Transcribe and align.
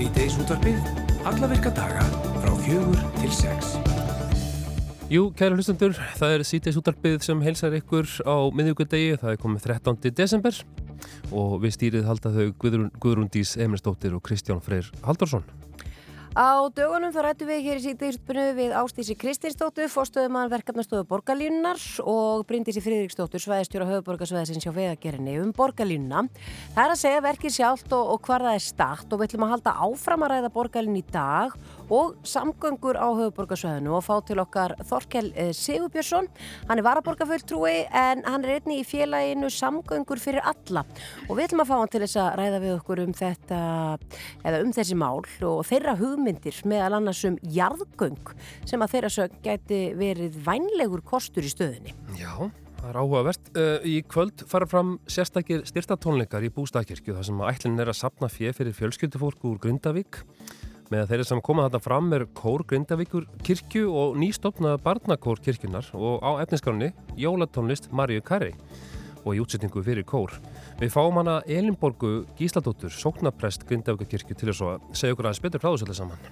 Síðdeis 0.00 0.38
útvarpið, 0.40 0.78
alla 1.28 1.48
virka 1.50 1.68
daga 1.76 2.06
frá 2.40 2.54
fjögur 2.64 3.02
til 3.18 3.34
sex. 3.36 3.74
Jú, 5.12 5.26
kæra 5.36 5.58
hlustendur, 5.58 5.92
það 6.16 6.38
er 6.38 6.44
síðdeis 6.48 6.78
útvarpið 6.80 7.18
sem 7.26 7.44
heilsar 7.44 7.76
ykkur 7.76 8.08
á 8.24 8.48
miðjúkudegi, 8.48 9.18
það 9.20 9.34
er 9.34 9.42
komið 9.44 9.66
13. 9.68 10.16
desember 10.16 10.64
og 11.28 11.58
við 11.60 11.76
stýrið 11.76 12.08
halda 12.08 12.32
þau 12.32 12.46
Guðrún, 12.64 12.92
Guðrúndís 12.96 13.58
Emirsdóttir 13.60 14.16
og 14.16 14.24
Kristján 14.24 14.64
Freyr 14.64 14.88
Haldarsson. 15.04 15.44
Á 16.30 16.62
dögunum 16.70 17.10
þá 17.10 17.24
rættum 17.24 17.48
við 17.50 17.64
hér 17.64 17.78
í 17.80 17.82
síðdegisutbyrnu 17.82 18.42
við 18.54 18.74
Ástísi 18.78 19.16
Kristinsdóttur, 19.18 19.88
fórstöðumann 19.90 20.52
verkefnastöðu 20.52 21.02
borgarlínunar 21.10 21.80
og 22.06 22.44
Bryndísi 22.46 22.78
Fríðriksdóttur, 22.84 23.42
svæðistjóra 23.42 23.88
höfuborgarsvæðisins 23.88 24.62
hjá 24.62 24.70
veðagerinni 24.76 25.34
um 25.42 25.50
borgarlínuna. 25.50 26.22
Það 26.76 26.82
er 26.84 26.94
að 26.94 27.00
segja 27.02 27.24
verkið 27.26 27.56
sjálft 27.56 27.96
og, 27.98 28.12
og 28.14 28.22
hvar 28.28 28.46
það 28.46 28.60
er 28.60 28.66
start 28.68 29.10
og 29.10 29.18
við 29.18 29.32
ætlum 29.32 29.48
að 29.48 29.54
halda 29.56 29.74
áfram 29.88 30.26
að 30.28 30.32
ræða 30.36 30.52
borgarlín 30.54 31.00
í 31.02 31.04
dag 31.10 31.58
og 31.90 32.16
samgöngur 32.26 32.98
á 32.98 33.08
höfuborgarsvæðinu 33.10 33.94
og 33.98 34.04
fá 34.06 34.14
til 34.26 34.38
okkar 34.42 34.76
Þorkel 34.86 35.32
eh, 35.34 35.50
Sigurbjörnsson. 35.56 36.28
Hann 36.68 36.78
er 36.78 36.86
varaborgarfulltrúi 36.86 37.86
en 37.90 38.22
hann 38.26 38.46
er 38.46 38.58
einni 38.58 38.80
í 38.80 38.86
félaginu 38.86 39.50
samgöngur 39.52 40.22
fyrir 40.22 40.44
alla 40.46 40.84
og 41.26 41.34
við 41.34 41.48
ætlum 41.48 41.64
að 41.64 41.72
fá 41.72 41.76
hann 41.80 41.92
til 41.92 42.02
þess 42.04 42.20
að 42.22 42.30
ræða 42.40 42.62
við 42.64 42.76
okkur 42.78 43.04
um 43.04 43.16
þetta, 43.20 43.60
eða 44.46 44.62
um 44.64 44.72
þessi 44.76 44.98
mál 44.98 45.20
og 45.50 45.60
þeirra 45.68 45.96
hugmyndir 45.98 46.62
meðal 46.70 47.00
annars 47.00 47.24
um 47.28 47.38
jarðgöng 47.42 48.34
sem 48.68 48.82
að 48.82 48.96
þeirra 48.96 49.12
sög 49.16 49.36
gæti 49.44 49.82
verið 49.98 50.38
vænlegur 50.46 51.02
kostur 51.06 51.46
í 51.46 51.52
stöðinni. 51.52 51.94
Já, 52.18 52.32
það 52.80 52.88
er 52.90 52.98
áhugavert. 53.00 53.50
Uh, 53.56 53.76
í 53.86 53.96
kvöld 54.08 54.44
fara 54.50 54.68
fram 54.70 54.96
sérstakir 55.10 55.64
styrtatónleikar 55.68 56.44
í 56.46 56.52
bústakirkju 56.54 57.16
þar 57.18 57.28
sem 57.28 57.44
ætlinn 57.50 57.82
er 57.82 57.92
að 57.92 58.00
sapna 58.02 58.30
fjö 58.32 58.54
fyrir 58.56 58.76
fjölskyldufólk 58.76 59.46
úr 59.50 59.60
Grindavík. 59.62 60.22
Með 60.90 61.04
þeirri 61.06 61.24
sem 61.28 61.40
koma 61.46 61.68
þarna 61.68 61.78
fram 61.84 62.06
er 62.16 62.22
Kór 62.34 62.64
Grindavíkur 62.66 63.28
kirkju 63.46 63.92
og 63.94 64.16
nýstofnaða 64.18 64.80
barnakór 64.82 65.38
kirkjunar 65.38 65.86
og 65.94 66.18
á 66.18 66.42
efninskránni 66.42 66.88
Jólatónlist 67.14 67.86
Marju 67.94 68.24
Kari 68.26 68.50
og 69.22 69.36
í 69.36 69.38
útsetningu 69.38 69.84
fyrir 69.86 70.02
Kór. 70.02 70.34
Við 70.82 70.90
fáum 70.90 71.20
hana 71.20 71.36
Elinborgu 71.46 72.24
Gísladóttur, 72.34 72.90
sóknaprest 72.90 73.68
Grindavíkur 73.70 74.10
kirkju 74.16 74.34
til 74.34 74.50
þess 74.50 74.66
að 74.66 74.90
segja 74.90 75.14
okkur 75.14 75.30
aðeins 75.30 75.44
betur 75.46 75.70
allir 75.70 76.00
saman. 76.00 76.30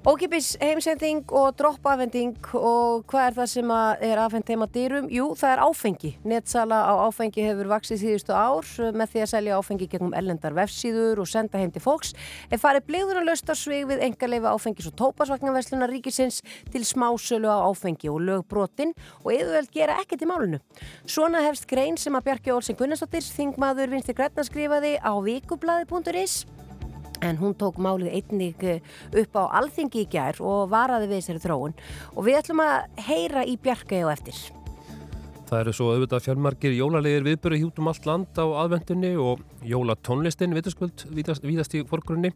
Ókipis 0.00 0.54
heimsending 0.56 1.26
og 1.28 1.58
droppafending 1.58 2.38
og 2.56 3.02
hvað 3.10 3.26
er 3.26 3.34
það 3.36 3.48
sem 3.52 3.72
er 4.08 4.20
afhengt 4.22 4.48
heima 4.48 4.64
dýrum? 4.72 5.10
Jú, 5.12 5.26
það 5.36 5.50
er 5.52 5.60
áfengi. 5.66 6.12
Netsala 6.24 6.78
á 6.88 7.04
áfengi 7.04 7.42
hefur 7.44 7.68
vaksið 7.68 8.00
síðustu 8.00 8.32
ár 8.32 8.64
með 8.96 9.10
því 9.12 9.20
að 9.20 9.28
selja 9.34 9.58
áfengi 9.60 9.88
gegnum 9.92 10.14
ellendar 10.16 10.56
vefsíður 10.56 11.20
og 11.20 11.28
senda 11.28 11.60
heim 11.60 11.74
til 11.74 11.82
fólks. 11.84 12.14
Ef 12.48 12.64
farið 12.64 12.86
bligður 12.88 13.20
að 13.20 13.28
lausta 13.28 13.56
svig 13.60 13.84
við 13.90 14.00
engaleifa 14.06 14.54
áfengis 14.54 14.88
og 14.88 14.96
tópasvagnaverslunar 15.02 15.92
ríkisins 15.92 16.40
til 16.72 16.82
smásölu 16.88 17.52
á 17.52 17.60
áfengi 17.68 18.08
og 18.08 18.24
lögbrotin 18.24 18.96
og 19.20 19.34
eðuveld 19.34 19.68
gera 19.74 19.98
ekkert 20.00 20.24
í 20.24 20.30
málunu. 20.32 20.62
Svona 21.04 21.44
hefst 21.44 21.68
grein 21.68 22.00
sem 22.00 22.16
að 22.16 22.30
Bjarki 22.30 22.56
Olsen 22.56 22.80
Gunnarsdóttir, 22.80 23.28
þingmaður 23.36 23.92
Vinstri 23.92 24.16
Gretna 24.16 24.48
skrifaði 24.48 24.96
á 24.96 25.12
vikublaði.is 25.20 26.46
en 27.26 27.40
hún 27.40 27.56
tók 27.58 27.80
málið 27.80 28.14
einnig 28.18 28.64
eh, 28.64 28.80
upp 29.22 29.36
á 29.36 29.42
alþingi 29.60 30.04
í 30.04 30.08
gær 30.10 30.40
og 30.44 30.70
varaði 30.72 31.10
við 31.10 31.20
þessari 31.20 31.44
þróun 31.44 31.76
og 32.14 32.24
við 32.26 32.40
ætlum 32.40 32.64
að 32.64 33.04
heyra 33.08 33.44
í 33.44 33.58
Bjarkæði 33.60 34.06
og 34.06 34.14
eftir. 34.14 34.40
Það 35.50 35.60
eru 35.64 35.72
svo 35.74 35.86
auðvitað 35.90 36.26
fjármargir 36.28 36.74
jólalegir 36.78 37.24
viðböru 37.26 37.56
hjútum 37.58 37.88
allt 37.90 38.04
land 38.06 38.36
á 38.38 38.46
aðvendunni 38.46 39.16
og 39.18 39.40
jólatónlistin 39.66 40.54
vitasköld 40.54 41.08
víðast 41.10 41.74
í 41.74 41.82
forgrunni. 41.90 42.30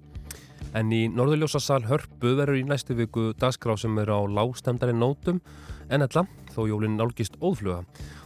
En 0.75 0.91
í 0.91 1.04
Norðurljósasal 1.06 1.84
hörpu 1.86 2.32
verður 2.34 2.59
í 2.59 2.64
næstu 2.66 2.97
viku 2.98 3.28
dagskrá 3.38 3.76
sem 3.78 3.94
er 4.03 4.10
á 4.10 4.19
lágstemdari 4.26 4.97
nótum 4.98 5.38
en 5.86 6.03
ella 6.03 6.25
þó 6.56 6.64
jólinn 6.66 6.98
nálgist 6.98 7.38
óðfluga. 7.38 7.84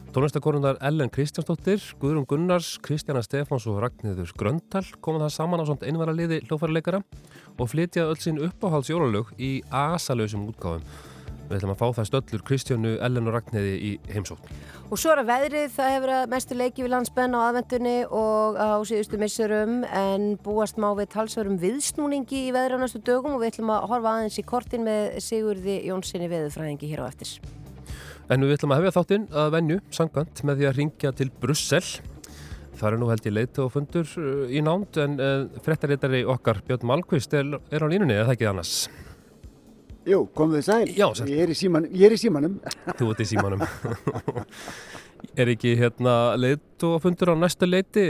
Tónlistakorundar 0.08 0.78
Ellen 0.80 1.10
Kristjánsdóttir, 1.12 1.82
Guðrún 2.00 2.24
Gunnars, 2.24 2.78
Kristjana 2.80 3.20
Stefáns 3.20 3.66
og 3.68 3.82
Ragnhildur 3.82 4.30
Gröndal 4.40 4.86
koma 5.04 5.20
það 5.26 5.34
saman 5.34 5.60
á 5.60 5.68
svona 5.68 5.84
einvara 5.84 6.14
liði 6.16 6.38
hljófarleikara 6.46 7.02
og 7.58 7.68
flytja 7.68 8.06
öll 8.08 8.16
sín 8.16 8.40
uppáhalds 8.40 8.88
jólalög 8.88 9.34
í 9.36 9.58
asalösum 9.68 10.46
útgáðum. 10.48 10.86
Við 11.48 11.58
ætlum 11.58 11.72
að 11.74 11.80
fá 11.82 11.86
það 11.98 12.08
stöllur 12.08 12.44
Kristjánu, 12.48 12.94
Ellen 13.04 13.28
og 13.28 13.36
Ragnhildi 13.36 13.76
í 13.84 13.92
heimsótt. 14.14 14.48
Og 14.88 14.96
svo 14.96 15.12
er 15.12 15.22
að 15.22 15.28
veðrið, 15.28 15.68
það 15.76 15.92
hefur 15.94 16.14
að 16.16 16.24
mestu 16.32 16.56
leiki 16.56 16.86
við 16.86 16.92
landsbenn 16.94 17.36
á 17.36 17.40
aðvendunni 17.44 17.94
og 18.08 18.56
á 18.56 18.80
síðustu 18.88 19.20
missurum 19.20 19.78
en 19.92 20.28
búast 20.40 20.80
má 20.80 20.88
við 20.96 21.12
talsverum 21.18 21.60
viðsnúningi 21.60 22.46
í 22.48 22.56
veðri 22.56 22.80
á 22.80 22.82
næstu 22.84 23.04
dögum 23.04 23.36
og 23.36 23.44
við 23.44 23.52
ætlum 23.52 23.76
að 23.76 23.88
horfa 23.92 24.16
aðeins 24.16 24.40
í 24.40 24.48
kortin 24.48 24.88
með 24.88 25.20
Sigurði 25.24 25.82
Jónssoni 25.88 26.32
veðufræðingi 26.32 26.92
hér 26.92 27.04
á 27.04 27.12
eftir. 27.12 27.36
En 28.28 28.44
við 28.44 28.58
ætlum 28.58 28.74
að 28.74 28.82
hefja 28.82 28.94
þáttinn 28.98 29.26
að 29.40 29.50
venju 29.54 29.76
sangant 29.96 30.40
með 30.44 30.58
því 30.60 30.66
að 30.68 30.78
ringja 30.78 31.12
til 31.16 31.28
Brussel. 31.40 31.84
Það 32.78 32.88
er 32.90 32.96
nú 33.00 33.08
held 33.08 33.26
ég 33.26 33.34
leita 33.34 33.62
og 33.64 33.72
fundur 33.74 34.10
í 34.52 34.60
nánd 34.62 34.98
en 35.00 35.16
uh, 35.16 35.60
frettaréttari 35.64 36.20
okkar 36.28 36.60
Björn 36.66 36.84
Malmqvist 36.90 37.32
er, 37.34 37.56
er 37.72 37.82
á 37.82 37.86
línunni 37.88 38.18
eða 38.20 38.36
ekki 38.36 38.50
annars? 38.50 38.74
Jú, 40.08 40.22
komum 40.36 40.58
við 40.58 40.66
sæl. 40.68 40.92
Já, 40.92 41.08
sæl. 41.16 41.26
Ég 41.32 41.42
er 41.46 41.52
í, 41.52 41.56
síman, 41.58 41.88
ég 41.88 42.08
er 42.08 42.14
í 42.14 42.20
símanum. 42.20 42.60
Þú 43.00 43.10
ert 43.14 43.24
í 43.24 43.28
símanum. 43.32 43.64
er 45.40 45.52
ekki 45.52 45.74
hérna 45.80 46.14
leita 46.38 46.92
og 46.92 47.02
fundur 47.04 47.32
á 47.32 47.36
næsta 47.40 47.68
leiti 47.68 48.06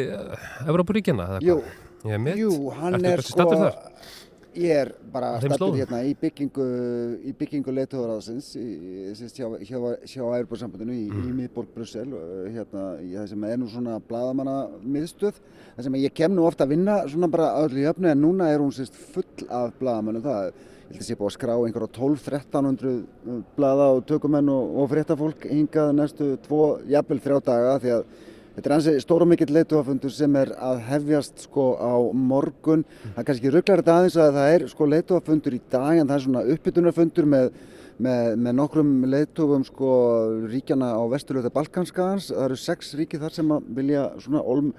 Evrópuríkjana? 0.66 1.38
Jú, 1.46 1.60
jú, 2.04 2.52
hann 2.78 2.98
Ertu 2.98 3.14
er 3.14 3.24
sko... 3.26 3.48
Ég 4.56 4.70
er 4.72 4.88
bara 5.12 5.34
slóðum? 5.42 5.76
hérna 5.76 5.98
í 6.08 6.14
byggingu, 6.18 6.64
í 7.28 7.32
byggingu 7.36 7.74
leituðaráðsins 7.76 8.48
hjá, 9.36 9.46
hjá, 9.60 9.78
hjá 10.08 10.22
Ærbúrsambandinu 10.38 10.94
í, 10.96 11.04
Mm. 11.12 11.26
í 11.28 11.34
miðborg 11.42 11.68
Brussel 11.74 12.08
uh, 12.16 12.48
hérna, 12.50 12.86
það 13.02 13.28
sem 13.28 13.44
er 13.44 13.58
nú 13.60 13.68
svona 13.68 13.98
bladamanna 14.08 14.56
miðstöð 14.82 15.36
það 15.76 15.84
sem 15.84 15.98
ég 16.00 16.14
kem 16.16 16.34
nú 16.34 16.46
ofta 16.48 16.64
að 16.64 16.72
vinna 16.74 16.96
svona 17.08 17.28
bara 17.30 17.52
öllu 17.62 17.84
í 17.84 17.86
öfnu 17.92 18.10
en 18.10 18.20
núna 18.24 18.48
er 18.50 18.58
hún 18.64 18.72
sérst 18.74 18.96
full 18.96 19.46
af 19.50 19.76
bladamannum 19.78 20.24
það 20.24 20.48
ég 20.48 20.96
held 20.96 21.02
að 21.02 21.06
sé 21.10 21.18
búið 21.20 21.28
að 21.28 21.36
skrá 21.36 21.54
einhverja 21.58 21.92
12-1300 22.00 23.44
blada 23.58 23.90
og 23.92 24.06
tökumenn 24.08 24.48
og, 24.48 24.74
og 24.80 24.88
fréttafólk 24.90 25.44
hingað 25.50 25.92
næstu 25.98 26.30
tvo, 26.46 26.78
jafnvel 26.88 27.20
þrjá 27.20 27.38
daga 27.44 27.78
því 27.82 27.94
að 27.98 28.04
Þetta 28.58 28.70
er 28.72 28.74
hansi 28.74 28.92
stóra 29.04 29.26
mikill 29.30 29.52
leituafundur 29.54 30.10
sem 30.10 30.34
er 30.40 30.50
að 30.58 30.80
hefjast 30.88 31.44
sko 31.44 31.66
á 31.78 31.94
morgun. 32.10 32.80
Það 33.14 33.20
er 33.22 33.26
kannski 33.28 33.52
rugglar 33.54 33.82
þetta 33.84 33.98
aðeins 34.00 34.16
að 34.18 34.30
það 34.34 34.54
er 34.54 34.64
sko 34.72 34.88
leituafundur 34.90 35.54
í 35.54 35.60
dag 35.70 36.00
en 36.00 36.08
það 36.08 36.14
er 36.16 36.24
svona 36.24 36.42
uppbytunarfundur 36.56 37.28
með, 37.30 37.46
með, 38.02 38.30
með 38.34 38.56
nokkrum 38.58 38.90
leitufum 39.14 39.66
sko 39.68 39.92
ríkjana 40.50 40.90
á 40.90 41.02
vesturlöta 41.14 41.54
Balkanskagans. 41.54 42.32
Það 42.32 42.46
eru 42.48 42.58
sex 42.64 42.90
ríki 42.98 43.22
þar 43.22 43.38
sem 43.38 43.54
að 43.54 43.70
vilja 43.78 44.04
svona 44.26 44.42
olm 44.42 44.72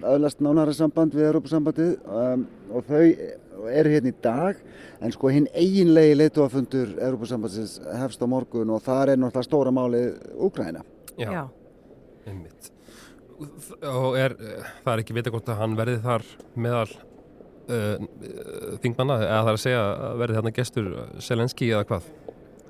aðlast 0.00 0.40
nánara 0.40 0.72
samband 0.72 1.12
við 1.12 1.28
Europasambandið 1.28 1.92
um, 2.08 2.48
og 2.72 2.88
þau 2.88 3.68
eru 3.68 3.92
hérna 3.94 4.12
í 4.14 4.16
dag 4.24 4.60
en 5.04 5.12
sko 5.12 5.32
hinn 5.32 5.48
eiginlegi 5.52 6.16
leituafundur 6.22 6.94
Europasambandsins 6.96 7.78
hefst 8.00 8.24
á 8.24 8.26
morgun 8.32 8.72
og 8.72 8.84
það 8.88 9.14
er 9.14 9.20
náttúrulega 9.20 9.48
stóra 9.50 9.74
málið 9.76 10.14
Úgræna. 10.48 10.84
Já, 11.20 11.28
Já. 11.28 11.42
einmitt. 12.24 12.73
Og 13.34 14.14
er, 14.20 14.36
eh, 14.38 14.68
það 14.84 14.92
er 14.94 15.02
ekki 15.02 15.16
vita 15.16 15.32
hvort 15.34 15.48
að 15.50 15.60
hann 15.62 15.76
verði 15.78 15.96
þar 16.04 16.24
meðal 16.54 16.90
uh, 17.66 18.04
þingmanna, 18.84 19.16
eða 19.24 19.40
það 19.40 19.50
er 19.50 19.58
að 19.58 19.62
segja 19.64 19.82
að 19.84 20.18
verði 20.22 20.36
þarna 20.38 20.54
gestur 20.58 20.90
Selenski 21.24 21.70
eða 21.72 21.88
hvað? 21.88 22.10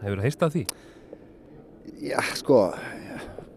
Hefur 0.04 0.20
það 0.20 0.26
heyrst 0.28 0.44
af 0.46 0.54
því? 0.54 0.64
Já, 2.04 2.18
sko, 2.40 2.58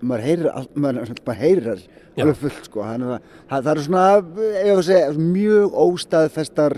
maður 0.01 0.25
heyrir, 0.27 0.49
all- 0.51 0.69
maður, 0.75 1.13
maður 1.25 1.41
heyrir 1.41 1.71
alveg 2.17 2.39
fullt, 2.41 2.67
sko. 2.67 2.85
Það, 2.87 3.19
það 3.51 3.71
eru 3.73 3.85
svona, 3.85 4.05
segja, 4.87 5.11
mjög 5.21 5.77
óstaðfestar 5.83 6.77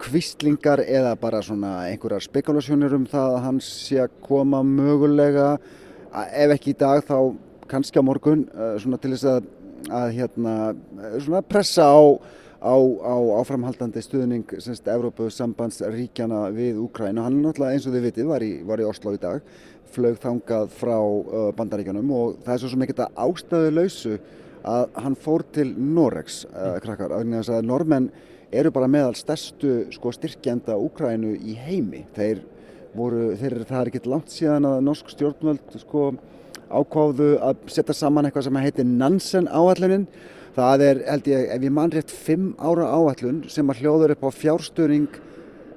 kvistlingar 0.00 0.80
eða 0.86 1.12
bara 1.20 1.42
svona 1.44 1.74
einhverjar 1.90 2.24
spekulasjónir 2.24 2.94
um 2.96 3.04
það 3.10 3.34
að 3.36 3.42
hann 3.44 3.60
sé 3.64 4.00
að 4.00 4.14
koma 4.24 4.62
mögulega, 4.64 5.52
að 6.10 6.36
ef 6.44 6.54
ekki 6.56 6.72
í 6.72 6.78
dag 6.80 7.04
þá 7.04 7.16
kannski 7.70 8.00
á 8.00 8.04
morgun, 8.06 8.46
eh, 8.54 8.78
svona 8.82 8.98
til 8.98 9.12
þess 9.14 9.28
að, 9.30 9.44
að 9.88 10.12
hérna, 10.18 10.54
svona 11.22 11.42
pressa 11.46 11.88
á 11.88 12.00
á, 12.60 12.76
á 12.76 13.16
áframhaldandi 13.40 14.02
stuðning 14.04 14.54
semst 14.60 14.88
Evrópusambandsríkjana 14.88 16.48
við 16.54 16.80
Úkræna. 16.84 17.24
Hann 17.24 17.40
náttúrulega 17.40 17.76
eins 17.76 17.88
og 17.88 17.96
þið 17.96 18.06
vitið 18.08 18.28
var 18.28 18.44
í, 18.44 18.50
var 18.68 18.82
í 18.82 18.88
Oslo 18.88 19.14
í 19.16 19.20
dag, 19.20 19.40
flög 19.90 20.20
þangað 20.22 20.74
frá 20.76 20.96
uh, 21.00 21.48
bandaríkjanum 21.56 22.12
og 22.14 22.36
það 22.44 22.54
er 22.54 22.62
svo 22.62 22.72
sem 22.72 22.84
ekkert 22.86 23.04
að 23.06 23.22
ástæðu 23.24 23.72
lausu 23.74 24.18
að 24.70 24.98
hann 25.02 25.16
fór 25.16 25.44
til 25.56 25.70
Noregs, 25.72 26.42
uh, 26.52 26.76
krakkar, 26.84 27.16
af 27.16 27.24
því 27.24 27.56
að 27.56 27.66
normenn 27.66 28.10
eru 28.52 28.72
bara 28.74 28.90
meðal 28.90 29.16
stærstu 29.18 29.86
sko, 29.94 30.12
styrkjenda 30.14 30.76
Úkrænu 30.76 31.32
í 31.38 31.56
heimi. 31.56 32.04
Þeir 32.16 32.44
voru, 32.94 33.30
þeir, 33.40 33.62
það 33.64 33.80
er 33.80 33.90
ekkert 33.92 34.10
langt 34.10 34.34
síðan 34.34 34.68
að 34.68 34.80
norsk 34.84 35.12
stjórnvöld 35.14 35.78
sko, 35.80 36.10
ákváðu 36.70 37.32
að 37.42 37.64
setja 37.74 37.96
saman 37.96 38.28
eitthvað 38.28 38.46
sem 38.48 38.60
heitir 38.62 38.86
Nansen 38.88 39.48
áallunin. 39.50 40.06
Það 40.56 40.84
er, 40.86 41.02
held 41.06 41.28
ég, 41.30 41.50
ef 41.54 41.66
ég 41.66 41.74
mann 41.74 41.92
rétt, 41.94 42.10
5 42.10 42.46
ára 42.58 42.88
áallun 42.90 43.44
sem 43.50 43.68
að 43.70 43.82
hljóður 43.82 44.14
upp 44.16 44.24
á 44.26 44.30
fjárstuðning 44.34 45.20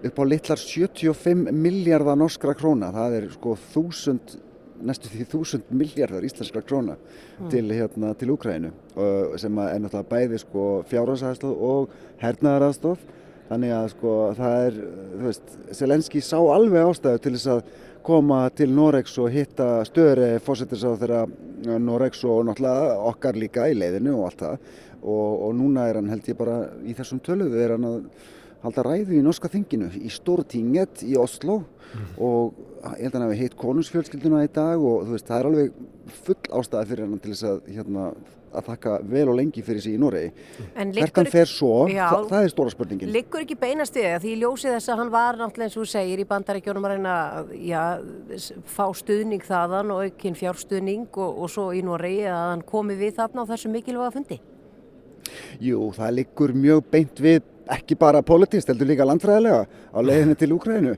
upp 0.03 0.17
á 0.19 0.23
litlar 0.27 0.59
75 0.59 1.51
miljardar 1.53 2.17
norskra 2.19 2.55
króna. 2.57 2.91
Það 2.93 3.17
er 3.19 3.27
sko 3.35 3.55
þúsund, 3.73 4.35
næstu 4.83 5.11
því 5.11 5.27
þúsund 5.31 5.69
miljardar 5.71 6.25
íslenskra 6.27 6.63
króna 6.65 6.97
til, 7.51 7.65
hérna, 7.71 8.11
til 8.19 8.33
Úkrænu 8.33 8.73
sem 9.39 9.61
er 9.63 9.79
náttúrulega 9.83 10.09
bæði 10.09 10.41
sko 10.43 10.65
fjárhásæðstóð 10.91 11.67
og 11.69 11.93
hernaðaraðstóð. 12.23 13.05
Þannig 13.47 13.73
að 13.75 13.87
sko 13.93 14.11
það 14.37 14.65
er, 14.65 14.77
þú 15.13 15.23
veist, 15.27 15.55
Selenski 15.77 16.21
sá 16.23 16.37
alveg 16.39 16.87
ástæðu 16.89 17.23
til 17.23 17.33
þess 17.35 17.49
að 17.53 17.65
koma 18.03 18.43
til 18.55 18.73
Noregs 18.75 19.15
og 19.21 19.31
hitta 19.33 19.67
stöðri 19.87 20.35
fórsetis 20.43 20.83
á 20.83 20.91
þeirra 20.99 21.23
Noregs 21.79 22.23
og 22.27 22.43
náttúrulega 22.47 22.97
okkar 23.09 23.39
líka 23.39 23.67
í 23.71 23.77
leiðinu 23.77 24.17
og 24.17 24.27
allt 24.27 24.43
það. 24.43 24.69
Og, 25.03 25.31
og 25.47 25.55
núna 25.59 25.87
er 25.89 25.99
hann 25.99 26.11
held 26.11 26.27
ég 26.31 26.39
bara 26.39 26.57
í 26.83 26.95
þessum 26.95 27.21
töluðu 27.23 27.59
er 27.59 27.75
hann 27.75 27.87
að 27.87 27.97
halda 28.63 28.85
ræðu 28.87 29.17
í 29.17 29.23
norska 29.23 29.51
þinginu 29.51 29.89
í 29.99 30.11
Stortinget 30.11 31.03
í 31.07 31.15
Oslo. 31.19 31.61
Og 32.17 32.53
ég 32.97 33.05
held 33.05 33.11
að 33.13 33.19
hann 33.19 33.27
hafi 33.27 33.41
heitt 33.41 33.57
konungsfjölskylduna 33.59 34.45
í 34.45 34.53
dag 34.53 34.79
og 34.79 35.07
þú 35.07 35.17
veist 35.17 35.27
það 35.29 35.39
er 35.39 35.51
alveg 35.51 35.83
full 36.23 36.39
ástæði 36.59 36.89
fyrir 36.91 37.07
hann 37.07 37.23
til 37.23 37.35
þess 37.35 37.49
að 37.51 37.75
hérna 37.75 38.07
að 38.53 38.69
þakka 38.69 38.93
vel 39.13 39.25
og 39.31 39.37
lengi 39.39 39.63
fyrir 39.65 39.83
sig 39.83 39.97
í 39.97 40.01
Noregi. 40.01 40.31
Hvert 40.75 41.19
hann 41.19 41.29
fer 41.33 41.49
svo, 41.49 41.71
Já. 41.91 42.05
það, 42.13 42.27
það 42.31 42.47
er 42.47 42.53
stóra 42.53 42.73
spurningin. 42.73 43.13
Liggur 43.13 43.43
ekki 43.45 43.57
beinast 43.59 43.97
við 43.97 44.17
því 44.23 44.33
í 44.33 44.39
ljósi 44.43 44.71
þess 44.71 44.93
að 44.93 45.01
hann 45.01 45.13
var 45.13 45.39
náttúrulega 45.41 45.69
eins 45.69 45.79
og 45.81 45.91
segir 45.91 46.23
í 46.23 46.27
bandarækjónum 46.29 46.87
að 46.87 46.95
reyna 46.95 47.17
að 47.83 48.07
fá 48.73 48.85
stuðning 48.97 49.45
þaðan 49.47 49.93
og 49.95 50.07
aukinn 50.07 50.39
fjárstuðning 50.39 51.07
og, 51.13 51.43
og 51.45 51.53
svo 51.53 51.69
í 51.75 51.83
Noregi 51.85 52.27
að 52.29 52.49
hann 52.53 52.65
komi 52.67 52.97
við 52.99 53.17
þarna 53.19 53.47
á 53.47 53.51
þessu 53.53 53.73
mikilvæga 53.73 54.13
fundi. 54.17 54.39
Jú, 55.63 55.89
það 55.95 56.15
liggur 56.19 56.53
mjög 56.57 56.85
beint 56.91 57.21
við 57.23 57.41
ekki 57.71 57.95
bara 57.99 58.21
politist, 58.25 58.67
heldur 58.71 58.89
líka 58.89 59.05
landfræðilega 59.07 59.61
á 59.63 59.99
leiðinu 60.03 60.35
til 60.39 60.49
Úkrænu. 60.55 60.95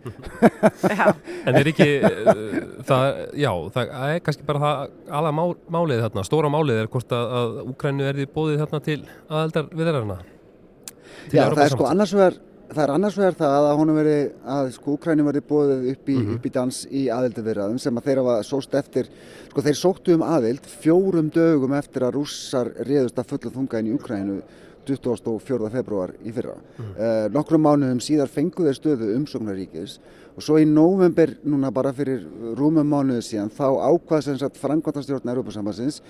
Já, 0.97 1.05
En 1.45 1.59
er 1.59 1.69
ekki, 1.69 1.89
uh, 2.01 2.55
það, 2.87 3.05
já, 3.37 3.51
það 3.75 3.93
er 4.07 4.23
kannski 4.25 4.47
bara 4.47 4.63
það 4.63 4.95
aða 5.19 5.35
má, 5.35 5.43
málið 5.77 6.03
þarna, 6.07 6.25
stóra 6.25 6.51
málið 6.53 6.81
er 6.81 6.91
hvort 6.95 7.15
að, 7.15 7.37
að 7.41 7.61
Úkrænu 7.75 8.09
er 8.09 8.19
því 8.19 8.27
bóðið 8.33 8.63
þarna 8.63 8.81
til 8.89 8.99
aðeldar 9.29 9.71
viðræðarna. 9.71 10.19
Já, 11.31 11.45
það 11.45 11.63
er 11.65 11.73
sko 11.75 11.89
annars 11.89 12.13
vegar 12.15 12.41
það 12.65 12.81
er 12.83 12.91
annars 12.95 13.17
vegar 13.19 13.37
það 13.37 13.55
að 13.55 13.77
honum 13.79 13.97
veri 13.99 14.17
að 14.55 14.69
sko 14.75 14.95
Úkræni 14.95 15.25
verið 15.25 15.47
bóðið 15.49 15.87
upp 15.91 16.09
í, 16.09 16.17
upp 16.35 16.45
í 16.47 16.51
dans 16.53 16.79
í 16.89 17.05
aðildavirðaðum 17.13 17.81
sem 17.81 17.99
að 17.99 18.09
þeir 18.09 18.21
hafa 18.23 18.35
sóst 18.47 18.77
eftir 18.79 19.09
sko 19.51 19.63
þeir 19.65 19.79
sóttu 19.79 20.15
um 20.17 20.25
aðild 20.25 20.69
fjórum 20.81 21.29
dögum 21.33 21.75
eftir 21.77 22.07
að 22.07 22.17
rússar 22.17 22.71
réðust 22.87 23.21
að 23.21 23.33
fulla 23.33 23.53
þunga 23.53 23.81
inn 23.81 23.91
í 23.91 23.95
Úkrænu 23.95 24.39
24. 24.87 25.69
februar 25.73 26.13
í 26.23 26.33
fyrra. 26.35 26.55
Mm. 26.77 27.33
nokkrum 27.33 27.65
mánuðum 27.65 28.03
síðar 28.03 28.31
fengu 28.31 28.67
þeir 28.67 28.77
stöðu 28.79 29.11
umsóknaríkis 29.15 29.99
og 30.35 30.43
svo 30.43 30.57
í 30.59 30.65
november 30.67 31.31
núna 31.47 31.71
bara 31.71 31.93
fyrir 31.95 32.25
rúmum 32.59 32.87
mánuðu 32.91 33.23
síðan 33.23 33.51
þá 33.55 33.67
ákvað 33.87 34.25
sem 34.25 34.39
sagt 34.39 34.59
frangvandastjórn 34.59 35.31
Európa-sambansins 35.31 36.01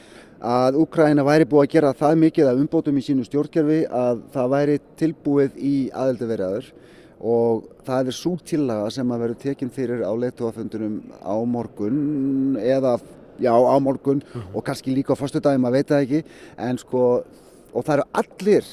að 0.42 0.80
Úkraina 0.82 1.26
væri 1.26 1.46
búið 1.50 1.68
að 1.68 1.74
gera 1.76 1.94
það 1.98 2.18
mikið 2.24 2.50
af 2.50 2.64
umbótum 2.64 2.98
í 2.98 3.06
sínu 3.06 3.28
stjórnkerfi 3.28 3.84
að 3.86 4.24
það 4.34 4.52
væri 4.56 4.80
tilbúið 5.02 5.62
í 5.62 5.76
aðeldavirðaður 5.94 6.72
og 7.26 7.70
það 7.86 8.10
er 8.10 8.18
svo 8.18 8.34
tillaga 8.42 8.90
sem 8.94 9.14
að 9.14 9.22
verður 9.24 9.42
tekin 9.46 9.72
fyrir 9.74 10.04
á 10.04 10.12
leituafundunum 10.18 10.98
á 11.22 11.36
morgun 11.46 12.58
eða 12.60 12.98
já 13.40 13.54
á 13.54 13.76
morgun 13.80 14.24
og 14.54 14.64
kannski 14.66 14.96
líka 14.96 15.14
á 15.14 15.20
förstu 15.20 15.40
daginn, 15.40 15.62
maður 15.62 15.78
veit 15.80 15.90
það 15.92 16.06
ekki 16.06 16.24
en 16.58 16.78
sko 16.82 17.04
og 17.76 17.86
það 17.86 17.98
eru 17.98 18.06
allir 18.22 18.70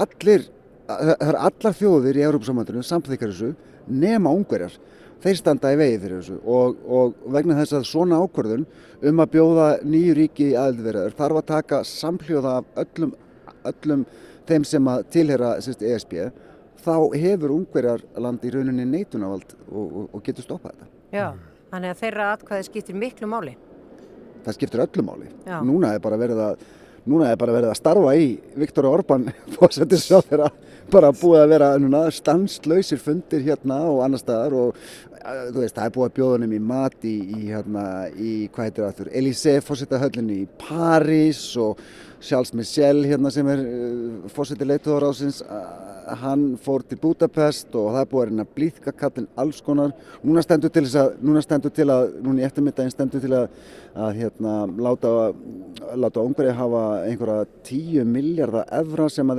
allir, 0.00 0.46
það 0.90 1.12
eru 1.28 1.42
allar 1.48 1.76
þjóðir 1.80 2.18
í 2.18 2.24
Európa-samhandunum 2.28 2.86
samþykjar 2.86 3.34
þessu 3.34 3.50
nema 3.90 4.32
ungverjar 4.34 4.76
þeir 5.20 5.38
standa 5.38 5.72
í 5.74 5.78
vegi 5.80 5.98
fyrir 6.02 6.20
þessu 6.20 6.38
og, 6.44 6.78
og 6.86 7.32
vegna 7.34 7.58
þess 7.60 7.78
að 7.78 7.88
svona 7.90 8.20
ákvörðun 8.24 8.66
um 9.10 9.22
að 9.22 9.32
bjóða 9.34 9.68
nýju 9.84 10.16
ríki 10.18 10.50
í 10.52 10.56
aðildverðar 10.58 11.16
þarf 11.18 11.40
að 11.40 11.48
taka 11.50 11.82
samhljóða 11.88 12.56
af 12.60 12.80
öllum, 12.84 13.14
öllum 13.72 14.06
þeim 14.48 14.66
sem 14.66 14.90
að 14.90 15.04
tilhera 15.14 15.52
sérst, 15.62 15.84
ESB 15.84 16.16
þá 16.80 16.94
hefur 17.20 17.54
ungverjar 17.58 18.04
land 18.16 18.44
í 18.44 18.52
rauninni 18.54 18.86
neitunavald 18.88 19.54
og, 19.68 19.84
og, 19.84 20.04
og 20.16 20.24
getur 20.24 20.46
stoppað 20.46 20.76
þetta. 20.76 20.92
já. 21.12 21.28
Þannig 21.70 21.92
að 21.92 22.00
þeirra 22.00 22.24
atkvæði 22.34 22.66
skiptir 22.66 22.96
miklu 22.98 23.26
máli. 23.30 23.52
Það 24.42 24.56
skiptir 24.56 24.80
öllu 24.82 25.04
máli. 25.06 25.28
Já. 25.46 25.60
Núna 25.62 25.92
er 25.94 26.00
bara 26.02 26.16
verið 26.18 26.40
að 26.42 26.64
Núna 27.08 27.30
er 27.30 27.38
bara 27.40 27.54
verið 27.54 27.70
að 27.72 27.78
starfa 27.78 28.16
í 28.20 28.26
Viktor 28.60 28.88
Orban 28.90 29.30
fórsetis 29.56 30.10
á 30.12 30.20
þeirra 30.20 30.50
bara 30.90 31.12
búið 31.14 31.40
að 31.44 31.52
vera 31.54 31.68
núna 31.78 32.02
stanslausir 32.12 33.00
fundir 33.00 33.44
hérna 33.46 33.78
og 33.88 34.02
annar 34.04 34.20
staðar 34.20 34.56
og 34.58 34.80
veist, 35.54 35.76
það 35.76 35.84
er 35.84 35.94
búið 35.94 36.06
að 36.06 36.14
bjóða 36.16 36.36
honum 36.36 36.54
í 36.56 36.60
mat 36.70 37.04
í, 37.04 37.16
í 37.36 37.40
hérna, 37.50 37.84
í 38.14 38.32
hvað 38.54 38.68
heitir 38.68 38.84
það 38.84 38.96
þurr, 39.00 39.12
Elysée 39.20 39.60
fórseta 39.64 40.00
höllinni 40.00 40.38
í 40.44 40.48
París 40.60 41.42
og 41.60 41.80
Charles 42.20 42.52
Michel 42.56 43.04
hérna 43.08 43.32
sem 43.32 43.48
er 43.48 43.62
uh, 43.64 44.30
fórseti 44.32 44.68
leituðarásins 44.68 45.40
uh, 45.44 45.60
hann 46.20 46.56
fór 46.60 46.82
til 46.88 46.98
Budapest 47.00 47.74
og 47.78 47.92
það 47.94 48.00
er 48.00 48.08
búið 48.10 48.22
að 48.22 48.30
reyna 48.30 48.46
blíðka 48.56 48.94
kallin 48.96 49.28
alls 49.38 49.60
konar. 49.64 49.92
Núna 50.24 50.42
stendur 50.44 50.72
til 50.72 50.84
þess 50.86 50.98
að, 51.02 51.12
núna 51.22 51.44
stendur 51.44 51.74
til 51.76 51.86
að 51.92 52.16
núna 52.24 52.42
í 52.42 52.46
eftirmiddaginn 52.48 52.94
stendur 52.94 53.22
til 53.22 53.32
að, 53.36 53.46
að 53.94 54.18
hérna, 54.18 54.56
láta, 54.88 55.14
láta 56.00 56.24
Ungverið 56.24 56.58
hafa 56.58 56.84
einhverja 57.06 57.46
10 57.68 58.10
miljardar 58.10 58.68
evra 58.80 59.08
sem, 59.12 59.34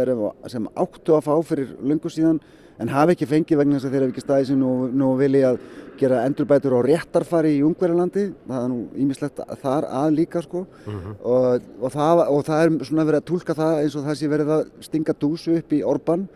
sem 0.53 0.71
áttu 0.85 1.17
að 1.17 1.27
fá 1.27 1.35
fyrir 1.51 1.75
löngu 1.81 2.13
síðan 2.13 2.41
en 2.81 2.91
hafa 2.91 3.15
ekki 3.15 3.29
fengið 3.29 3.61
vegna 3.61 3.77
þess 3.77 3.87
að 3.87 3.95
þeir 3.95 4.03
hafa 4.03 4.13
ekki 4.13 4.25
staðið 4.25 4.49
sem 4.49 4.59
nú, 4.61 4.71
nú 4.97 5.13
vilji 5.19 5.43
að 5.47 5.59
gera 6.01 6.23
endurbætur 6.25 6.75
á 6.77 6.81
réttarfari 6.85 7.53
í 7.57 7.63
Ungverjalandi. 7.65 8.25
Það 8.49 8.63
er 8.63 8.69
nú 8.71 8.79
ímislegt 9.03 9.41
þar 9.61 9.87
að 10.01 10.15
líka 10.17 10.41
sko. 10.41 10.63
Og, 10.87 11.67
og, 11.77 11.89
það, 11.93 12.23
og 12.25 12.43
það 12.47 12.63
er 12.63 12.73
svona 12.89 13.07
verið 13.09 13.21
að 13.21 13.27
tólka 13.29 13.57
það 13.57 13.81
eins 13.83 13.97
og 13.97 14.07
það 14.07 14.19
sé 14.19 14.31
verið 14.31 14.53
að 14.55 14.63
stinga 14.87 15.17
dúsu 15.21 15.57
upp 15.59 15.75
í 15.77 15.83
Orban. 15.93 16.27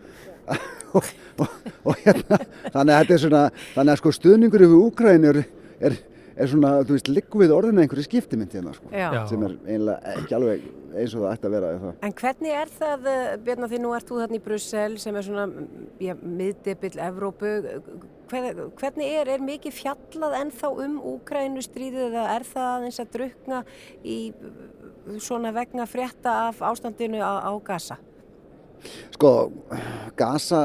Og, 0.96 1.04
og, 1.42 1.48
og 1.90 1.96
hérna 2.00 2.36
þannig 2.72 2.94
að 2.94 3.10
svona 3.20 3.40
þannig 3.74 3.90
að 3.92 3.98
sko 3.98 4.12
stuðningur 4.14 4.62
yfir 4.64 4.76
Úkræn 4.78 5.26
er, 5.28 5.38
er, 5.84 5.96
er 6.36 6.50
svona, 6.50 6.72
þú 6.86 6.96
veist, 6.96 7.10
liggur 7.12 7.42
við 7.44 7.54
orðinu 7.56 7.82
einhverju 7.84 8.06
skiptimynd 8.06 8.56
hérna 8.56 8.74
sko 8.76 8.90
Já. 8.92 9.08
Sem 9.30 9.46
er 9.46 9.54
eiginlega 9.66 10.16
ekki 10.16 10.36
alveg 10.36 10.66
eins 10.96 11.14
og 11.16 11.24
það 11.24 11.32
ætti 11.32 11.48
að 11.48 11.54
vera 11.56 11.70
eða 11.70 11.80
það. 11.84 11.94
En 12.08 12.16
hvernig 12.20 12.56
er 12.56 12.74
það, 12.76 13.08
eh, 13.12 13.36
Björn, 13.46 13.68
því 13.70 13.80
nú 13.82 13.94
ert 13.96 14.10
þú 14.10 14.20
þarna 14.22 14.38
í 14.38 14.44
Brussel 14.44 14.98
sem 15.02 15.16
er 15.16 15.26
svona 15.26 15.46
já, 16.00 16.14
miðdebill 16.22 17.00
Evrópu, 17.08 17.54
Hver, 18.26 18.56
hvernig 18.74 19.12
er, 19.20 19.28
er 19.36 19.42
mikið 19.44 19.74
fjallað 19.76 20.32
ennþá 20.40 20.70
um 20.82 20.96
Úkrænustríðið 21.12 22.08
eða 22.08 22.24
er 22.34 22.46
það 22.48 22.70
aðeins 22.72 22.98
að 22.98 23.12
drukna 23.14 23.60
í 24.02 24.16
svona 25.22 25.52
vegna 25.54 25.86
frétta 25.86 26.32
af 26.48 26.58
ástandinu 26.66 27.22
á, 27.22 27.46
á 27.46 27.52
Gaza? 27.62 28.00
Sko, 29.16 29.32
Gaza, 30.18 30.62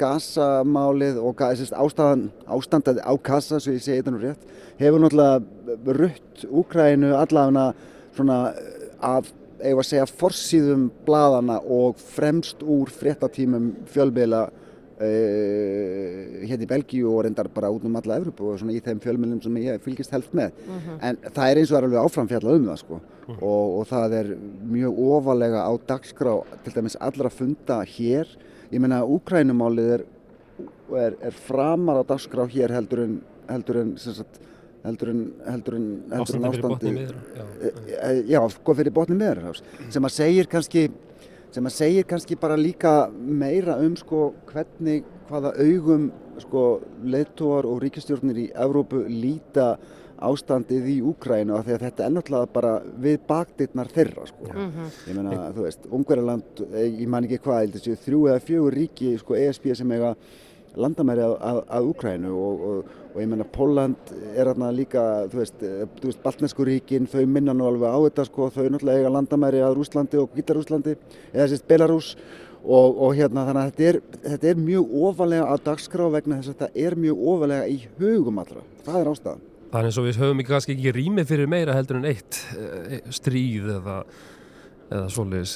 Gaza-málið 0.00 1.20
og 1.22 1.42
ástæðan, 1.44 2.28
ástandið 2.50 3.00
á 3.06 3.12
Gaza, 3.22 3.60
svo 3.60 3.74
ég 3.76 3.84
segi 3.84 4.00
þetta 4.00 4.14
nú 4.14 4.22
rétt, 4.22 4.48
hefur 4.80 5.04
náttúrulega 5.04 5.98
rutt 6.00 6.44
Úkrænu 6.50 7.12
allavega 7.14 7.68
svona 8.16 8.38
eh, 8.50 8.88
af, 9.04 9.30
eigum 9.60 9.82
að 9.82 9.88
segja, 9.88 10.08
forsýðum 10.22 10.88
bladana 11.06 11.60
og 11.62 12.00
fremst 12.14 12.62
úr 12.66 12.90
fréttatímum 12.92 13.72
fjölmiðla 13.94 14.48
uh, 14.98 16.44
hérna 16.44 16.66
í 16.66 16.70
Belgíu 16.70 17.10
og 17.10 17.24
reyndar 17.26 17.48
bara 17.52 17.70
út 17.72 17.84
um 17.86 17.98
alla 18.00 18.18
Evrópu 18.20 18.52
og 18.52 18.60
svona 18.60 18.76
í 18.76 18.82
þeim 18.84 19.02
fjölmiðlum 19.02 19.42
sem 19.44 19.58
ég 19.62 19.82
fylgist 19.84 20.14
helst 20.14 20.34
með. 20.36 20.56
En 21.00 21.18
það 21.26 21.50
er 21.50 21.60
eins 21.60 21.72
og 21.72 21.78
er 21.78 21.88
alveg 21.88 22.08
áframfjallað 22.08 22.58
um 22.60 22.70
það 22.70 22.80
sko 22.82 23.00
og, 23.34 23.68
og 23.80 23.84
það 23.90 24.16
er 24.20 24.32
mjög 24.76 25.02
ofalega 25.16 25.64
á 25.64 25.72
dagskrá 25.92 26.34
til 26.64 26.74
dæmis 26.76 26.98
allra 27.00 27.32
funda 27.32 27.80
hér. 27.88 28.30
Ég 28.72 28.82
meina 28.82 29.04
Úkrænumálið 29.06 29.92
er, 29.98 30.06
er, 31.04 31.20
er 31.30 31.38
framar 31.46 32.02
á 32.02 32.04
dagskrá 32.08 32.48
hér 32.50 32.74
heldur 32.74 33.04
en, 33.06 33.20
heldur 33.50 33.80
en, 33.82 33.94
sem 34.00 34.16
sagt, 34.16 34.40
heldur 34.84 35.12
en, 35.12 35.24
heldur 35.48 35.78
en, 35.78 35.88
heldur 36.12 36.38
en 36.38 36.44
Ástandi 36.44 36.52
fyrir 36.52 36.68
botni 36.68 36.76
ástandið 36.76 36.96
miður. 36.98 37.18
Já. 37.34 37.44
Eh, 37.98 38.22
já, 38.28 38.40
sko 38.52 38.76
fyrir 38.76 38.94
botni 38.94 39.18
meðurhafs 39.20 39.64
sem 39.94 40.08
að 40.08 40.16
segir 40.18 40.50
kannski 40.52 40.88
sem 41.54 41.68
að 41.68 41.76
segir 41.76 42.06
kannski 42.10 42.36
bara 42.40 42.58
líka 42.58 43.08
meira 43.14 43.76
um 43.82 43.94
sko 43.98 44.32
hvernig 44.50 45.04
hvaða 45.28 45.54
augum 45.62 46.08
sko 46.42 46.62
leiðtóar 47.06 47.68
og 47.70 47.82
ríkistjórnir 47.84 48.40
í 48.42 48.46
Evrópu 48.64 49.04
líta 49.06 49.74
ástandið 50.24 50.88
í 50.90 50.96
Úkrænu 51.04 51.54
af 51.54 51.66
því 51.66 51.74
að 51.76 51.84
þetta 51.84 52.04
er 52.04 52.12
náttúrulega 52.14 52.50
bara 52.54 52.72
við 53.06 53.16
bakdyrnar 53.28 53.90
þeirra 53.92 54.26
sko. 54.30 54.48
Ég 55.08 55.16
meina, 55.18 55.50
þú 55.54 55.66
veist, 55.66 55.86
Ungverjaland, 55.90 56.62
eh, 56.72 56.88
ég 57.02 57.08
man 57.08 57.26
ekki 57.26 57.40
hvað, 57.44 57.76
að 57.76 57.98
þrjú 58.06 58.20
eða 58.30 58.44
fjögur 58.48 58.78
ríki 58.78 59.18
sko 59.18 59.36
ESB 59.38 59.74
sem 59.74 59.92
eiga 59.92 60.14
landamæri 60.80 61.24
að, 61.24 61.34
að, 61.48 61.58
að 61.76 61.88
Úkrænu 61.90 62.32
og, 62.34 62.64
og, 62.68 62.94
og 63.14 63.20
ég 63.22 63.30
menna 63.30 63.46
Póland 63.54 64.12
er 64.34 64.50
hérna 64.50 64.70
líka, 64.74 65.04
þú 65.32 65.40
veist, 65.40 65.62
eh, 65.62 65.84
þú 66.00 66.10
veist 66.10 66.22
Baltnesku 66.24 66.66
ríkin, 66.66 67.08
þau 67.10 67.22
minna 67.30 67.54
nú 67.56 67.68
alveg 67.68 67.94
á 67.94 67.98
þetta 68.08 68.26
sko, 68.28 68.50
þau 68.54 68.64
náttúrulega 68.66 69.04
eiga 69.04 69.14
landamæri 69.14 69.62
að 69.64 69.78
Rúslandi 69.78 70.20
og 70.22 70.34
Gítarúslandi, 70.34 70.96
eða 71.32 71.48
sérst 71.52 71.68
Belarus 71.70 72.12
og, 72.64 73.00
og 73.06 73.16
hérna 73.18 73.46
þannig 73.48 73.62
að 73.62 73.72
þetta 73.72 73.88
er, 73.88 73.98
þetta 74.28 74.52
er 74.52 74.62
mjög 74.66 74.94
ofalega 75.08 75.48
á 75.48 75.54
dagskrá 75.70 76.06
vegna 76.16 76.38
þess 76.40 76.52
að 76.52 76.60
þetta 76.60 76.86
er 76.86 77.00
mjög 77.06 77.26
ofalega 77.34 77.66
í 77.70 77.80
hugum 77.98 78.40
allra, 78.44 78.64
það 78.86 79.00
er 79.00 79.12
ástæðan. 79.14 79.50
Það 79.74 79.80
er 79.80 79.88
eins 79.88 79.96
og 79.98 80.04
við 80.06 80.18
höfum 80.22 80.40
ekki 80.40 80.52
kannski 80.52 80.74
ekki 80.76 80.94
rými 80.94 81.24
fyrir 81.26 81.48
meira 81.50 81.74
heldur 81.74 81.98
en 81.98 82.06
eitt 82.06 82.38
eh, 82.54 83.00
stríð 83.14 83.72
eða 83.80 83.96
eða 84.94 85.10
svoleiðis 85.10 85.52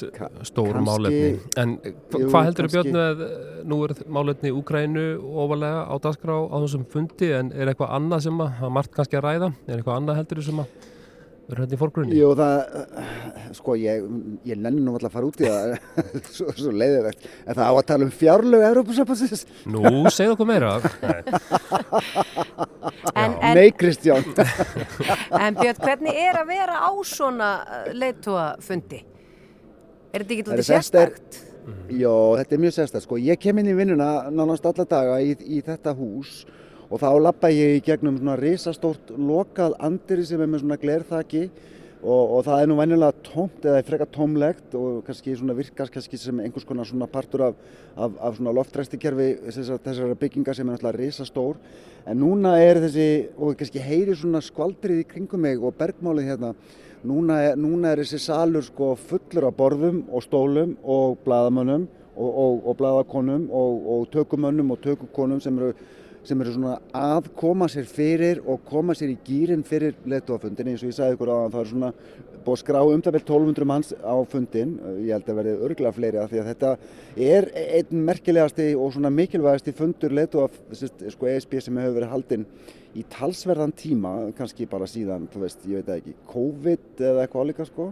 stóru 0.49 0.75
kannski- 0.75 0.85
málefni 0.89 1.31
en 1.63 1.75
hvað 2.13 2.47
heldur 2.49 2.67
kannski- 2.67 2.91
Björn 2.91 2.99
með 2.99 3.25
eh, 3.25 3.63
nú 3.71 3.81
er 3.87 3.95
málefni 4.19 4.53
Úgrænu 4.59 5.07
ofalega 5.45 5.81
á 5.87 5.95
dagskrá 6.03 6.37
á 6.51 6.55
þessum 6.59 6.85
fundi 6.91 7.31
en 7.39 7.51
er 7.55 7.71
eitthvað 7.73 7.95
annað 7.97 8.27
sem 8.27 8.45
að, 8.45 8.53
það 8.59 8.69
er 8.71 8.77
margt 8.79 8.95
kannski 8.99 9.19
að 9.21 9.27
ræða 9.29 9.51
er 9.67 9.77
eitthvað 9.79 9.99
annað 9.99 10.21
heldur 10.21 10.41
þú 10.43 10.47
sem 10.51 10.63
að 10.65 10.79
verður 11.49 11.63
hérna 11.65 11.73
í 11.73 11.79
fórgrunni? 11.81 12.17
Jú, 12.19 12.27
það, 12.37 12.59
sko, 13.57 13.75
ég, 13.81 14.03
ég 14.45 14.59
nenni 14.61 14.83
nú 14.85 14.93
alltaf 14.93 15.09
að 15.09 15.15
fara 15.15 15.29
út 15.31 15.39
í 15.41 15.47
það, 15.49 15.71
svo, 16.35 16.51
svo 16.53 16.73
leiðilegt, 16.77 17.25
en 17.41 17.57
það 17.57 17.65
á 17.65 17.73
að 17.73 17.87
tala 17.89 18.05
um 18.05 18.11
fjárlög 18.13 18.65
Európa-sambansins. 18.67 19.41
Nú, 19.65 19.81
segð 20.13 20.35
okkur 20.35 20.49
meira. 20.51 20.75
En, 23.19 23.33
en, 23.41 23.55
Nei, 23.57 23.71
Kristján. 23.75 24.23
en 25.43 25.57
Björn, 25.57 25.79
hvernig 25.81 26.15
er 26.21 26.37
að 26.39 26.51
vera 26.53 26.77
á 26.85 26.91
svona 27.07 27.49
leittóafundi? 27.97 29.01
Er 30.09 30.23
þetta 30.23 30.33
ekki 30.33 30.43
lítið 30.47 30.65
sérstakt. 30.65 31.19
sérstakt? 31.29 31.45
Jó, 31.93 32.13
þetta 32.39 32.55
er 32.55 32.61
mjög 32.63 32.73
sérstætt, 32.73 33.03
sko, 33.05 33.17
ég 33.21 33.37
kem 33.37 33.59
inn 33.61 33.69
í 33.69 33.75
vinnuna 33.77 34.29
nánast 34.33 34.65
alla 34.65 34.85
daga 34.89 35.19
í, 35.21 35.35
í 35.37 35.59
þetta 35.65 35.93
hús 35.93 36.39
og 36.89 36.97
þá 36.97 37.09
lappa 37.21 37.51
ég 37.53 37.77
í 37.77 37.83
gegnum 37.85 38.17
svona 38.17 38.37
risastórt 38.39 39.11
lokað 39.13 39.75
andiri 39.85 40.25
sem 40.25 40.41
er 40.41 40.49
með 40.49 40.63
svona 40.63 40.79
glerþaki 40.81 41.43
og, 41.99 42.23
og 42.23 42.41
það 42.47 42.63
er 42.63 42.71
nú 42.71 42.79
venjulega 42.79 43.27
tómt 43.27 43.69
eða 43.69 43.85
frekar 43.85 44.09
tómlegt 44.15 44.75
og 44.79 45.03
kannski 45.05 45.37
svona 45.37 45.53
virkast 45.59 45.93
kannski 45.93 46.17
sem 46.17 46.41
einhvers 46.41 46.65
konar 46.65 46.89
svona 46.89 47.09
partur 47.11 47.45
af, 47.51 47.61
af, 47.93 48.17
af 48.17 48.39
svona 48.39 48.55
loftræstikerfi 48.57 49.29
þessar, 49.45 49.81
þessara 49.85 50.17
byggingar 50.25 50.57
sem 50.57 50.65
er 50.65 50.79
náttúrulega 50.79 51.03
risastór 51.03 51.61
en 52.09 52.21
núna 52.23 52.57
er 52.63 52.81
þessi, 52.87 53.09
og 53.37 53.53
kannski 53.59 53.85
heyri 53.85 54.17
svona 54.17 54.41
skvaldrið 54.41 55.03
í 55.03 55.09
kringum 55.13 55.45
mig 55.45 55.61
og 55.61 55.77
bergmálið 55.77 56.31
hérna 56.33 56.55
núna 57.07 57.39
er, 57.49 57.55
núna 57.59 57.93
er 57.93 58.03
þessi 58.03 58.19
salur 58.23 58.65
sko 58.65 58.91
fullur 58.99 59.49
af 59.49 59.55
borðum 59.57 60.03
og 60.11 60.25
stólum 60.25 60.75
og 60.83 61.19
blaðamönnum 61.25 61.87
og, 62.19 62.29
og, 62.29 62.67
og 62.67 62.77
blaðakonum 62.79 63.47
og, 63.55 63.87
og 63.93 64.09
tökumönnum 64.13 64.73
og 64.75 64.81
tökukonum 64.83 65.39
sem 65.43 65.59
eru, 65.59 65.73
sem 66.27 66.41
eru 66.41 66.55
svona 66.55 66.79
að 66.95 67.29
koma 67.39 67.69
sér 67.71 67.87
fyrir 67.87 68.41
og 68.43 68.65
koma 68.67 68.95
sér 68.97 69.13
í 69.13 69.19
gýrin 69.25 69.63
fyrir 69.67 69.95
letuafundin 70.09 70.73
eins 70.73 70.83
og 70.83 70.91
ég 70.91 70.97
sagði 70.97 71.17
ykkur 71.17 71.31
á 71.31 71.37
það 71.47 71.61
er 71.61 71.71
svona 71.71 71.93
búið 72.39 72.55
að 72.55 72.61
skrá 72.63 72.79
um 72.81 73.03
það 73.05 73.15
vel 73.15 73.23
1200 73.23 73.69
manns 73.71 73.93
á 73.99 74.15
fundin 74.31 74.75
ég 75.05 75.13
held 75.13 75.31
að 75.31 75.39
verði 75.39 75.55
örgulega 75.69 75.95
fleiri 75.95 76.19
af 76.19 76.33
því 76.33 76.41
að 76.41 76.51
þetta 76.51 76.73
er 77.29 77.49
einn 77.79 78.03
merkilegasti 78.09 78.67
og 78.75 78.93
svona 78.95 79.13
mikilvægasti 79.13 79.75
fundur 79.77 80.15
letuaf 80.19 80.59
sko 80.75 81.31
ESB 81.31 81.59
sem 81.63 81.79
hefur 81.79 81.97
verið 81.99 82.13
haldinn 82.13 82.45
í 82.97 83.03
talsverðan 83.13 83.71
tíma, 83.77 84.11
kannski 84.37 84.65
bara 84.69 84.87
síðan, 84.89 85.27
þú 85.29 85.43
veist, 85.43 85.61
ég 85.69 85.83
veit 85.83 85.91
ekki, 85.99 86.13
COVID 86.31 87.03
eða 87.05 87.25
eitthvað 87.25 87.45
álíka 87.45 87.67
sko, 87.67 87.85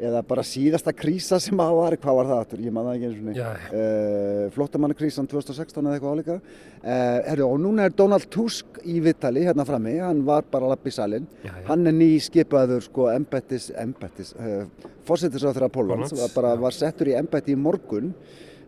eða 0.00 0.22
bara 0.30 0.44
síðasta 0.48 0.94
krísa 0.96 1.36
sem 1.42 1.60
að 1.60 1.74
var, 1.76 1.96
hvað 2.00 2.18
var 2.20 2.30
það 2.30 2.40
aftur, 2.44 2.62
ég 2.64 2.72
maður 2.72 2.88
það 2.88 2.96
ekki 2.96 3.08
eins 3.10 3.18
og 3.20 3.28
niður, 3.28 3.40
Já, 3.40 3.76
uh, 3.82 4.46
flottamannakrísan 4.56 5.30
2016 5.30 5.84
eða 5.84 5.98
eitthvað 5.98 6.16
álíka, 6.16 6.38
uh, 6.40 7.20
herru, 7.28 7.46
og 7.50 7.60
núna 7.66 7.86
er 7.88 7.96
Donald 8.00 8.28
Tusk 8.32 8.80
í 8.88 8.98
vittali 9.04 9.44
hérna 9.44 9.66
frammi, 9.68 9.98
hann 10.00 10.24
var 10.24 10.48
bara 10.50 10.70
að 10.70 10.76
lappa 10.76 10.88
í 10.88 10.96
salin, 10.96 11.28
Já, 11.44 11.52
já. 11.52 11.64
hann 11.68 11.86
er 11.92 11.98
ný 12.00 12.12
skipaður 12.24 12.86
sko 12.88 13.10
embettis, 13.12 13.70
embettis, 13.76 14.32
uh, 14.40 14.64
fórsetisráþurra 15.08 15.68
Pólans, 15.68 16.14
Póllands, 16.14 16.34
bara 16.34 16.56
já. 16.56 16.62
var 16.64 16.80
settur 16.80 17.12
í 17.12 17.18
embetti 17.20 17.52
í 17.52 17.60
morgun. 17.60 18.14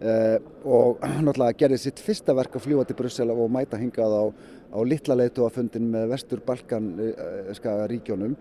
Uh, 0.03 0.35
og 0.67 0.99
náttúrulega 1.23 1.55
gerði 1.61 1.77
sitt 1.79 2.01
fyrsta 2.03 2.35
verk 2.35 2.57
að 2.59 2.65
fljúa 2.65 2.83
til 2.89 2.97
Brussel 2.99 3.31
og 3.31 3.45
mæta 3.55 3.79
hingað 3.79 4.17
á, 4.19 4.23
á 4.73 4.81
litla 4.89 5.17
leitu 5.19 5.45
að 5.47 5.59
fundin 5.59 5.91
með 5.93 6.09
vestur 6.15 6.41
Balkan 6.47 6.93
uh, 6.97 7.51
skaga 7.57 7.89
ríkjónum. 7.93 8.37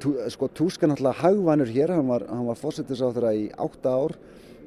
Tú, 0.00 0.14
sko 0.32 0.48
Tusk 0.48 0.82
er 0.82 0.92
náttúrulega 0.92 1.20
hagvanur 1.20 1.70
hér, 1.70 1.94
hann 1.96 2.08
var, 2.08 2.24
var 2.24 2.60
fórsetisráþurra 2.60 3.34
í 3.36 3.50
átta 3.52 3.92
ár 3.94 4.16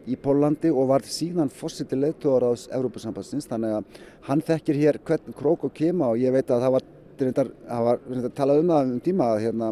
í 0.08 0.16
Pólandi 0.16 0.72
og 0.72 0.92
var 0.92 1.06
síðan 1.08 1.50
fórseti 1.52 1.98
leiðtóðaráðs 2.00 2.68
Evrópusambansins 2.76 3.48
þannig 3.50 3.80
að 3.80 4.04
hann 4.30 4.44
þekkir 4.50 4.80
hér 4.82 5.00
hvern 5.04 5.36
krók 5.36 5.66
og 5.68 5.74
kema 5.76 6.14
og 6.14 6.22
ég 6.22 6.32
veit 6.32 6.48
að 6.48 6.64
það 6.64 6.76
var 6.78 6.86
reyndar, 7.18 7.50
var 7.68 8.00
reyndar 8.06 8.34
talað 8.38 8.62
um 8.62 8.72
það 8.72 8.92
um 8.94 9.02
tíma 9.04 9.32
að 9.34 9.42
hérna, 9.48 9.72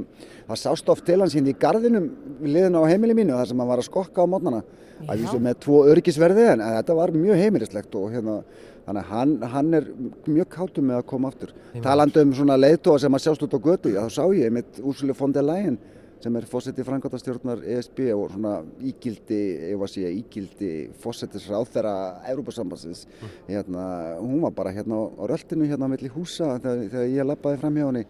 það 0.50 0.62
sást 0.62 0.92
oft 0.92 1.06
til 1.08 1.20
hans 1.22 1.36
hérna 1.38 1.54
í 1.54 1.60
gardinum 1.62 2.10
liðin 2.44 2.80
á 2.80 2.84
heimili 2.90 3.16
mínu 3.18 3.38
þar 3.38 3.52
sem 3.52 3.64
hann 3.64 3.72
var 3.72 3.84
að 3.84 3.90
skokka 3.90 4.26
á 4.26 4.32
mótnana 4.32 4.64
að 5.06 5.24
vísu 5.24 5.42
með 5.44 5.60
tvo 5.66 5.82
örgisverði 5.92 6.48
en 6.54 6.64
þetta 6.66 6.98
var 6.98 7.16
mjög 7.16 7.42
heimilislegt 7.44 7.98
og 8.00 8.14
hérna 8.16 8.40
þannig 8.86 9.02
að 9.02 9.12
hann, 9.12 9.36
hann 9.56 9.74
er 9.80 9.90
mjög 10.30 10.50
kátum 10.54 10.90
með 10.90 11.02
að 11.02 11.10
koma 11.12 11.32
aftur. 11.32 11.54
Talandi 11.84 12.24
um 12.26 12.34
svona 12.38 12.58
leiðtóa 12.60 13.02
sem 13.02 13.18
að 13.18 13.26
sjást 13.26 13.46
út 13.46 13.58
á 13.58 13.60
götu 13.68 13.94
þá 13.96 14.10
sá 14.14 14.24
ég 14.38 14.54
mitt 14.54 14.82
Úrsulu 14.84 15.18
von 15.18 15.36
der 15.36 15.46
Leyen 15.46 15.80
sem 16.24 16.36
er 16.40 16.46
fósetti 16.50 16.84
frangotastjórnar 16.86 17.60
ESB 17.76 18.00
og 18.16 18.30
svona 18.34 18.56
ígildi, 18.82 19.40
ég 19.72 19.78
var 19.78 19.90
að 19.90 19.94
segja 19.94 20.14
ígildi 20.16 20.70
fósettis 21.04 21.46
ráþæra 21.52 21.92
Európa-sambansins 22.32 23.04
hérna, 23.50 23.84
hún 24.22 24.40
var 24.46 24.56
bara 24.56 24.74
hérna 24.74 25.04
á 25.06 25.24
röltinu 25.30 25.68
hérna 25.70 25.86
á 25.86 25.92
milli 25.92 26.10
húsa 26.10 26.56
þegar, 26.64 26.86
þegar 26.94 27.12
ég 27.12 27.30
lappaði 27.30 27.62
fram 27.62 27.78
hjá 27.78 27.86
henni 27.90 28.06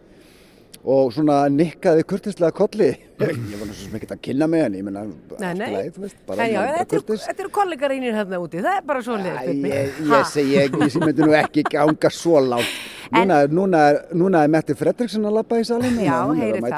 og 0.86 1.12
svona 1.16 1.38
nikkaði 1.50 2.04
kurtislega 2.08 2.54
kolli 2.56 2.90
ég 2.94 3.30
var 3.58 3.70
náttúrulega 3.70 4.00
ekki 4.02 4.10
að 4.14 4.24
kynna 4.28 4.48
með 4.52 4.64
henni 4.66 4.82
ég 4.82 4.86
menna, 4.90 5.06
Nei, 5.40 5.52
nei. 5.58 5.70
leið, 5.74 5.92
þú 5.96 6.04
veist, 6.04 6.18
bara, 6.28 6.46
En 6.46 6.52
já, 6.52 6.60
bara 6.62 7.20
þetta 7.26 7.46
eru, 7.46 7.52
kollegar 7.56 7.94
einir 7.96 8.18
hérna 8.18 8.42
úti, 8.44 8.60
það 8.66 8.82
er 8.82 8.84
bara 8.90 9.06
svo 9.06 9.16
Æ, 9.16 9.24
leiðis. 9.24 9.64
ég, 9.72 10.02
ég 10.12 10.52
ég, 10.52 10.76
ég 10.84 11.00
myndi 11.06 11.26
nú 11.26 11.38
ekki 11.40 11.64
ganga 11.72 12.12
svo 12.14 12.42
lágt. 12.44 12.76
Núna, 13.16 13.36
núna, 13.54 13.80
er, 13.92 13.98
núna 14.18 14.40
er 14.42 14.50
Metti 14.50 14.74
Fredriksson 14.74 15.28
að 15.30 15.36
lappa 15.38 15.60
í 15.62 15.66
salinu. 15.68 16.02
Já, 16.02 16.16
heyri 16.40 16.62
það, 16.64 16.72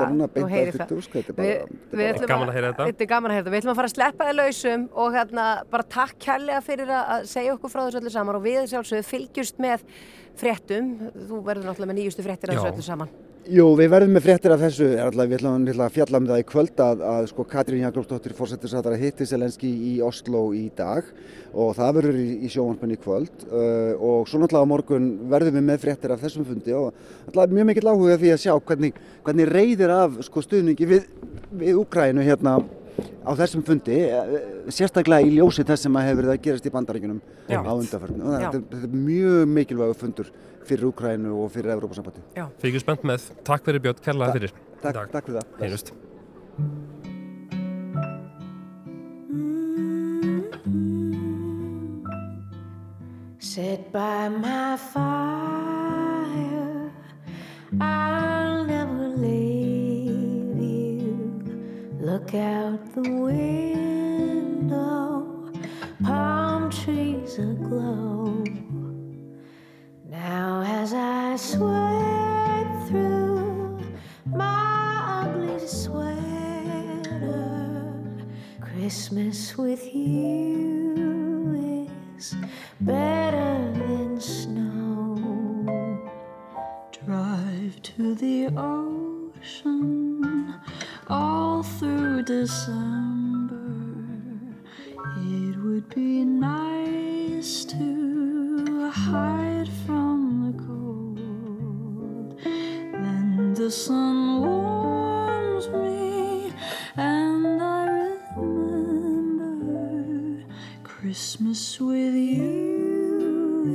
það. 0.76 1.06
Þetta 1.14 1.32
er 1.32 1.38
Við- 1.38 1.38
bara, 1.38 1.70
þetta 1.72 1.96
við 1.96 2.04
er 2.04 2.18
ætlum 2.18 2.28
bara 2.28 2.28
Gaman 2.34 2.50
að 2.52 2.58
heyra 2.58 2.72
þetta. 2.74 3.54
Við 3.54 3.60
ætlum 3.62 3.72
að 3.72 3.80
fara 3.80 3.90
að 3.90 3.94
sleppa 3.96 4.28
þið 4.28 4.38
lausum 4.42 4.84
og 5.04 5.16
hérna 5.16 5.46
bara 5.72 5.88
takk 5.96 6.18
kærlega 6.28 6.62
fyrir 6.68 6.92
að 6.92 7.14
að 7.16 7.30
segja 7.32 7.56
okkur 7.56 7.74
frá 7.74 7.82
þessu 7.86 8.02
öllu 8.02 8.14
saman 8.18 8.40
og 8.42 8.44
við 8.44 8.60
sjálfsögðu 8.74 9.08
fylgjust 9.08 9.64
með 9.64 9.88
fréttum. 10.42 10.92
Þú 11.16 11.42
verður 11.46 11.70
náttúrulega 11.70 11.92
með 11.94 12.00
nýjustu 12.02 12.26
fréttir 12.26 12.54
af 12.54 12.60
þessu 12.60 12.74
öllu 12.74 12.86
saman. 12.86 13.16
Jú, 13.48 13.64
við 13.80 13.94
verðum 13.94 14.18
með 14.18 14.26
fréttir 14.26 14.52
af 14.52 14.60
þessu, 14.60 14.86
er 14.92 15.06
alltaf, 15.08 15.28
við 15.30 15.38
ætlum 15.38 15.84
að 15.86 15.94
fjalla 15.96 16.20
um 16.20 16.26
það 16.28 16.40
í 16.42 16.46
kvöld 16.50 16.82
að, 16.84 17.04
að 17.08 17.28
sko, 17.30 17.46
Katrín 17.48 17.84
Jakobsdóttir 17.86 18.34
fórsettisræðara 18.36 18.98
hitti 19.00 19.28
Selenski 19.30 19.70
í 19.72 19.94
Oslo 20.04 20.42
í 20.52 20.66
dag 20.76 21.08
og 21.54 21.72
það 21.78 21.94
verður 22.02 22.18
í, 22.20 22.26
í 22.44 22.52
sjónvarpunni 22.52 22.98
í 22.98 23.02
kvöld 23.06 23.46
uh, 23.48 23.94
og 24.04 24.28
svo 24.28 24.42
náttúrulega 24.42 24.68
á 24.68 24.72
morgun 24.74 25.08
verðum 25.32 25.62
við 25.62 25.66
með 25.70 25.80
fréttir 25.86 26.12
af 26.12 26.26
þessum 26.26 26.48
fundi 26.50 26.76
og 26.76 26.90
alltaf 27.30 27.56
mjög 27.56 27.70
mikill 27.72 27.88
áhuga 27.88 28.20
því 28.20 28.34
að 28.34 28.44
sjá 28.44 28.52
hvernig, 28.68 29.00
hvernig 29.24 29.52
reyðir 29.54 29.96
af 29.96 30.20
sko, 30.28 30.44
stuðningi 30.44 30.92
við, 30.92 31.08
við 31.64 31.80
Úkrænu 31.86 32.28
hérna 32.28 32.58
á 32.98 33.32
þessum 33.38 33.64
fundi, 33.68 33.98
eh, 34.10 34.70
sérstaklega 34.74 35.26
í 35.28 35.36
ljósi 35.38 35.64
þess 35.68 35.86
sem 35.88 35.94
að 35.94 36.08
hefur 36.10 36.22
verið 36.24 36.34
að 36.36 36.42
gerast 36.48 36.66
í 36.66 36.74
bandaríkunum 36.74 37.22
Já. 37.50 37.60
á 37.62 37.72
undarförnum. 37.74 38.24
Þetta, 38.38 38.56
er- 38.56 38.68
þetta 38.72 38.84
er 38.84 38.98
mjög 39.08 39.48
mikilvægur 39.58 39.96
fundur 40.04 40.32
fyrir 40.68 40.90
Úkrænu 40.92 41.34
og 41.44 41.52
fyrir 41.52 41.72
Evrópasambandi. 41.78 42.22
Fylgjum 42.60 42.80
spennt 42.84 43.04
með. 43.04 43.30
Takk 43.44 43.64
fyrir 43.64 43.80
Björn, 43.80 44.02
kærlega 44.04 44.34
fyrir. 44.40 44.52
Takk, 44.82 45.12
takk 45.12 45.26
fyrir 45.26 45.42
það. 45.42 45.62
Heyrust. 45.62 45.94
Sit 53.40 53.92
by 53.92 54.30
my 54.30 54.76
fire, 54.78 55.02
I'll 57.80 58.66
never 58.66 59.10
leave. 59.10 59.67
Look 62.08 62.34
out 62.36 62.80
the 62.96 63.02
window, 63.02 64.72
palm 66.02 66.72
trees 66.72 67.38
aglow. 67.38 68.46
Now, 70.10 70.64
as 70.66 70.94
I 70.94 71.36
sweat 71.36 72.88
through 72.88 73.82
my 74.26 75.26
ugly 75.26 75.68
sweater, 75.68 77.12
Christmas 78.62 79.58
with 79.58 79.94
you 79.94 80.77
December. 92.48 93.76
It 95.18 95.56
would 95.66 95.90
be 95.94 96.24
nice 96.24 97.66
to 97.66 98.90
hide 98.90 99.68
from 99.86 100.20
the 100.46 100.54
cold. 100.64 102.40
Then 102.46 103.54
the 103.54 103.70
sun 103.70 104.40
warms 104.40 105.68
me, 105.68 106.54
and 106.96 107.62
I 107.62 108.16
remember 108.38 109.76
Christmas 110.86 111.82
with 111.82 112.16
you 112.16 113.66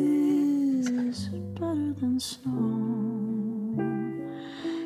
is 0.81 1.29
better 1.29 1.93
than 2.00 2.19
snow. 2.19 3.76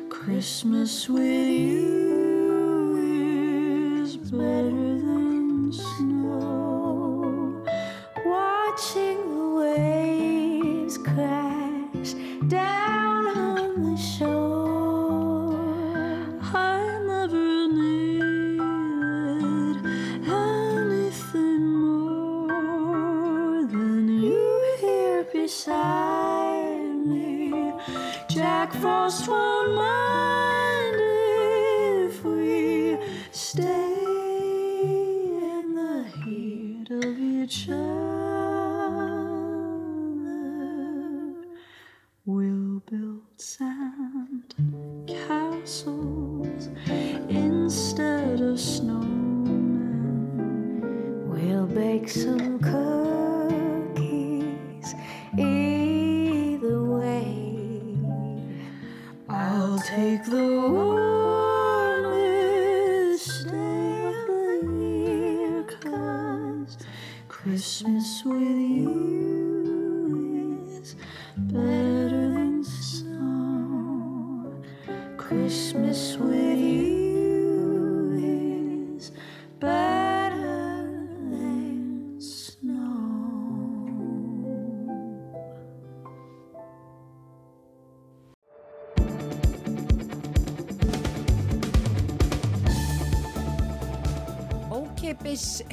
Christmas 0.09 1.07
with 1.07 1.23
you 1.23 1.76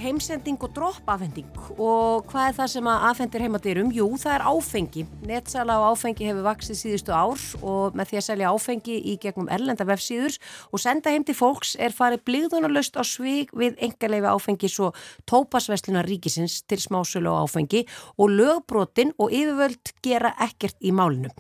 heimsending 0.05 0.61
og 0.61 0.73
droppafending 0.77 1.49
og 1.75 2.27
hvað 2.31 2.51
er 2.51 2.57
það 2.59 2.73
sem 2.75 2.89
að 2.91 3.07
afhendir 3.11 3.45
heimadyrum? 3.47 3.93
Jú, 3.95 4.09
það 4.21 4.37
er 4.37 4.47
áfengi. 4.53 5.07
Netsala 5.25 5.79
á 5.81 5.89
áfengi 5.89 6.27
hefur 6.29 6.45
vaksið 6.45 6.77
síðustu 6.77 7.13
ár 7.17 7.41
og 7.65 7.95
með 7.97 8.11
því 8.11 8.19
að 8.19 8.25
selja 8.27 8.49
áfengi 8.53 8.97
í 9.09 9.15
gegnum 9.23 9.49
erlenda 9.49 9.87
vefsíður 9.89 10.35
og 10.69 10.83
senda 10.83 11.15
heim 11.15 11.25
til 11.25 11.37
fólks 11.39 11.73
er 11.81 11.95
farið 11.97 12.21
blíðunarlaust 12.29 12.99
á 13.01 13.03
svig 13.09 13.53
við 13.57 13.79
engaleifi 13.87 14.29
áfengis 14.29 14.77
og 14.85 14.99
tópasvesluna 15.25 16.03
ríkisins 16.05 16.59
til 16.69 16.77
smásölu 16.83 17.33
á 17.33 17.41
áfengi 17.41 17.87
og 18.21 18.35
lögbrotin 18.37 19.15
og 19.17 19.33
yfirvöld 19.33 19.95
gera 20.05 20.35
ekkert 20.45 20.77
í 20.85 20.93
málinu. 20.93 21.33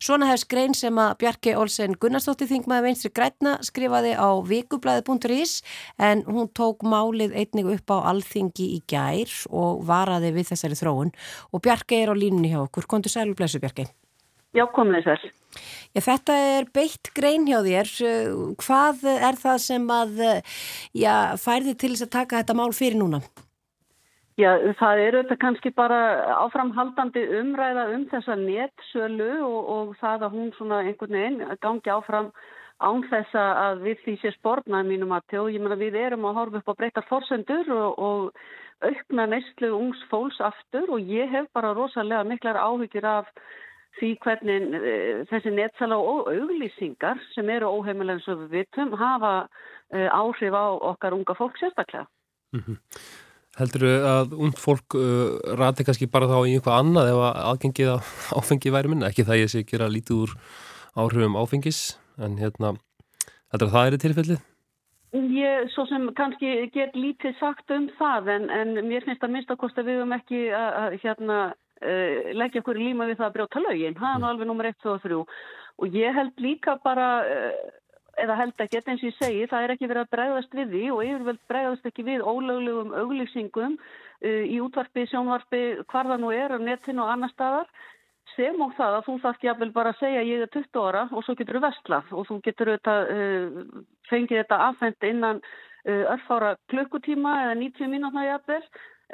Svona 0.00 0.30
hefst 0.30 0.48
grein 0.48 0.72
sem 0.72 0.96
að 0.96 1.18
Bjarki 1.20 1.56
Olsen 1.60 1.98
Gunnarsdóttir 2.00 2.48
Þingmaði 2.48 2.88
Vinstri 2.88 3.12
Grætna 3.12 3.58
skrifaði 3.60 4.16
á 4.16 4.32
vikublaði.is 4.48 5.60
en 6.00 6.24
hún 6.24 6.48
tók 6.56 6.86
málið 6.88 7.36
einnig 7.36 7.68
upp 7.76 7.92
á 8.00 8.08
alþingi 8.14 8.72
í 8.78 8.80
gær 8.88 9.28
og 9.52 9.84
varaði 9.84 10.32
við 10.40 10.54
þessari 10.54 10.80
þróun 10.80 11.14
og 11.52 11.64
Bjarki 11.66 12.00
er 12.00 12.12
á 12.12 12.16
línunni 12.16 12.54
hjá 12.54 12.62
okkur. 12.64 12.88
Kondur 12.88 13.12
sælu 13.26 13.34
blessu 13.34 13.60
Bjarki. 13.60 13.86
Já, 14.54 14.64
komið 14.72 15.04
þess. 15.04 15.32
Já, 15.94 16.00
þetta 16.00 16.32
er 16.32 16.68
beitt 16.72 17.10
grein 17.14 17.46
hjá 17.46 17.60
þér. 17.64 17.90
Hvað 18.62 19.02
er 19.12 19.36
það 19.36 19.58
sem 19.60 19.90
að 19.90 20.22
já, 20.94 21.36
færði 21.36 21.74
til 21.76 21.92
þess 21.92 22.06
að 22.06 22.14
taka 22.14 22.40
þetta 22.40 22.56
mál 22.56 22.72
fyrir 22.72 22.98
núna? 23.00 23.20
Já, 24.36 24.52
það 24.76 25.00
eru 25.00 25.22
þetta 25.22 25.36
kannski 25.40 25.72
bara 25.72 25.98
áframhaldandi 26.44 27.22
umræða 27.40 27.86
um 27.94 28.04
þessa 28.10 28.36
netsölu 28.36 29.30
og, 29.46 29.60
og 29.72 29.94
það 30.00 30.26
að 30.26 30.36
hún 30.36 30.50
svona 30.58 30.82
einhvern 30.84 31.16
veginn 31.16 31.56
gangi 31.64 31.92
áfram 31.92 32.28
án 32.84 33.00
þess 33.08 33.32
að 33.40 33.80
við 33.86 34.02
því 34.04 34.14
sé 34.20 34.32
spórnað 34.36 34.90
mínum 34.90 35.14
að 35.16 35.24
tjó. 35.32 35.46
Ég 35.48 35.64
meina 35.64 35.80
við 35.80 35.96
erum 35.96 36.28
að 36.28 36.36
horfa 36.36 36.60
upp 36.60 36.72
á 36.76 36.78
breyttar 36.80 37.08
forsendur 37.08 37.72
og, 37.72 37.96
og 37.96 38.44
aukna 38.84 39.26
neyslu 39.30 39.70
ungs 39.76 40.00
fólks 40.10 40.40
aftur 40.44 40.90
og 40.96 41.00
ég 41.00 41.30
hef 41.32 41.48
bara 41.56 41.74
rosalega 41.76 42.24
miklar 42.28 42.58
áhyggjur 42.60 43.06
af 43.08 43.30
því 43.96 44.10
hvernig 44.24 44.74
e, 44.76 44.96
þessi 45.30 45.52
netsala 45.56 45.96
og 45.96 46.28
auglýsingar 46.32 47.20
sem 47.32 47.48
eru 47.50 47.70
óheimilega 47.78 48.18
eins 48.18 48.28
og 48.28 48.42
við 48.42 48.58
vitum 48.58 48.92
hafa 49.00 49.34
e, 49.92 50.04
áhrif 50.12 50.52
á 50.52 50.66
okkar 50.92 51.16
unga 51.16 51.36
fólk 51.38 51.56
sérstaklega. 51.60 52.04
Mm 52.52 52.62
-hmm. 52.66 52.78
Heldur 53.56 53.84
að 53.88 54.34
und 54.36 54.58
fólk 54.60 54.94
uh, 54.94 55.40
rati 55.56 55.84
kannski 55.84 56.06
bara 56.12 56.28
þá 56.28 56.44
í 56.44 56.56
einhvað 56.56 56.76
annað 56.76 57.06
ef 57.12 57.20
að 57.24 57.38
aðgengið 57.50 57.88
á 57.88 57.98
áfengi 58.38 58.72
væri 58.74 58.88
minna? 58.92 59.08
Ekki 59.08 59.24
það 59.24 59.40
ég 59.40 59.48
sé 59.52 59.62
gera 59.64 59.88
lítið 59.88 60.16
úr 60.26 60.34
áhrifum 60.92 61.38
áfengis, 61.40 61.96
en 62.20 62.36
hérna, 62.36 62.74
heldur 63.52 63.68
að 63.68 63.72
það 63.72 63.86
er 63.86 63.96
í 63.96 64.02
tilfellið? 64.04 64.40
Ég, 65.16 65.70
svo 65.72 65.86
sem 65.88 66.02
kannski 66.16 66.66
get 66.74 66.96
lítið 66.98 67.38
sagt 67.38 67.72
um 67.72 67.86
það, 67.96 68.28
en, 68.34 68.50
en 68.52 68.74
mér 68.84 69.06
finnst 69.06 69.22
að 69.24 69.32
minnstakost 69.32 69.78
að 69.80 69.88
við 69.88 70.00
höfum 70.00 70.12
ekki 70.16 70.40
að, 70.52 70.76
að 70.80 70.96
hérna, 71.04 71.38
uh, 71.80 72.18
leggja 72.36 72.60
okkur 72.60 72.80
líma 72.80 73.06
við 73.08 73.22
það 73.22 73.28
að 73.30 73.36
brjóta 73.38 73.62
lögin. 73.64 73.96
Það 73.96 74.10
er 74.10 74.20
nú 74.20 74.28
alveg 74.28 74.50
nummer 74.50 74.68
1, 74.68 74.78
2 74.84 74.92
og 74.92 75.06
3. 75.06 75.20
Og 75.80 75.98
ég 76.02 76.20
held 76.20 76.46
líka 76.48 76.76
bara... 76.84 77.10
Uh, 77.24 77.82
eða 78.16 78.32
held 78.38 78.62
ekki, 78.64 78.80
eins 78.80 79.02
og 79.02 79.10
ég 79.10 79.16
segi, 79.18 79.48
það 79.50 79.62
er 79.62 79.72
ekki 79.74 79.88
verið 79.90 80.06
að 80.06 80.12
bregðast 80.14 80.54
við 80.56 80.70
því 80.72 80.84
og 80.94 81.00
yfirveld 81.04 81.40
bregðast 81.52 81.88
ekki 81.90 82.04
við 82.06 82.22
ólöglegum 82.24 82.94
auglýsingum 82.96 83.74
uh, 83.76 84.44
í 84.48 84.56
útvarpi, 84.64 85.04
sjónvarpi, 85.10 85.60
hvar 85.90 86.08
það 86.08 86.22
nú 86.22 86.30
er 86.32 86.54
á 86.56 86.58
netinu 86.60 87.04
og 87.04 87.12
annar 87.12 87.32
staðar 87.34 87.68
sem 88.36 88.58
og 88.62 88.74
það 88.76 88.96
að 88.96 89.06
þú 89.06 89.14
þarf 89.22 89.46
ekki 89.46 89.70
bara 89.76 89.92
að 89.92 90.00
segja 90.00 90.24
ég 90.26 90.42
er 90.44 90.50
20 90.54 90.82
ára 90.88 91.04
og 91.10 91.24
svo 91.24 91.36
getur 91.38 91.58
þú 91.58 91.62
vestlað 91.66 92.12
og 92.12 92.26
þú 92.28 92.36
getur 92.44 92.72
auðvitað, 92.72 93.14
uh, 93.14 93.86
fengið 94.10 94.42
þetta 94.42 94.58
afhengt 94.66 95.08
innan 95.08 95.40
uh, 95.42 96.04
örfára 96.14 96.52
klukkutíma 96.72 97.32
eða 97.46 97.56
90 97.62 97.90
mínútna 97.94 98.28
jafnvel. 98.32 98.62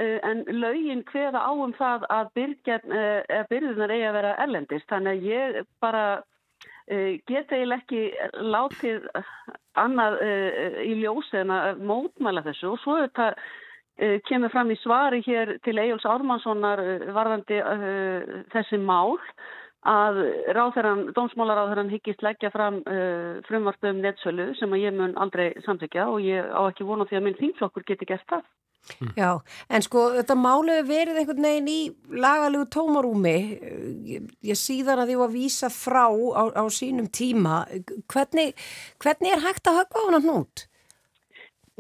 En 0.01 0.39
laugin 0.49 1.03
hveða 1.05 1.43
á 1.45 1.53
um 1.53 1.75
það 1.77 2.07
að 2.09 2.31
byrðunar 3.51 3.93
eigi 3.93 4.07
að 4.09 4.15
vera 4.17 4.31
erlendist 4.41 4.87
þannig 4.89 5.19
að 5.19 5.27
ég 5.29 5.59
bara 5.85 6.05
geta 7.29 7.59
eiginlega 7.59 7.83
ekki 7.83 8.01
látið 8.41 9.05
annað 9.77 10.17
í 10.81 10.97
ljósi 11.03 11.43
en 11.43 11.53
að 11.53 11.85
mótmæla 11.85 12.41
þessu. 12.49 12.71
Og 12.73 12.81
svo 12.81 12.97
þetta 13.03 13.29
kemur 14.29 14.53
fram 14.53 14.71
í 14.73 14.77
svari 14.81 15.21
hér 15.27 15.59
til 15.65 15.77
Egil's 15.79 16.07
Ármannssonar 16.09 16.81
varðandi 17.13 17.59
þessi 18.55 18.81
mál 18.81 19.19
að 19.83 20.21
ráðherran, 20.55 21.09
dómsmálaráðherran 21.17 21.91
higgist 21.91 22.23
leggja 22.23 22.53
fram 22.55 22.81
frumvartu 23.49 23.91
um 23.91 24.01
netsölu 24.01 24.53
sem 24.59 24.73
að 24.73 24.85
ég 24.87 24.97
mun 24.97 25.17
aldrei 25.21 25.51
samþykja 25.67 26.09
og 26.09 26.25
ég 26.25 26.49
á 26.49 26.63
ekki 26.71 26.87
vona 26.89 27.07
því 27.11 27.19
að 27.19 27.25
minn 27.27 27.41
þínflokkur 27.41 27.87
geti 27.91 28.09
gert 28.09 28.27
það. 28.31 28.47
Já, 29.15 29.39
en 29.71 29.85
sko 29.85 30.09
þetta 30.17 30.35
málu 30.39 30.81
verið 30.87 31.21
einhvern 31.21 31.47
veginn 31.47 31.69
í 31.71 31.81
lagalegu 32.19 32.67
tómarúmi 32.75 33.35
ég, 34.11 34.25
ég 34.43 34.59
síðan 34.59 35.05
að 35.05 35.13
því 35.13 35.19
að 35.23 35.37
vísa 35.37 35.71
frá 35.71 36.09
á, 36.11 36.45
á 36.51 36.65
sínum 36.67 37.07
tíma 37.07 37.63
hvernig, 38.11 38.59
hvernig 39.03 39.37
er 39.37 39.45
hægt 39.47 39.71
að 39.71 39.79
högva 39.83 40.03
á 40.03 40.07
hann 40.09 40.27
hnút? 40.27 40.67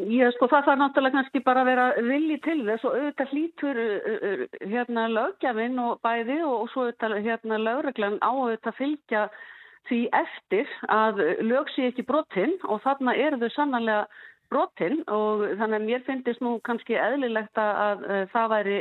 Já, 0.01 0.31
sko 0.33 0.47
það 0.49 0.63
þarf 0.67 0.79
náttúrulega 0.81 1.15
kannski 1.19 1.41
bara 1.45 1.63
að 1.63 1.69
vera 1.69 1.83
vilji 2.07 2.37
til 2.47 2.61
þess 2.65 2.85
og 2.89 2.95
auðvitað 2.97 3.33
hlítur 3.35 3.81
hérna 4.73 5.03
lögjafinn 5.13 5.77
og 5.85 5.99
bæði 6.07 6.39
og 6.49 6.71
svo 6.73 6.87
auðvitað 6.87 7.17
hérna 7.27 7.59
lögreglan 7.61 8.17
á 8.25 8.33
auðvitað 8.33 8.79
fylgja 8.79 9.27
því 9.91 9.99
eftir 10.17 10.73
að 10.97 11.21
lög 11.45 11.69
sé 11.75 11.91
ekki 11.91 12.07
brotinn 12.09 12.57
og 12.73 12.81
þarna 12.87 13.13
eru 13.21 13.43
þau 13.43 13.53
sannlega 13.59 13.99
brotin 14.49 15.03
og 15.13 15.45
þannig 15.61 15.77
að 15.83 15.87
mér 15.91 16.07
finnst 16.09 16.41
nú 16.41 16.55
kannski 16.65 16.97
eðlilegt 16.97 17.61
að 17.61 18.07
það 18.33 18.51
væri 18.57 18.79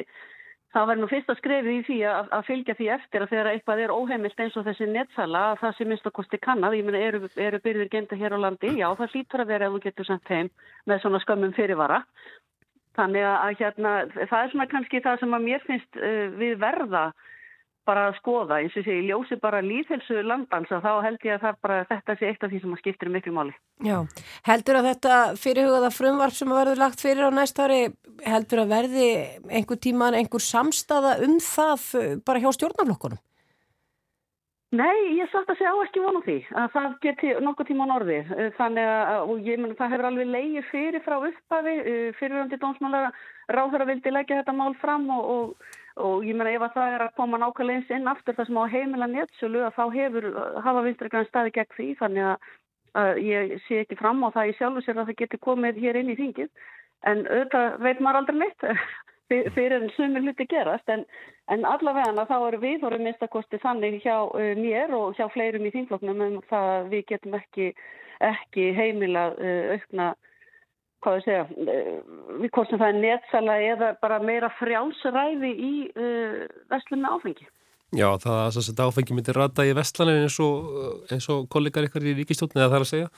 það 0.75 0.87
var 0.87 0.99
nú 0.99 1.07
fyrsta 1.11 1.35
skrefið 1.37 1.73
í 1.73 1.81
því 1.87 1.97
að, 2.07 2.29
að 2.37 2.45
fylgja 2.47 2.75
því 2.77 2.87
eftir 2.95 3.23
að 3.23 3.31
þegar 3.33 3.49
eitthvað 3.51 3.81
er 3.83 3.93
óheimilt 3.95 4.43
eins 4.43 4.55
og 4.59 4.67
þessi 4.67 4.87
netsala 4.87 5.41
að 5.49 5.57
það 5.63 5.75
sem 5.77 5.91
minnst 5.91 6.07
að 6.07 6.15
kosti 6.19 6.39
kannad, 6.41 6.75
ég 6.77 6.87
meina 6.87 7.01
eru, 7.07 7.31
eru 7.35 7.59
byrðir 7.65 7.91
gemda 7.91 8.19
hér 8.19 8.37
á 8.37 8.43
landi, 8.45 8.71
já 8.79 8.87
það 8.99 9.15
hlýtur 9.15 9.43
að 9.43 9.51
vera 9.51 9.67
að 9.67 9.75
þú 9.75 9.83
getur 9.87 10.07
sendt 10.07 10.31
heim 10.31 10.51
með 10.87 11.03
svona 11.03 11.21
skömmum 11.25 11.55
fyrirvara. 11.57 11.99
Þannig 12.99 13.27
að 13.27 13.59
hérna, 13.59 13.91
það 14.19 14.39
er 14.39 14.49
svona 14.51 14.69
kannski 14.71 15.03
það 15.03 15.21
sem 15.21 15.35
að 15.35 15.45
mér 15.47 15.67
finnst 15.67 15.99
uh, 15.99 16.25
við 16.39 16.57
verða 16.59 17.05
bara 17.87 18.07
að 18.09 18.17
skoða, 18.19 18.59
eins 18.61 18.75
og 18.77 18.85
sé, 18.85 18.97
ég 18.99 19.07
ljósi 19.09 19.37
bara 19.41 19.61
líðhelsu 19.65 20.21
landans 20.25 20.69
og 20.73 20.83
þá 20.83 20.91
held 21.05 21.25
ég 21.25 21.37
að 21.37 21.47
það 21.47 21.57
bara 21.65 21.79
þetta 21.89 22.15
sé 22.19 22.29
eitt 22.29 22.45
af 22.45 22.51
því 22.51 22.61
sem 22.61 22.75
að 22.75 22.83
skiptir 22.83 23.11
miklu 23.13 23.33
máli. 23.35 23.55
Já, 23.85 23.97
heldur 24.47 24.79
að 24.79 24.87
þetta 24.91 25.17
fyrirhugaða 25.41 25.89
frumvarp 25.95 26.37
sem 26.37 26.53
að 26.53 26.61
verður 26.61 26.83
lagt 26.83 27.01
fyrir 27.01 27.27
á 27.27 27.31
næst 27.33 27.59
ári, 27.63 27.81
heldur 28.27 28.63
að 28.63 28.75
verði 28.75 29.09
einhver 29.49 29.81
tíman, 29.81 30.17
einhver 30.19 30.45
samstaða 30.45 31.17
um 31.25 31.35
það 31.41 31.89
uh, 31.97 32.07
bara 32.25 32.43
hjá 32.43 32.49
stjórnaflokkunum? 32.59 33.21
Nei, 34.71 35.17
ég 35.17 35.27
satt 35.33 35.49
að 35.51 35.57
segja 35.59 35.73
á 35.75 35.83
ekki 35.83 35.99
vonu 35.99 36.21
því 36.23 36.37
að 36.55 36.67
það 36.71 36.93
geti 37.03 37.31
nokkuð 37.43 37.67
tíma 37.67 37.83
á 37.83 37.91
norði 37.91 38.19
þannig 38.55 38.87
að, 38.87 39.31
ég 39.43 39.59
menn, 39.59 39.73
það 39.75 39.91
hefur 39.91 40.07
alveg 40.07 40.29
leiði 40.31 40.61
fyrir 40.69 41.03
frá 41.03 41.17
upphafi 41.17 41.73
fyriröndi 42.15 42.59
dómsmála 42.61 43.01
ráður 43.51 43.83
að 43.83 43.91
vildi 43.91 44.13
leggja 44.15 44.37
þetta 44.39 44.55
mál 44.55 44.71
fram 44.79 45.09
og, 45.11 45.27
og, 45.33 45.73
og 45.99 46.25
ég 46.25 46.35
menna 46.35 46.53
ef 46.55 46.63
að 46.65 46.75
það 46.77 46.95
er 46.95 47.03
að 47.05 47.15
koma 47.19 47.39
nákvæmlega 47.41 47.81
eins 47.81 47.91
inn 47.91 48.07
aftur 48.07 48.35
það 48.37 48.47
sem 48.47 48.59
á 48.63 48.73
heimila 48.73 49.07
nétsölu 49.11 49.63
að 49.67 49.77
þá 49.77 49.83
hefur, 49.95 50.27
hafa 50.63 50.83
vinstri 50.85 51.11
grann 51.11 51.27
staði 51.27 51.53
gegn 51.57 51.75
því 51.75 51.87
þannig 51.99 52.27
að, 52.31 52.49
að 53.01 53.21
ég 53.27 53.55
sé 53.67 53.81
ekki 53.83 53.99
fram 53.99 54.23
á 54.23 54.29
það 54.31 54.51
í 54.51 54.57
sjálfu 54.59 54.85
sér 54.85 55.01
að 55.01 55.11
það 55.11 55.19
geti 55.23 55.41
komið 55.47 55.81
hér 55.83 55.99
inn 55.99 56.13
í 56.13 56.17
þingið. 56.19 56.51
En 57.11 57.23
auðvitað 57.27 57.77
veit 57.81 57.99
maður 57.99 58.21
aldrei 58.21 58.39
mitt 58.39 58.67
fyrir 59.55 59.77
en 59.81 59.93
sumir 59.97 60.23
hluti 60.23 60.47
gerast. 60.47 60.89
En, 60.91 61.05
en 61.51 61.67
allavega 61.67 62.27
þá 62.29 62.37
er 62.39 62.59
við 62.63 62.81
vorum 62.85 63.05
minnstakosti 63.07 63.59
þannig 63.63 63.99
hjá 64.05 64.15
uh, 64.27 64.51
mér 64.59 64.95
og 64.95 65.17
hjá 65.19 65.27
fleirum 65.33 65.67
í 65.67 65.73
þingfloknum 65.75 66.27
um 66.27 66.41
það 66.51 66.73
að 66.77 66.91
við 66.95 67.07
getum 67.11 67.39
ekki, 67.39 67.71
ekki 68.31 68.71
heimila 68.77 69.31
uh, 69.35 69.75
aukna 69.75 70.13
hvað 71.03 71.17
við 71.17 71.25
segja, 71.27 71.45
uh, 71.45 71.95
við 72.41 72.53
hvort 72.55 72.71
sem 72.71 72.81
það 72.81 72.93
er 72.93 72.99
netsala 73.05 73.57
eða 73.69 73.89
bara 74.03 74.19
meira 74.23 74.51
frjálsræði 74.59 75.51
í 75.51 75.73
vestlunna 76.71 77.15
áfengi. 77.17 77.47
Já, 77.91 78.07
það 78.23 78.37
að 78.37 78.51
þess 78.55 78.71
að 78.71 78.83
áfengi 78.87 79.15
myndir 79.17 79.35
rata 79.35 79.65
í 79.67 79.73
vestlanir 79.75 80.21
eins 80.23 80.37
og, 80.39 80.69
eins 81.11 81.27
og 81.33 81.49
kollegar 81.51 81.89
ykkar 81.89 82.05
í 82.07 82.13
ríkistjótni 82.21 82.61
eða 82.61 82.69
það 82.69 82.77
er 82.77 82.85
að 82.85 82.91
segja. 82.93 83.09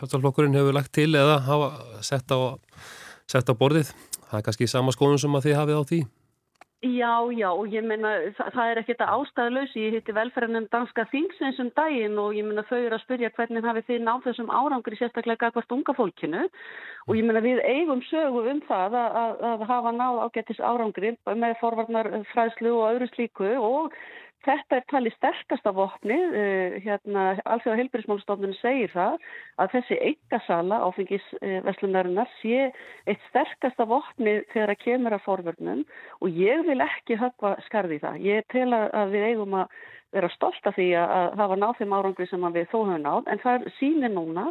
Sjálfstaflokkurinn 0.00 0.58
hefur 0.58 0.74
lagt 0.74 0.92
til 0.96 1.12
eða 1.14 1.38
hafa 1.46 2.02
sett 2.04 2.34
á, 2.34 2.58
sett 3.30 3.48
á 3.48 3.54
borðið 3.56 3.92
það 4.32 4.40
er 4.40 4.44
kannski 4.46 4.68
sama 4.70 4.92
skoðun 4.94 5.20
sem 5.20 5.34
að 5.36 5.46
þið 5.46 5.58
hafið 5.58 5.78
á 5.78 5.82
því 5.90 6.00
Já, 6.82 7.30
já, 7.30 7.46
og 7.54 7.70
ég 7.70 7.84
meina 7.86 8.10
það, 8.34 8.48
það 8.56 8.68
er 8.68 8.78
ekkert 8.80 9.02
að 9.04 9.10
ástæðalösi, 9.14 9.82
ég 9.84 9.92
hitti 9.94 10.14
velferðanum 10.16 10.64
danska 10.72 11.04
þingsins 11.12 11.60
um 11.62 11.68
daginn 11.76 12.16
og 12.18 12.34
ég 12.34 12.42
meina 12.42 12.64
þau 12.66 12.80
eru 12.80 12.96
að 12.96 13.04
spyrja 13.04 13.30
hvernig 13.36 13.68
hafið 13.68 13.86
þið 13.86 14.00
náð 14.02 14.24
þessum 14.24 14.50
árangri 14.50 14.98
sérstaklega 14.98 15.52
hvert 15.54 15.74
unga 15.76 15.94
fólkinu. 15.94 16.40
Og 17.06 17.20
ég 17.20 17.28
meina 17.28 17.44
við 17.44 17.62
eigum 17.70 18.02
sögu 18.08 18.42
um 18.50 18.64
það 18.66 18.98
að, 18.98 19.20
að, 19.22 19.46
að 19.52 19.64
hafa 19.70 19.92
náð 20.00 20.18
ágættis 20.24 20.58
árangri 20.58 21.14
með 21.30 21.54
forvarnar 21.62 22.10
fræðslu 22.32 22.74
og 22.74 22.88
öðru 22.88 23.10
slíku 23.12 23.54
og 23.62 23.94
Þetta 24.42 24.78
er 24.78 24.84
talið 24.90 25.14
sterkasta 25.14 25.72
vopni, 25.76 26.16
uh, 26.18 26.76
hérna, 26.82 27.26
alþjóða 27.46 27.78
heilbyrjusmálstofnun 27.78 28.56
segir 28.58 28.90
það 28.94 29.16
að 29.62 29.72
þessi 29.76 29.98
eigasala 30.08 30.80
áfengisveslunarinnar 30.88 32.30
uh, 32.30 32.36
sé 32.40 32.68
eitt 33.06 33.24
sterkasta 33.30 33.86
vopni 33.86 34.40
þegar 34.52 34.74
að 34.74 34.82
kemur 34.82 35.16
að 35.16 35.24
forverðnum 35.28 35.82
og 36.20 36.42
ég 36.42 36.66
vil 36.66 36.80
ekki 36.82 37.20
höfva 37.22 37.56
skarði 37.68 38.02
það. 38.02 38.22
Ég 38.26 38.46
tel 38.54 38.70
að 38.74 39.14
við 39.14 39.28
eigum 39.30 39.58
að 39.62 39.80
vera 40.12 40.28
stolt 40.34 40.66
af 40.68 40.76
því 40.76 40.90
að 41.00 41.38
hafa 41.40 41.58
náð 41.58 41.78
þeim 41.78 41.96
árangri 41.96 42.28
sem 42.28 42.46
við 42.52 42.68
þó 42.68 42.78
höfum 42.82 43.04
náð 43.06 43.30
en 43.32 43.42
það 43.42 43.68
sýnir 43.78 44.12
núna 44.12 44.50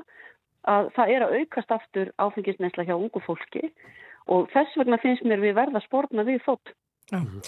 að 0.70 0.92
það 0.96 1.14
er 1.16 1.26
að 1.26 1.36
aukast 1.40 1.74
aftur 1.76 2.14
áfengisnesla 2.22 2.86
hjá 2.88 2.96
ungu 2.96 3.22
fólki 3.26 3.70
og 4.32 4.50
þess 4.54 4.78
vegna 4.78 5.00
finnst 5.02 5.26
mér 5.26 5.42
við 5.42 5.58
verða 5.58 5.82
spórna 5.86 6.26
við 6.26 6.42
þótt. 6.46 6.74
Mm. 7.12 7.42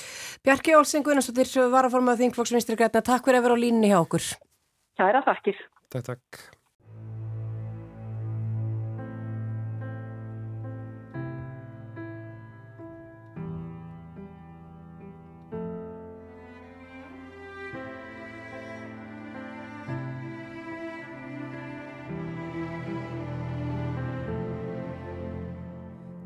Bjarki 0.43 0.75
Olsen 0.75 1.05
Gunnarsdóttir 1.05 1.69
var 1.71 1.87
að 1.87 1.95
forma 1.95 2.17
þingflokksministri 2.19 2.75
græna. 2.79 2.99
Takk 2.99 3.23
fyrir 3.23 3.39
að 3.39 3.47
vera 3.47 3.55
á 3.55 3.63
línni 3.63 3.93
hjá 3.93 4.01
okkur. 4.01 4.33
Kæra 4.99 5.23
takkir. 5.23 5.63
Takk, 5.93 6.11
takk. 6.11 6.43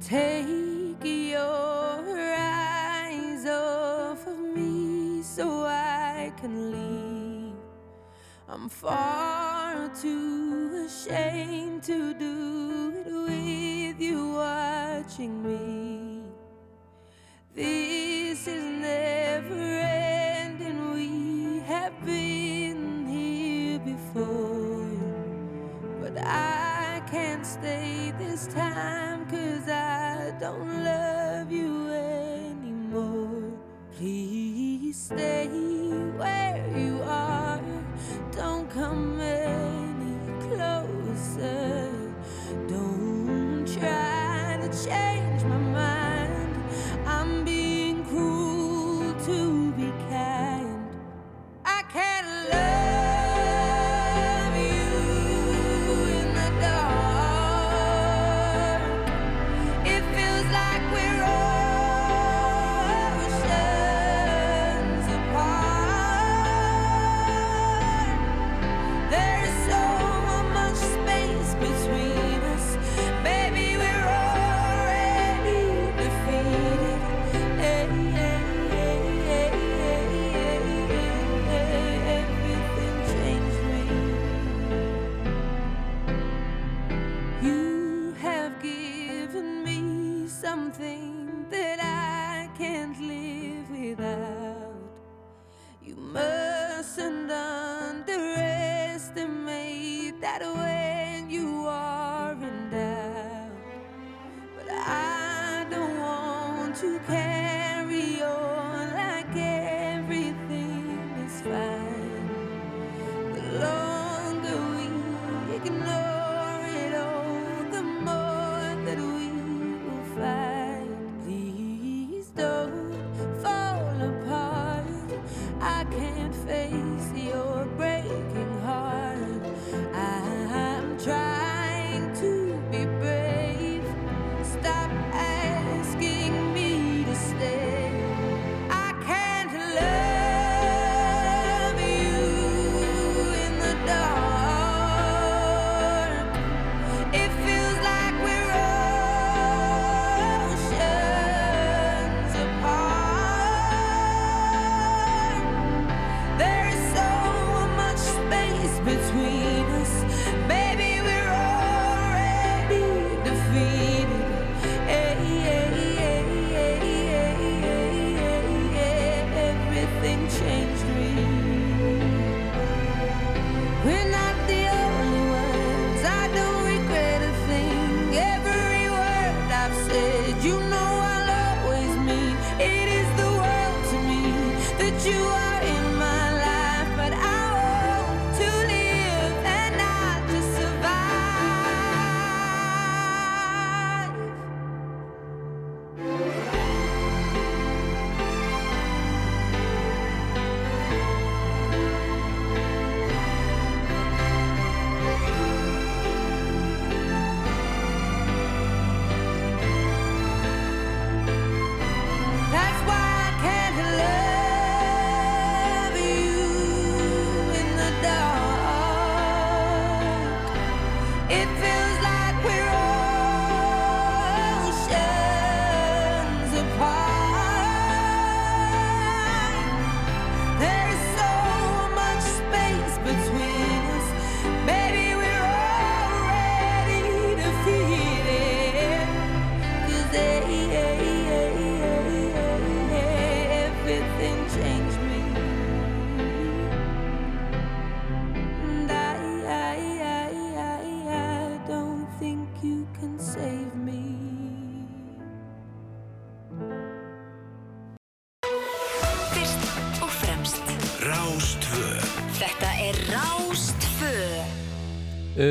Take 0.08 0.57
can 6.38 6.71
leave. 6.71 7.56
I'm 8.47 8.69
far 8.69 9.89
too 10.00 10.86
ashamed 10.86 11.84
to 11.84 12.13
do 12.13 12.93
it 12.95 13.12
with 13.12 14.00
you 14.00 14.34
watching 14.34 15.43
me. 15.43 16.21
This 17.56 18.47
is 18.47 18.63
never 18.63 19.56
ending. 19.56 20.93
We 20.93 21.60
have 21.62 22.06
been 22.06 23.08
here 23.08 23.80
before, 23.80 24.88
but 26.00 26.17
I 26.23 27.02
can't 27.10 27.45
stay 27.45 28.13
this 28.19 28.45
time 28.47 29.26
cause 29.26 29.67
I 29.67 30.36
don't 30.39 30.84
love 30.84 31.52
you 31.52 31.89
anymore. 31.89 33.52
Please 33.97 34.97
stay 34.97 35.66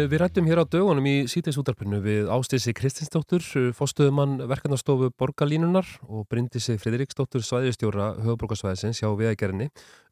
Við 0.06 0.20
rættum 0.20 0.46
hér 0.46 0.60
á 0.62 0.64
dögunum 0.70 1.06
í 1.10 1.14
sítiðsútarpinu 1.26 1.98
við 2.04 2.28
Ástísi 2.30 2.70
Kristinsdóttur, 2.76 3.42
fórstuðumann 3.74 4.36
verkefnastofu 4.46 5.08
Borgalínunar 5.18 5.88
og 6.06 6.28
Bryndisi 6.30 6.76
Fridriksdóttur 6.78 7.42
svæðistjóra 7.42 8.12
höfuborgarsvæðisins 8.22 9.00
hjá 9.02 9.08
viðækjarinni 9.18 9.66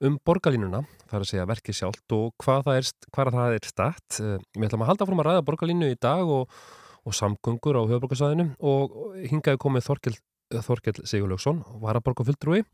um 0.08 0.16
Borgalínuna, 0.26 0.80
þar 1.12 1.22
að 1.22 1.30
segja 1.30 1.46
verkið 1.46 1.78
sjálft 1.78 2.16
og 2.16 2.34
hvað 2.42 2.66
það 2.66 2.80
er, 2.80 2.90
hvað 3.14 3.32
það 3.36 3.56
er 3.60 3.68
statt. 3.70 4.18
Eh, 4.18 4.36
Við 4.56 4.66
ætlum 4.66 4.82
að 4.82 4.90
halda 4.90 5.08
frum 5.10 5.22
að 5.22 5.28
ræða 5.30 5.46
Borgalínu 5.50 5.90
í 5.92 5.98
dag 6.02 6.34
og, 6.40 6.62
og 7.06 7.18
samgöngur 7.20 7.78
á 7.78 7.82
höfuborgarsvæðinu 7.92 8.48
og 8.66 8.96
hingaði 9.30 9.62
komið 9.62 9.90
Þorkell 9.92 10.18
Þorkell 10.54 11.06
Sigurlaugsson, 11.08 11.62
varaborgarfulltrúi 11.82 12.64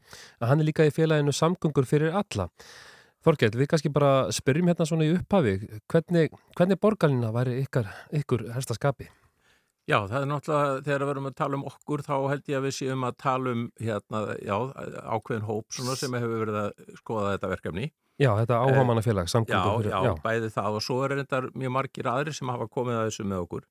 að 0.41 0.49
hann 0.51 0.63
er 0.63 0.69
líka 0.69 0.89
í 0.89 0.95
félaginu 0.95 1.33
samgöngur 1.37 1.87
fyrir 1.89 2.17
alla. 2.17 2.49
Þorkell, 3.21 3.53
við 3.53 3.69
kannski 3.69 3.91
bara 3.93 4.11
spyrjum 4.33 4.71
hérna 4.71 4.87
svona 4.89 5.05
í 5.05 5.11
upphafi, 5.13 5.59
hvernig, 5.93 6.37
hvernig 6.57 6.79
borgarlina 6.81 7.33
væri 7.35 7.59
ykkar, 7.61 7.91
ykkur 8.17 8.47
helsta 8.55 8.77
skapi? 8.79 9.11
Já, 9.91 9.99
það 10.07 10.23
er 10.23 10.29
náttúrulega, 10.31 10.77
þegar 10.87 11.03
við 11.03 11.13
erum 11.15 11.27
að 11.29 11.35
tala 11.41 11.59
um 11.59 11.65
okkur, 11.69 12.03
þá 12.07 12.15
held 12.31 12.49
ég 12.49 12.57
að 12.61 12.67
við 12.69 12.75
séum 12.77 13.05
að 13.05 13.17
tala 13.21 13.53
um 13.53 13.65
hérna, 13.81 14.23
já, 14.39 14.55
ákveðin 15.17 15.49
hóp 15.49 15.77
svona 15.77 15.97
sem 15.99 16.17
hefur 16.17 16.45
verið 16.45 16.59
að 16.61 16.97
skoða 17.01 17.35
þetta 17.35 17.51
verkefni. 17.53 17.91
Já, 18.21 18.31
þetta 18.39 18.61
áhámanna 18.61 19.05
félag, 19.05 19.29
Já, 19.29 19.33
samgöngur 19.35 19.83
fyrir, 19.83 19.93
já, 19.97 20.15
bæði 20.25 20.51
það 20.55 20.79
og 20.79 20.85
svo 20.85 20.99
er 21.05 21.15
reyndar 21.17 21.51
mjög 21.57 21.75
margir 21.77 22.11
aðri 22.13 22.35
sem 22.37 22.53
hafa 22.53 22.69
komið 22.73 23.01
að 23.01 23.07
þessu 23.11 23.29
með 23.29 23.45
okkur. 23.47 23.69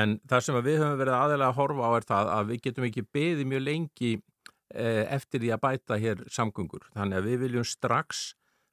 En 0.00 0.18
það 0.30 0.44
sem 0.46 0.60
við 0.62 0.82
höfum 0.82 1.00
verið 1.00 1.16
aðeinslega 1.18 1.50
að 1.50 1.58
horfa 1.58 1.86
á 1.86 1.90
er 1.98 2.10
það 2.10 2.34
að 2.34 2.50
við 2.50 2.60
getum 2.66 2.86
ekki 2.86 3.08
beðið 3.18 3.48
mjög 3.50 3.64
lengi 3.66 4.12
eh, 4.14 5.04
eftir 5.18 5.42
því 5.42 5.50
að 5.54 5.64
bæta 5.66 5.98
hér 5.98 6.22
samgöngur. 6.30 6.86
Þannig 6.94 7.18
að 7.18 7.26
við 7.26 7.42
viljum 7.48 7.66
strax 7.66 8.28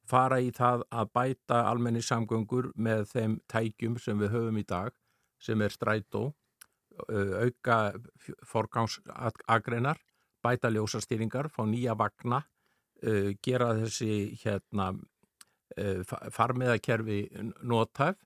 fara 0.10 0.39
í 0.43 0.52
það 0.56 0.84
að 0.91 1.12
bæta 1.17 1.62
almenni 1.70 2.02
samgöngur 2.06 2.72
með 2.76 3.06
þeim 3.13 3.39
tækjum 3.52 3.98
sem 4.00 4.20
við 4.20 4.32
höfum 4.36 4.58
í 4.62 4.65
dag, 4.67 4.91
sem 5.39 5.62
er 5.62 5.70
strætó, 5.74 6.34
auka 7.08 7.80
forgangsagreinar, 8.67 10.00
bæta 10.43 10.70
ljósastýringar, 10.74 11.50
fá 11.54 11.63
nýja 11.70 11.96
vagna, 11.98 12.43
gera 13.46 13.74
þessi 13.78 14.38
hérna, 14.43 14.91
fa- 16.10 16.24
farmiðakerfi 16.34 17.20
notæf 17.67 18.17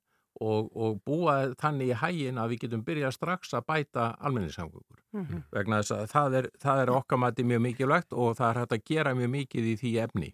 og, 0.42 0.70
og 0.72 1.02
búa 1.06 1.52
þannig 1.60 1.92
í 1.92 1.98
hægin 2.00 2.40
að 2.40 2.54
við 2.54 2.62
getum 2.66 2.86
byrjað 2.88 3.16
strax 3.18 3.52
að 3.58 3.66
bæta 3.68 4.06
almenningssamgöngur. 4.24 5.02
Mhm. 5.18 5.42
Vegna 5.52 5.82
þess 5.82 5.92
að 5.98 6.06
það 6.14 6.38
er, 6.40 6.48
það 6.64 6.84
er 6.86 6.94
okkar 6.96 7.20
mati 7.26 7.44
mjög 7.44 7.62
mikilvægt 7.68 8.14
og 8.16 8.38
það 8.40 8.50
er 8.54 8.60
hægt 8.62 8.78
að 8.78 8.86
gera 8.94 9.14
mjög 9.18 9.34
mikið 9.36 9.68
í 9.74 9.76
því 9.82 9.92
efni. 10.06 10.32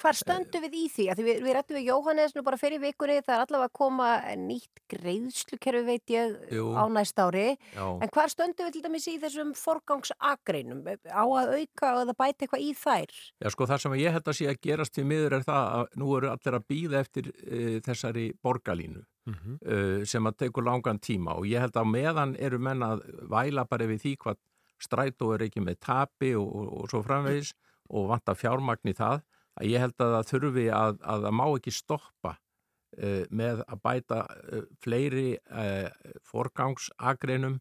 Hvar 0.00 0.16
stöndum 0.16 0.62
við 0.64 0.74
í 0.80 0.84
því? 0.88 1.04
Því 1.18 1.24
við, 1.26 1.40
við 1.44 1.54
rættum 1.56 1.76
við 1.76 1.88
Jóhannes 1.90 2.32
nú 2.36 2.42
bara 2.46 2.56
fyrir 2.60 2.80
vikunni, 2.80 3.18
það 3.26 3.34
er 3.36 3.42
allavega 3.44 3.68
að 3.68 3.74
koma 3.76 4.08
nýtt 4.40 4.80
greiðslukerfi 4.94 5.82
veit 5.86 6.12
ég 6.14 6.36
Jú. 6.56 6.70
á 6.72 6.84
næst 6.88 7.20
ári. 7.20 7.46
Já. 7.76 7.84
En 8.00 8.12
hvar 8.14 8.32
stöndum 8.32 8.68
við 8.70 8.78
til 8.78 8.82
dæmis 8.86 9.08
í 9.12 9.16
þessum 9.20 9.52
forgangsagreinum? 9.60 10.82
Á 11.10 11.24
að 11.24 11.52
auka 11.60 11.92
og 11.94 12.02
að 12.08 12.14
bæta 12.16 12.46
eitthvað 12.46 12.64
í 12.64 12.70
þær? 12.80 13.14
Já, 13.44 13.48
sko, 13.54 13.68
það 13.68 13.82
sem 13.84 13.96
ég 14.00 14.14
held 14.16 14.28
að 14.32 14.38
sé 14.40 14.48
að 14.50 14.60
gerast 14.66 14.94
til 14.96 15.04
miður 15.10 15.36
er 15.38 15.44
það 15.46 15.62
að 15.80 15.96
nú 16.00 16.10
eru 16.18 16.30
allir 16.32 16.58
að 16.58 16.66
býða 16.72 17.00
eftir 17.04 17.30
uh, 17.32 17.78
þessari 17.86 18.28
borgarlínu 18.42 19.04
Mhm. 19.30 19.58
uh, 19.68 20.04
sem 20.08 20.24
að 20.26 20.36
tekur 20.40 20.64
langan 20.64 20.98
tíma 20.98 21.34
og 21.36 21.44
ég 21.46 21.60
held 21.60 21.76
að 21.76 21.90
meðan 21.92 22.30
eru 22.40 22.58
menn 22.58 22.80
að 22.82 23.02
væla 23.28 23.66
bara 23.68 23.84
við 23.86 24.00
því 24.00 24.12
hvað 24.24 24.38
strætó 24.80 25.28
er 25.36 25.44
ekki 25.44 25.60
með 25.60 25.76
tapi 25.84 26.30
og, 26.40 26.48
og, 26.48 26.70
og 26.80 26.88
svo 26.90 27.02
framvegis 27.04 27.52
og 27.92 28.08
vanta 28.08 28.32
fjármagn 28.34 28.90
í 28.90 28.94
það 28.96 29.20
að 29.58 29.70
ég 29.70 29.82
held 29.82 29.96
að 29.98 30.14
það 30.16 30.30
þurfi 30.30 30.66
að, 30.74 30.98
að 31.12 31.26
það 31.26 31.36
má 31.40 31.44
ekki 31.48 31.74
stoppa 31.74 32.32
uh, 32.34 33.22
með 33.30 33.62
að 33.66 33.82
bæta 33.86 34.20
uh, 34.26 34.66
fleiri 34.84 35.28
uh, 35.50 35.88
forgangsagreinum, 36.30 37.60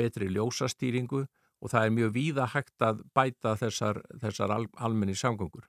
betri 0.00 0.30
ljósastýringu 0.32 1.26
og 1.60 1.72
það 1.72 1.86
er 1.86 1.96
mjög 1.98 2.14
víða 2.14 2.48
hægt 2.54 2.86
að 2.86 3.02
bæta 3.14 3.52
þessar, 3.60 4.00
þessar 4.22 4.54
al, 4.54 4.64
almenni 4.80 5.12
samgöngur. 5.18 5.66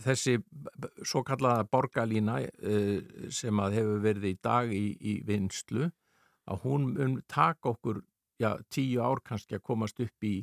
Þessi 0.00 0.36
svo 1.02 1.20
kallaða 1.26 1.66
borgarlína 1.68 2.36
sem 3.34 3.60
að 3.60 3.76
hefur 3.76 3.98
verið 4.04 4.26
í 4.28 4.38
dag 4.46 4.72
í, 4.72 4.84
í 5.00 5.14
vinslu 5.26 5.90
að 6.48 6.64
hún 6.64 6.86
mun 6.94 7.18
taka 7.28 7.74
okkur 7.74 8.00
já, 8.40 8.54
tíu 8.72 9.02
ár 9.04 9.20
kannski 9.26 9.58
að 9.58 9.66
komast 9.66 10.00
upp 10.00 10.24
í 10.26 10.34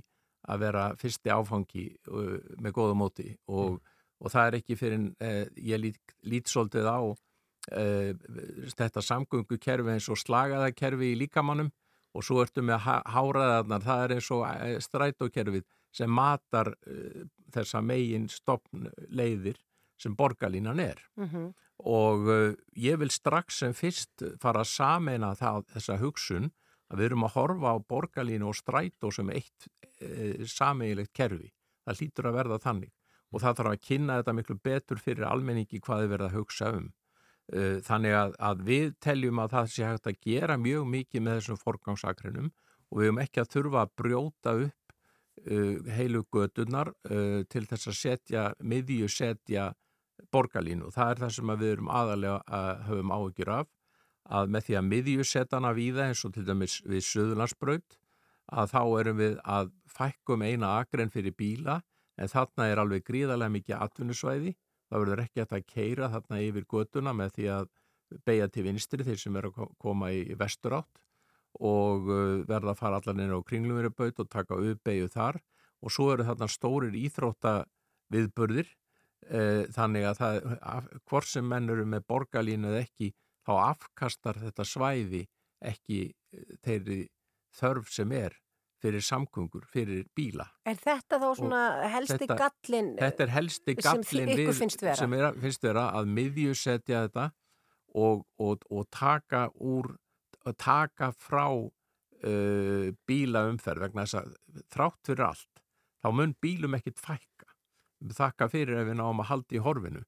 að 0.47 0.61
vera 0.63 0.83
fyrsti 0.99 1.31
áfangi 1.33 1.85
uh, 2.11 2.37
með 2.63 2.75
góða 2.77 2.95
móti 2.97 3.27
og, 3.51 3.79
og 4.21 4.31
það 4.33 4.47
er 4.51 4.57
ekki 4.61 4.77
fyrir 4.79 5.03
uh, 5.09 5.43
ég 5.59 5.81
lít, 5.83 6.15
lít 6.23 6.51
svolítið 6.51 6.87
á 6.87 6.99
uh, 7.03 8.11
þetta 8.77 9.03
samgöngukerfi 9.03 9.93
eins 9.97 10.09
og 10.13 10.19
slagaðakerfi 10.21 11.13
í 11.13 11.19
líkamannum 11.25 11.71
og 12.17 12.25
svo 12.25 12.41
ertu 12.41 12.63
með 12.65 12.81
há- 12.87 13.03
háraðarnar, 13.13 13.83
það 13.85 14.03
er 14.05 14.13
eins 14.15 14.29
og 14.33 14.43
eh, 14.49 14.77
strætókerfið 14.81 15.65
sem 15.93 16.09
matar 16.09 16.71
þessa 17.53 17.81
megin 17.85 18.25
stopn 18.31 18.87
leiðir 19.13 19.59
sem 20.01 20.15
borgarlínan 20.17 20.79
er. 20.81 20.99
Mm 21.19 21.27
og 21.85 22.25
uh, 22.25 22.53
ég 22.73 22.97
vil 22.97 23.11
strax 23.13 23.59
sem 23.61 23.73
fyrst 23.77 24.23
fara 24.41 24.63
að 24.63 24.71
sameina 24.71 25.35
það, 25.37 25.59
þessa 25.75 25.97
hugsun 26.01 26.47
að 26.87 27.01
við 27.01 27.09
erum 27.09 27.25
að 27.27 27.33
horfa 27.35 27.73
á 27.73 27.77
borgarlínu 27.91 28.47
og 28.47 28.55
strætó 28.57 29.11
sem 29.13 29.31
eitt 29.33 29.67
uh, 29.67 30.45
sameigilegt 30.47 31.13
kerfi. 31.15 31.51
Það 31.87 32.01
hlýtur 32.01 32.29
að 32.29 32.39
verða 32.39 32.61
þannig 32.63 32.93
og 33.27 33.43
það 33.43 33.57
þarf 33.59 33.73
að 33.73 33.83
kynna 33.89 34.19
þetta 34.21 34.35
miklu 34.37 34.57
betur 34.63 35.01
fyrir 35.03 35.27
almenningi 35.27 35.81
hvað 35.83 36.03
þið 36.03 36.13
verða 36.13 36.29
að 36.31 36.37
hugsa 36.39 36.71
um. 36.77 36.87
Uh, 37.47 37.77
þannig 37.83 38.15
að, 38.19 38.35
að 38.49 38.63
við 38.67 38.89
teljum 39.03 39.43
að 39.43 39.53
það 39.55 39.71
sé 39.73 39.87
hægt 39.87 40.11
að 40.11 40.21
gera 40.27 40.59
mjög 40.59 40.89
mikið 40.95 41.23
með 41.23 41.39
þessum 41.39 41.61
forgangsakrinum 41.63 42.51
og 42.87 42.99
við 42.99 43.09
höfum 43.09 43.23
ekki 43.23 43.43
að 43.43 43.51
þurfa 43.55 43.83
að 43.83 43.95
brjóta 43.99 44.53
upp 44.67 44.95
uh, 45.47 45.91
heilu 45.97 46.23
gödunar 46.31 46.93
til 47.03 47.65
þess 47.67 47.91
að 47.91 47.99
setja, 47.99 48.47
miðju 48.63 49.11
setja 49.11 49.71
borgarlínu. 50.33 50.91
Það 50.95 51.11
er 51.11 51.19
það 51.23 51.33
sem 51.35 51.51
við 51.59 51.73
erum 51.75 51.91
aðalega 51.93 52.39
að 52.57 52.85
höfum 52.87 53.11
áhyggjur 53.15 53.51
af 53.59 53.73
að 54.27 54.51
með 54.53 54.65
því 54.67 54.75
að 54.79 54.87
miðjusetana 54.91 55.71
víða 55.77 56.07
eins 56.09 56.23
og 56.27 56.33
til 56.35 56.45
dæmis 56.47 56.77
við 56.85 57.03
Suðurlandsbraut 57.07 57.97
að 58.47 58.71
þá 58.73 58.81
erum 59.01 59.17
við 59.21 59.35
að 59.43 59.71
fækkum 59.91 60.43
eina 60.47 60.73
akren 60.81 61.11
fyrir 61.11 61.35
bíla 61.37 61.81
en 62.17 62.31
þarna 62.31 62.67
er 62.71 62.81
alveg 62.81 63.03
gríðarlega 63.07 63.53
mikið 63.53 63.81
atvinnusvæði. 63.85 64.53
Það 64.87 65.03
verður 65.03 65.23
ekki 65.25 65.43
að 65.43 65.65
keira 65.67 66.09
þarna 66.13 66.39
yfir 66.45 66.65
göduna 66.71 67.13
með 67.13 67.33
því 67.35 67.47
að 67.57 67.67
beigja 68.25 68.47
til 68.47 68.63
vinstri 68.63 69.03
þeir 69.03 69.19
sem 69.19 69.35
eru 69.35 69.51
að 69.51 69.57
ko- 69.57 69.71
koma 69.83 70.11
í 70.15 70.23
vestur 70.39 70.77
átt 70.79 71.01
og 71.59 72.07
uh, 72.07 72.43
verða 72.47 72.71
að 72.71 72.79
fara 72.79 72.99
allan 73.01 73.23
inn 73.23 73.33
á 73.35 73.39
kringlumverubaut 73.43 74.19
og 74.23 74.29
taka 74.31 74.59
uppbeigju 74.61 75.09
þar 75.11 75.39
og 75.83 75.93
svo 75.93 76.11
eru 76.13 76.25
þarna 76.27 76.47
stórir 76.49 76.95
íþrótta 76.97 77.53
viðburðir 78.13 78.69
eh, 79.29 79.67
þannig 79.75 80.07
að 80.09 80.19
það, 80.21 80.37
hvort 81.09 81.29
sem 81.29 81.45
menn 81.45 81.69
eru 81.69 81.85
með 81.85 82.05
borgarlínu 82.09 82.71
eða 82.71 82.85
ekki 82.85 83.11
þá 83.47 83.53
afkastar 83.69 84.41
þetta 84.41 84.65
svæði 84.67 85.23
ekki 85.65 86.01
eh, 86.11 86.51
þeirri 86.65 86.99
þörf 87.57 87.89
sem 87.93 88.11
er 88.13 88.35
fyrir 88.77 89.01
samgöngur, 89.01 89.63
fyrir 89.71 90.03
bíla. 90.13 90.45
Er 90.69 90.77
þetta 90.77 91.17
þá 91.17 91.29
svona 91.39 91.61
helsti 91.89 92.19
þetta- 92.27 92.37
gallin? 92.43 92.91
Þetta 92.99 93.23
er 93.25 93.31
helsti 93.33 93.73
sem 93.73 93.85
gallin 93.87 94.29
ykkur 94.29 94.43
við, 94.43 94.57
finnst 94.59 94.83
vera. 94.83 94.95
sem 94.99 95.15
er, 95.17 95.31
finnst 95.41 95.63
vera 95.65 95.87
að 95.97 96.11
miðjusetja 96.13 97.07
þetta 97.07 97.31
og, 97.97 98.27
og, 98.37 98.67
og 98.69 98.85
taka 98.93 99.47
úr 99.57 99.95
taka 100.55 101.11
frá 101.11 101.47
uh, 101.51 102.91
bílaumferð 103.07 103.87
vegna 103.87 104.05
þess 104.05 104.21
að 104.21 104.35
þrátt 104.73 105.09
fyrir 105.09 105.25
allt 105.27 105.63
þá 106.03 106.09
mun 106.15 106.35
bílum 106.41 106.77
ekkit 106.77 107.01
fækka 107.03 107.49
þakka 108.15 108.49
fyrir 108.53 108.81
ef 108.81 108.87
við 108.91 108.99
náum 109.01 109.23
að 109.23 109.29
halda 109.31 109.57
í 109.57 109.63
horfinu 109.65 110.03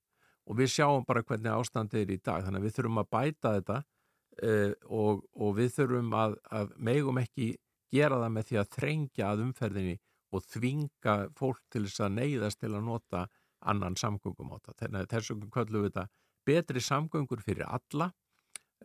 og 0.49 0.57
við 0.57 0.73
sjáum 0.73 1.05
bara 1.07 1.23
hvernig 1.23 1.53
ástandið 1.53 2.03
er 2.03 2.13
í 2.15 2.19
dag 2.25 2.45
þannig 2.45 2.61
að 2.61 2.67
við 2.67 2.75
þurfum 2.77 3.01
að 3.01 3.09
bæta 3.15 3.55
þetta 3.57 3.79
uh, 3.79 4.71
og, 4.89 5.25
og 5.37 5.57
við 5.59 5.73
þurfum 5.77 6.15
að, 6.17 6.37
að 6.59 6.71
megum 6.89 7.21
ekki 7.21 7.49
gera 7.93 8.21
það 8.21 8.33
með 8.35 8.47
því 8.49 8.61
að 8.61 8.71
þrengja 8.77 9.27
að 9.29 9.43
umferðinni 9.45 9.97
og 10.29 10.45
þvinga 10.45 11.15
fólk 11.37 11.61
til 11.73 11.85
þess 11.87 12.03
að 12.05 12.17
neyðast 12.19 12.61
til 12.61 12.73
að 12.73 12.85
nota 12.85 13.25
annan 13.69 13.97
samgöngum 13.99 14.53
á 14.53 14.57
þetta. 14.61 14.89
Að 15.01 15.07
þessum 15.13 15.47
kvöldum 15.51 15.83
við 15.83 15.89
þetta 15.89 16.05
betri 16.47 16.83
samgöngur 16.83 17.41
fyrir 17.45 17.65
alla 17.67 18.11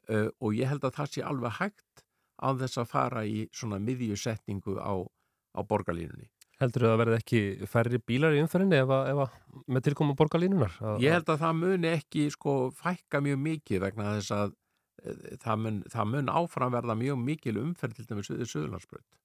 uh, 0.08 0.28
og 0.40 0.56
ég 0.56 0.70
held 0.70 0.84
að 0.84 0.96
það 0.98 1.12
sé 1.12 1.24
alveg 1.24 1.58
hægt 1.60 2.04
á 2.40 2.48
þess 2.60 2.80
að 2.80 2.90
fara 2.90 3.24
í 3.28 3.44
svona 3.54 3.78
miðjusetningu 3.82 4.78
á, 4.80 4.94
á 5.54 5.60
borgarlínunni. 5.62 6.28
Heldur 6.60 6.84
að 6.86 6.98
verði 7.02 7.16
ekki 7.18 7.40
færri 7.66 7.98
bílar 8.06 8.34
í 8.36 8.42
umferðinni 8.44 8.78
ef, 8.78 8.92
að- 8.94 9.08
ef 9.10 9.22
að 9.24 9.64
með 9.74 9.84
tilkoma 9.88 10.14
borgarlínunar? 10.18 10.76
Að- 10.80 11.00
Ég 11.02 11.16
held 11.16 11.32
að 11.34 11.40
það 11.42 11.56
muni 11.58 11.88
ekki 11.90 12.28
sko 12.30 12.54
fækka 12.78 13.20
mjög 13.24 13.40
mikið 13.48 13.80
vegna 13.82 14.12
þess 14.18 14.30
að 14.36 14.54
eh, 15.04 15.36
það 15.42 15.58
mun, 15.64 15.82
mun 16.12 16.30
áfram 16.30 16.72
verða 16.76 16.94
mjög 17.00 17.18
mikil 17.24 17.56
umferð 17.58 17.96
til 17.98 18.06
dæmis 18.06 18.30
við 18.30 18.46
Suðurlandsbrönd 18.52 19.18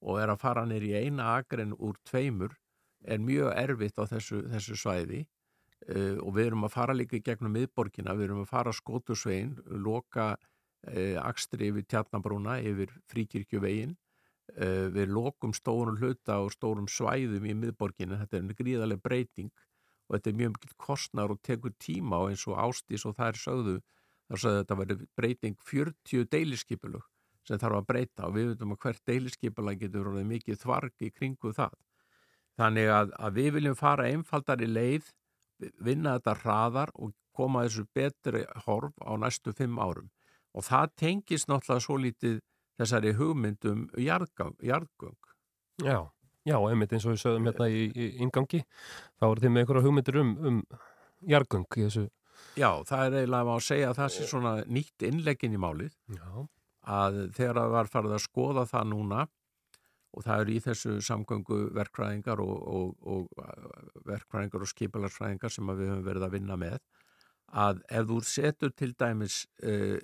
og 0.00 0.16
er 0.22 0.32
að 0.32 0.40
fara 0.40 0.64
nýr 0.64 0.86
í 0.88 0.94
eina 0.96 1.34
akren 1.36 1.74
úr 1.76 1.98
tveimur 2.08 2.54
er 3.04 3.18
mjög 3.20 3.52
erfitt 3.52 4.00
á 4.00 4.04
þessu, 4.08 4.40
þessu 4.48 4.76
svæði. 4.80 5.26
Uh, 5.88 6.16
og 6.20 6.34
við 6.36 6.46
erum 6.50 6.64
að 6.66 6.72
fara 6.74 6.92
líka 6.92 7.16
í 7.16 7.22
gegnum 7.24 7.52
miðborgina, 7.56 8.12
við 8.12 8.26
erum 8.28 8.42
að 8.42 8.50
fara 8.50 8.72
skótusvegin, 8.76 9.54
loka 9.80 10.34
uh, 10.36 11.16
akstri 11.24 11.70
yfir 11.70 11.86
tjarnabrúna, 11.88 12.58
yfir 12.60 12.92
fríkirkjuvegin 13.08 13.94
við 14.94 15.12
lokum 15.14 15.52
stórum 15.56 15.98
hluta 16.00 16.40
og 16.44 16.52
stórum 16.54 16.88
svæðum 16.90 17.46
í 17.46 17.54
miðborgina, 17.54 18.18
þetta 18.24 18.40
er 18.40 18.58
gríðarlega 18.58 19.04
breyting 19.04 19.50
og 20.08 20.16
þetta 20.16 20.30
er 20.30 20.38
mjög 20.40 20.56
mikil 20.56 20.76
kostnar 20.80 21.32
og 21.32 21.40
tekur 21.46 21.74
tíma 21.78 22.24
og 22.24 22.32
eins 22.32 22.46
og 22.50 22.58
ástís 22.58 23.06
og 23.06 23.16
það 23.18 23.32
er 23.32 23.40
sögðu, 23.44 23.76
þar 24.28 24.42
sögðu 24.44 24.62
þetta 24.62 24.78
verið 24.82 25.06
breyting 25.16 25.56
40 25.70 26.28
deiliskipulug 26.34 27.06
sem 27.46 27.60
þarf 27.60 27.80
að 27.80 27.86
breyta 27.88 28.26
og 28.26 28.34
við 28.36 28.50
veitum 28.52 28.74
að 28.74 28.82
hvert 28.84 29.06
deiliskeipula 29.08 29.76
getur 29.78 30.10
verið 30.10 30.28
mikið 30.34 30.60
þvarg 30.60 31.06
í 31.06 31.10
kringu 31.14 31.54
það. 31.56 31.74
Þannig 32.60 32.92
að, 32.92 33.14
að 33.16 33.38
við 33.38 33.50
viljum 33.56 33.78
fara 33.78 34.08
einfaldar 34.10 34.62
í 34.62 34.68
leið, 34.68 35.08
vinna 35.80 36.16
þetta 36.18 36.36
hraðar 36.42 36.92
og 36.94 37.14
koma 37.36 37.64
þessu 37.64 37.86
betri 37.96 38.44
horf 38.66 38.96
á 39.00 39.12
næstu 39.16 39.54
fimm 39.56 39.78
árum. 39.80 40.10
Og 40.52 40.66
það 40.66 40.94
tengis 40.98 41.46
náttúrulega 41.48 41.84
svo 41.86 41.96
lítið 42.00 42.40
þessari 42.80 43.12
hugmyndum 43.18 43.88
jarðgöng. 44.00 45.18
Já, 45.84 45.98
já, 46.48 46.56
einmitt 46.58 46.94
eins 46.96 47.06
og 47.06 47.14
við 47.14 47.22
sögum 47.24 47.50
hérna 47.50 47.68
í, 47.72 47.88
í 47.92 48.08
ingangi, 48.24 48.62
þá 49.20 49.26
eru 49.30 49.44
þið 49.44 49.52
með 49.54 49.64
einhverja 49.64 49.84
hugmyndir 49.86 50.20
um, 50.22 50.32
um 50.50 50.62
jargung 51.28 51.68
í 51.76 51.84
þessu. 51.86 52.06
Já, 52.58 52.70
það 52.88 53.04
er 53.04 53.18
eiginlega 53.20 53.56
að 53.56 53.66
segja 53.66 53.90
að 53.90 54.00
það 54.00 54.14
sé 54.14 54.30
svona 54.30 54.54
nýtt 54.66 55.04
innleggin 55.08 55.56
í 55.56 55.60
málið. 55.60 55.92
Já. 56.16 56.46
Að 56.90 57.20
þegar 57.36 57.60
það 57.60 57.74
var 57.76 57.92
farið 57.92 58.16
að 58.16 58.24
skoða 58.24 58.64
það 58.70 58.88
núna 58.94 59.26
og 60.10 60.24
það 60.26 60.42
eru 60.42 60.54
í 60.54 60.62
þessu 60.64 60.94
samgöngu 61.06 61.58
verkfræðingar 61.76 62.40
og, 62.42 62.56
og, 62.74 62.94
og 63.06 64.00
verkfræðingar 64.08 64.64
og 64.64 64.72
skipalarsfræðingar 64.72 65.52
sem 65.54 65.70
við 65.70 65.92
höfum 65.92 66.08
verið 66.08 66.26
að 66.26 66.34
vinna 66.34 66.56
með 66.58 66.80
að 67.50 67.82
ef 67.90 68.06
þú 68.06 68.20
setur 68.26 68.72
til 68.78 68.92
dæmis 68.98 69.42
uh, 69.66 69.98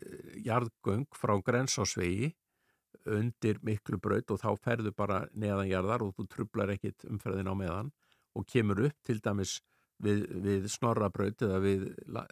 jarðgöng 0.45 1.07
frá 1.15 1.37
grensásvegi 1.47 2.33
undir 3.05 3.61
miklu 3.67 3.99
braut 4.03 4.31
og 4.31 4.41
þá 4.43 4.51
ferðu 4.63 4.93
bara 4.97 5.25
neðan 5.35 5.71
jarðar 5.71 6.05
og 6.07 6.15
þú 6.17 6.27
trublar 6.33 6.73
ekkit 6.75 7.07
umferðin 7.11 7.51
á 7.51 7.55
meðan 7.57 7.93
og 8.37 8.47
kemur 8.49 8.83
upp 8.89 8.97
til 9.07 9.19
dæmis 9.25 9.61
við, 10.03 10.27
við 10.45 10.67
snorrabraut 10.73 11.43
eða 11.43 11.61
við 11.65 11.87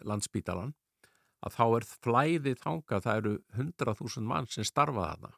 landsbítalan 0.04 0.74
að 1.44 1.56
þá 1.58 1.64
er 1.76 1.86
flæðið 2.04 2.60
þanga, 2.62 3.00
það 3.04 3.18
eru 3.20 3.32
100.000 3.58 4.28
mann 4.28 4.46
sem 4.50 4.64
starfa 4.64 5.08
þarna. 5.10 5.32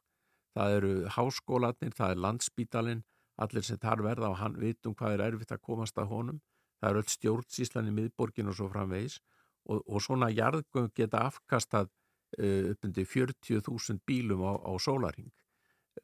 Það 0.56 0.74
eru 0.76 0.92
háskólanir, 1.16 1.94
það 1.96 2.12
er 2.12 2.20
landsbítalinn, 2.24 3.02
allir 3.42 3.66
sem 3.66 3.80
þar 3.82 4.02
verða 4.06 4.30
og 4.30 4.38
hann 4.40 4.58
vitum 4.60 4.94
hvað 4.96 5.16
er 5.16 5.24
erfitt 5.26 5.52
að 5.52 5.64
komast 5.66 5.98
að 6.00 6.12
honum, 6.14 6.38
það 6.80 6.90
eru 6.90 7.02
öll 7.02 7.12
stjórnsíslan 7.12 7.90
í 7.90 7.96
miðborgin 7.96 8.52
og 8.52 8.56
svo 8.56 8.68
framvegis 8.72 9.18
og, 9.66 9.82
og 9.82 10.00
svona 10.04 10.30
jarðgöng 10.32 10.92
geta 10.96 11.26
afkastað 11.26 11.90
uh, 12.38 12.72
upp 12.72 12.88
undir 12.88 13.08
40.000 13.10 14.02
bílum 14.08 14.44
á, 14.44 14.52
á 14.60 14.72
sólaring 14.82 15.30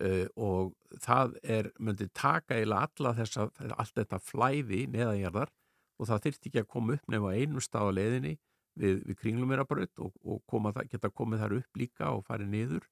uh, 0.01 0.27
og 0.37 0.73
það 1.05 1.37
er, 1.42 1.73
myndi 1.79 2.09
taka 2.14 2.61
eila 2.61 2.85
alla 2.87 3.14
þessa, 3.18 3.49
allt 3.77 3.99
þetta 3.99 4.23
flæði 4.23 4.87
neðanjarðar 4.92 5.53
og 5.99 6.09
það 6.09 6.25
þyrtti 6.27 6.51
ekki 6.51 6.62
að 6.64 6.73
koma 6.75 6.97
upp 6.97 7.12
nefn 7.12 7.29
á 7.29 7.37
einum 7.37 7.62
stað 7.62 7.92
á 7.92 7.97
leiðinni 7.99 8.35
við, 8.79 9.03
við 9.07 9.18
kringlumirabraut 9.21 10.03
og, 10.05 10.16
og 10.25 10.42
koma, 10.49 10.73
geta 10.90 11.12
komið 11.12 11.45
þar 11.45 11.57
upp 11.61 11.79
líka 11.79 12.11
og 12.14 12.25
farið 12.27 12.53
niður. 12.53 12.88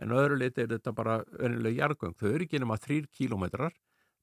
En 0.00 0.14
öðru 0.16 0.38
leiti 0.40 0.64
er 0.64 0.70
þetta 0.72 0.92
bara 0.96 1.20
öðrulega 1.36 1.84
jargöng. 1.84 2.14
Þau 2.16 2.28
eru 2.30 2.46
ekki 2.46 2.60
nema 2.62 2.78
3 2.80 3.08
kílometrar 3.16 3.74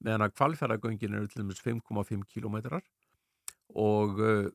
meðan 0.03 0.27
að 0.27 0.34
kvalfjörðagöngin 0.38 1.17
eru 1.17 1.30
til 1.32 1.43
dæmis 1.43 1.62
5,5 1.63 2.25
kílometrar 2.34 2.86
og 3.77 4.19
uh, 4.21 4.49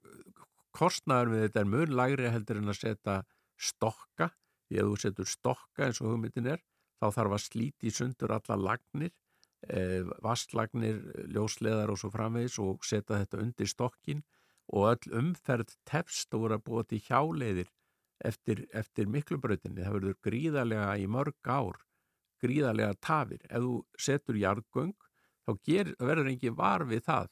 kostnæður 0.75 1.33
við 1.33 1.47
þetta 1.47 1.63
er 1.63 1.71
mjög 1.73 1.95
lagri 1.99 2.33
heldur 2.33 2.61
en 2.61 2.73
að 2.73 2.79
setja 2.79 3.17
stokka. 3.63 4.31
Að 4.73 4.89
þú 4.89 5.01
setur 5.03 5.29
stokka 5.29 5.87
eins 5.87 6.01
og 6.01 6.15
hugmyndin 6.15 6.49
er 6.55 6.63
þá 7.03 7.11
þarf 7.17 7.37
að 7.37 7.45
slíti 7.45 7.93
sundur 7.93 8.33
alla 8.33 8.57
lagnir, 8.57 9.13
eh, 9.69 10.03
vastlagnir, 10.25 11.03
ljósleðar 11.35 11.93
og 11.93 11.99
svo 12.01 12.11
framvegis 12.15 12.59
og 12.63 12.87
setja 12.87 13.21
þetta 13.21 13.43
undir 13.43 13.69
stokkin 13.69 14.23
og 14.73 14.89
öll 14.95 15.13
umferð 15.21 15.75
tefst 15.85 16.33
og 16.35 16.47
voru 16.47 16.59
að 16.59 16.65
búa 16.65 16.85
til 16.89 17.03
hjáleiðir 17.05 17.69
eftir, 18.25 18.67
eftir 18.73 19.07
miklubrautinni. 19.07 19.83
Það 19.83 19.97
verður 19.99 20.19
gríðarlega 20.25 20.97
í 21.03 21.07
mörg 21.11 21.51
ár, 21.51 21.79
gríðarlega 22.43 22.97
tafir. 23.01 23.43
Ef 23.51 23.61
þú 23.67 23.75
setur 23.99 24.39
jarðgöng, 24.39 24.97
þá 25.45 25.53
ger, 25.67 25.95
verður 25.99 26.31
engi 26.33 26.55
var 26.55 26.87
við 26.87 27.05
það 27.11 27.29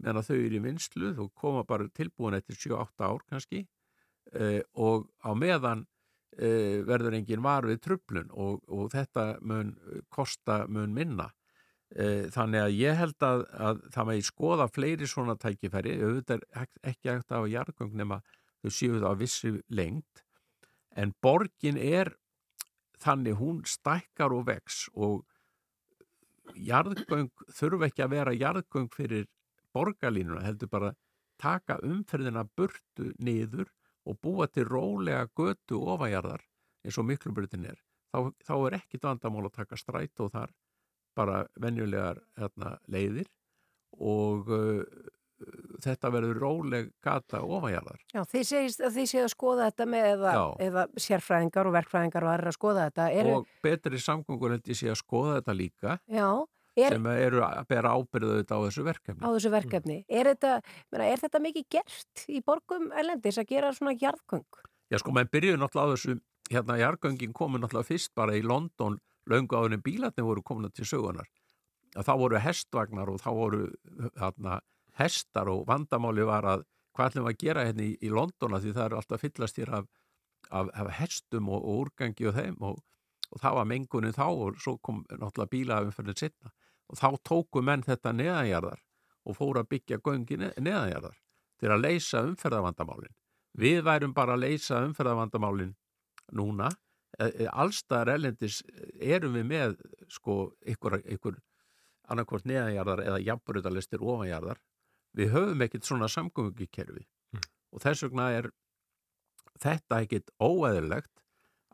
meðan 0.00 0.24
þau 0.24 0.36
eru 0.36 0.56
í 0.56 0.64
vinslu, 0.64 1.12
þú 1.16 1.26
koma 1.36 1.64
bara 1.68 1.88
tilbúin 1.96 2.36
eftir 2.38 2.56
7-8 2.56 3.04
ár 3.04 3.24
kannski 3.28 3.66
og 4.78 5.08
á 5.24 5.30
meðan 5.34 5.84
eh, 6.38 6.80
verður 6.86 7.16
engin 7.18 7.42
var 7.44 7.66
við 7.68 7.80
trublun 7.84 8.30
og, 8.30 8.62
og 8.70 8.90
þetta 8.94 9.26
mun 9.42 9.74
kosta 10.12 10.64
mun 10.68 10.94
minna. 10.94 11.30
Eh, 11.90 12.28
þannig 12.30 12.62
að 12.62 12.76
ég 12.78 12.98
held 13.00 13.24
að, 13.26 13.40
að 13.50 13.80
það 13.90 14.08
með 14.10 14.20
skoða 14.28 14.66
fleiri 14.70 15.08
svona 15.10 15.34
tækifæri, 15.42 15.96
auðvitað 15.98 16.44
ekki 16.62 16.84
ekkert 16.92 17.34
á 17.34 17.40
jarðgöng 17.50 17.96
nema 17.98 18.20
þau 18.62 18.70
séu 18.70 19.00
það 19.00 19.10
á 19.10 19.14
vissi 19.18 19.50
lengt 19.74 20.22
en 20.94 21.10
borgin 21.22 21.80
er 21.80 22.12
þannig 23.02 23.40
hún 23.40 23.64
stækkar 23.66 24.30
og 24.36 24.46
vex 24.46 24.84
og 24.94 25.24
jarðgöng 26.54 27.30
þurfa 27.58 27.88
ekki 27.88 28.06
að 28.06 28.14
vera 28.14 28.36
jarðgöng 28.38 28.90
fyrir 28.94 29.26
borgarlínuna, 29.74 30.44
heldur 30.46 30.70
bara 30.70 30.94
taka 31.42 31.80
umferðina 31.86 32.44
burtu 32.54 33.10
niður 33.18 33.70
og 34.08 34.18
búa 34.22 34.48
til 34.48 34.66
rólega 34.68 35.26
götu 35.36 35.82
ofajarðar 35.92 36.44
eins 36.84 36.98
og 36.98 37.06
miklubrutin 37.08 37.68
er 37.68 37.78
þá, 38.10 38.32
þá 38.46 38.54
er 38.56 38.78
ekkit 38.80 39.06
vandamál 39.06 39.46
að 39.48 39.56
taka 39.60 39.78
stræt 39.78 40.22
og 40.24 40.32
þar 40.34 40.52
bara 41.18 41.44
venjulegar 41.60 42.20
hérna, 42.38 42.76
leiðir 42.88 43.28
og 44.00 44.50
uh, 44.54 44.84
þetta 45.80 46.10
verður 46.12 46.40
róleg 46.42 46.90
gata 47.04 47.40
ofanjarðar. 47.42 48.00
Já, 48.12 48.22
þið 48.28 48.46
segist 48.50 48.82
að 48.84 48.96
þið 48.98 49.10
séu 49.12 49.22
að 49.24 49.32
skoða 49.32 49.68
þetta 49.70 49.86
með 49.94 50.08
eða, 50.10 50.32
eða 50.66 50.86
sérfræðingar 51.06 51.70
og 51.70 51.76
verkfræðingar 51.78 52.26
og 52.26 52.32
aðra 52.34 52.52
að 52.52 52.56
skoða 52.58 52.86
þetta. 52.88 53.08
Eru... 53.20 53.36
Og 53.38 53.54
betri 53.64 54.02
samgöngur 54.04 54.56
held 54.56 54.70
ég 54.70 54.80
sé 54.80 54.90
að 54.92 55.00
skoða 55.00 55.38
þetta 55.38 55.56
líka 55.56 55.96
Já, 56.12 56.28
er... 56.80 56.96
sem 56.96 57.06
eru 57.12 57.44
að 57.46 57.68
bera 57.70 57.92
ábyrðu 57.96 58.40
á 58.44 58.58
þessu 58.66 58.86
verkefni. 58.86 59.20
Á 59.22 59.28
þessu 59.28 59.52
verkefni. 59.52 59.98
Mm. 60.00 60.16
Er, 60.20 60.32
þetta, 60.32 60.80
meina, 60.92 61.10
er 61.10 61.22
þetta 61.24 61.42
mikið 61.46 61.68
gert 61.76 62.24
í 62.28 62.42
borgum 62.46 62.90
elendis 63.02 63.40
að 63.40 63.52
gera 63.54 63.74
svona 63.76 63.94
jarðgöng? 64.00 64.48
Já, 64.90 64.98
sko, 65.02 65.14
maður 65.14 65.32
byrjuði 65.36 65.60
náttúrulega 65.60 65.86
á 65.86 65.92
þessu, 65.94 66.16
hérna 66.50 66.80
jarðgöngin 66.80 67.36
komi 67.36 67.60
náttúrulega 67.60 67.90
fyrst 67.92 68.14
bara 68.18 68.34
í 68.38 68.42
London 68.42 68.98
löngu 69.30 69.56
áðurinn 69.56 69.84
bílarnir 69.84 70.26
voru 70.26 70.42
komin 70.42 70.72
til 70.74 70.88
sögunar. 70.88 71.28
Þá 71.94 72.12
voru 72.18 72.40
hestvagnar 72.40 73.10
og 73.10 73.18
þá 73.22 73.30
voru 73.34 73.62
hérna 74.18 74.60
hestar 74.98 75.50
og 75.50 75.64
vandamáli 75.68 76.26
var 76.26 76.46
að 76.46 76.66
hvað 76.94 77.10
ætlum 77.10 77.30
að 77.30 77.40
gera 77.40 77.64
hérna 77.66 77.86
í, 77.86 77.96
í 78.02 78.10
Londona 78.12 78.60
því 78.62 78.74
það 78.76 78.86
eru 78.86 79.00
alltaf 79.00 79.24
fyllast 79.24 79.60
hér 79.60 79.74
af, 79.80 79.90
af, 80.50 80.70
af 80.74 80.90
hestum 80.98 81.50
og, 81.50 81.60
og 81.62 81.84
úrgangi 81.84 82.28
og 82.30 82.36
þeim 82.36 82.56
og, 82.66 82.80
og 83.30 83.42
það 83.42 83.58
var 83.58 83.68
mengunin 83.70 84.16
þá 84.16 84.26
og 84.28 84.58
svo 84.62 84.76
kom 84.82 85.04
náttúrulega 85.10 85.52
bílaðum 85.54 85.94
fyrir 85.96 86.18
setna 86.18 86.52
og 86.90 86.98
þá 86.98 87.08
tóku 87.26 87.62
menn 87.64 87.84
þetta 87.86 88.12
neðanjarðar 88.16 88.82
og 89.28 89.36
fóru 89.38 89.62
að 89.62 89.70
byggja 89.74 90.00
göngi 90.04 90.38
neðanjarðar 90.40 91.18
til 91.60 91.70
að 91.70 91.84
leysa 91.84 92.22
umferðavandamálin. 92.26 93.12
Við 93.60 93.82
værum 93.86 94.14
bara 94.16 94.36
að 94.36 94.46
leysa 94.46 94.80
umferðavandamálin 94.86 95.74
núna. 96.36 96.70
E, 97.18 97.26
e, 97.26 97.46
allstaðar 97.50 98.14
elendis 98.14 98.60
erum 99.02 99.34
við 99.36 99.46
með 99.50 99.76
sko 100.08 100.36
ykkur, 100.62 101.00
ykkur 101.04 101.38
annarkvort 102.10 102.46
neðanjarðar 102.48 103.04
eða 103.06 103.22
jafnbröðalistir 103.26 104.02
ofanjarðar 104.02 104.60
við 105.18 105.32
höfum 105.34 105.64
ekkert 105.66 105.86
svona 105.86 106.08
samgöngukerfi 106.10 107.02
mm. 107.02 107.46
og 107.74 107.82
þess 107.82 108.06
vegna 108.06 108.28
er 108.38 108.50
þetta 109.60 110.02
ekkert 110.04 110.30
óæðilegt 110.38 111.24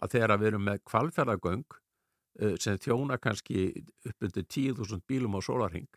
að 0.02 0.16
þegar 0.16 0.40
við 0.40 0.50
erum 0.50 0.66
með 0.68 0.82
kvalfjörðagöng 0.88 1.76
sem 2.60 2.76
þjóna 2.82 3.16
kannski 3.22 3.70
upp 4.04 4.26
undir 4.28 4.44
10.000 4.44 5.00
bílum 5.08 5.38
á 5.38 5.40
sólarhing 5.40 5.88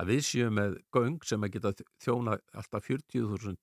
að 0.00 0.10
við 0.10 0.22
séum 0.26 0.56
með 0.58 0.78
göng 0.94 1.18
sem 1.26 1.44
að 1.44 1.56
geta 1.56 1.72
þjóna 2.02 2.38
alltaf 2.56 2.88
40.000 2.88 3.58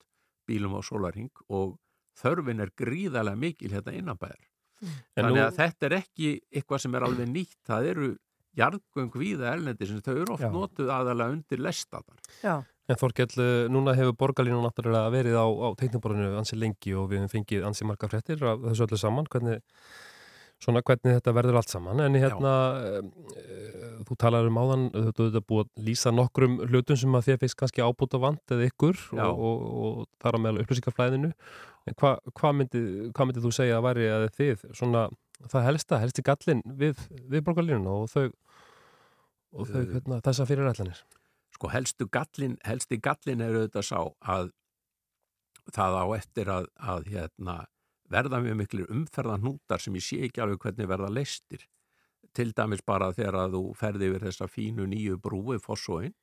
bílum 0.47 0.77
á 0.77 0.81
sólarhing 0.85 1.31
og 1.49 1.77
þörfin 2.21 2.63
er 2.63 2.73
gríðarlega 2.77 3.39
mikil 3.39 3.71
hérna 3.73 3.95
innanbæðar. 3.97 4.43
Mm. 4.81 4.99
Þannig 5.15 5.41
að 5.41 5.49
nú... 5.51 5.55
þetta 5.59 5.87
er 5.87 5.95
ekki 5.99 6.29
eitthvað 6.51 6.83
sem 6.83 6.97
er 6.97 7.07
alveg 7.07 7.31
nýtt, 7.31 7.57
það 7.67 7.89
eru 7.93 8.11
jarðgöng 8.57 9.15
viða 9.15 9.55
elnendi 9.55 9.87
sem 9.87 10.03
þau 10.03 10.13
eru 10.15 10.35
oft 10.35 10.43
Já. 10.43 10.51
notuð 10.51 10.91
aðalega 10.91 11.35
undir 11.37 11.63
lestaðar. 11.63 12.21
Já. 12.43 12.55
En 12.89 12.99
Þorkell, 12.99 13.31
eh, 13.39 13.67
núna 13.71 13.93
hefur 13.95 14.17
borgarlínu 14.19 14.59
náttúrulega 14.59 15.11
verið 15.13 15.37
á, 15.39 15.47
á 15.47 15.67
teiknaborðinu 15.79 16.39
ansi 16.39 16.57
lengi 16.59 16.95
og 16.97 17.07
við 17.11 17.21
hefum 17.21 17.31
fengið 17.37 17.67
ansi 17.69 17.87
marga 17.87 18.09
frettir 18.11 18.41
af 18.43 18.65
þessu 18.65 18.87
öllu 18.87 18.99
saman, 18.99 19.29
hvernig, 19.31 19.61
svona, 20.61 20.83
hvernig 20.85 21.17
þetta 21.17 21.33
verður 21.35 21.59
allt 21.61 21.73
saman. 21.73 22.03
En 22.05 22.17
hérna, 22.19 22.53
e, 22.85 23.95
þú 24.07 24.17
talar 24.21 24.47
um 24.49 24.59
áðan, 24.61 24.85
þú 24.93 25.27
ert 25.27 25.47
búið 25.49 25.65
að 25.65 25.87
lýsa 25.87 26.13
nokkrum 26.13 26.59
hlutum 26.67 26.99
sem 27.01 27.17
að 27.17 27.29
þér 27.29 27.41
finnst 27.41 27.57
kannski 27.59 27.85
ábúta 27.85 28.21
vant 28.21 28.53
eða 28.53 28.69
ykkur 28.69 28.99
Já. 29.17 29.25
og, 29.25 29.41
og, 29.41 29.65
og 29.81 30.21
þar 30.21 30.37
á 30.37 30.39
meðal 30.43 30.63
upplýsingaflæðinu. 30.65 31.31
En 31.89 31.97
hva, 31.97 32.13
hvað 32.37 32.57
myndið 32.59 32.87
hva 33.17 33.27
myndi 33.27 33.43
þú 33.43 33.53
segja 33.57 33.79
að 33.79 33.87
væri 33.87 34.07
að 34.13 34.27
þið, 34.37 34.67
svona, 34.77 35.07
það 35.49 35.67
helsta, 35.69 36.01
helsti 36.03 36.25
gallin 36.27 36.63
við, 36.77 37.01
við 37.31 37.45
borgarlínuna 37.47 37.97
og 38.03 38.11
þau, 38.11 38.27
og 39.57 39.67
þau, 39.67 39.81
Uh, 39.81 39.89
hérna, 39.97 40.21
þessa 40.23 40.45
fyrirætlanir? 40.47 41.01
Sko 41.57 41.69
helstu 41.73 42.07
gallin, 42.13 42.55
helsti 42.65 43.01
gallin 43.03 43.41
er 43.43 43.57
auðvitað 43.57 43.87
sá 43.89 43.97
að 44.33 44.51
það 45.75 45.97
á 45.97 46.05
eftir 46.15 46.51
að, 46.51 46.69
að 46.79 47.09
hérna, 47.11 47.57
verða 48.11 48.41
mjög 48.43 48.57
miklu 48.59 48.87
umferðanútar 48.91 49.81
sem 49.81 49.95
ég 49.97 50.05
sé 50.05 50.19
ekki 50.27 50.43
alveg 50.43 50.61
hvernig 50.65 50.89
verða 50.91 51.11
leistir. 51.13 51.65
Til 52.35 52.51
dæmis 52.55 52.83
bara 52.87 53.11
þegar 53.15 53.39
að 53.45 53.57
þú 53.57 53.63
ferði 53.79 54.11
yfir 54.11 54.25
þessa 54.27 54.47
fínu 54.51 54.85
nýju 54.87 55.17
brúi 55.19 55.59
fossóin 55.59 56.13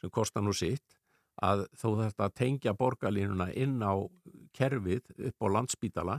sem 0.00 0.12
kostar 0.14 0.44
nú 0.44 0.54
sitt 0.56 0.96
að 1.42 1.66
þú 1.78 1.92
þarft 2.00 2.24
að 2.24 2.34
tengja 2.40 2.74
borgarlínuna 2.74 3.50
inn 3.54 3.78
á 3.82 3.94
kerfið 4.56 5.04
upp 5.28 5.44
á 5.44 5.46
landspítala 5.54 6.16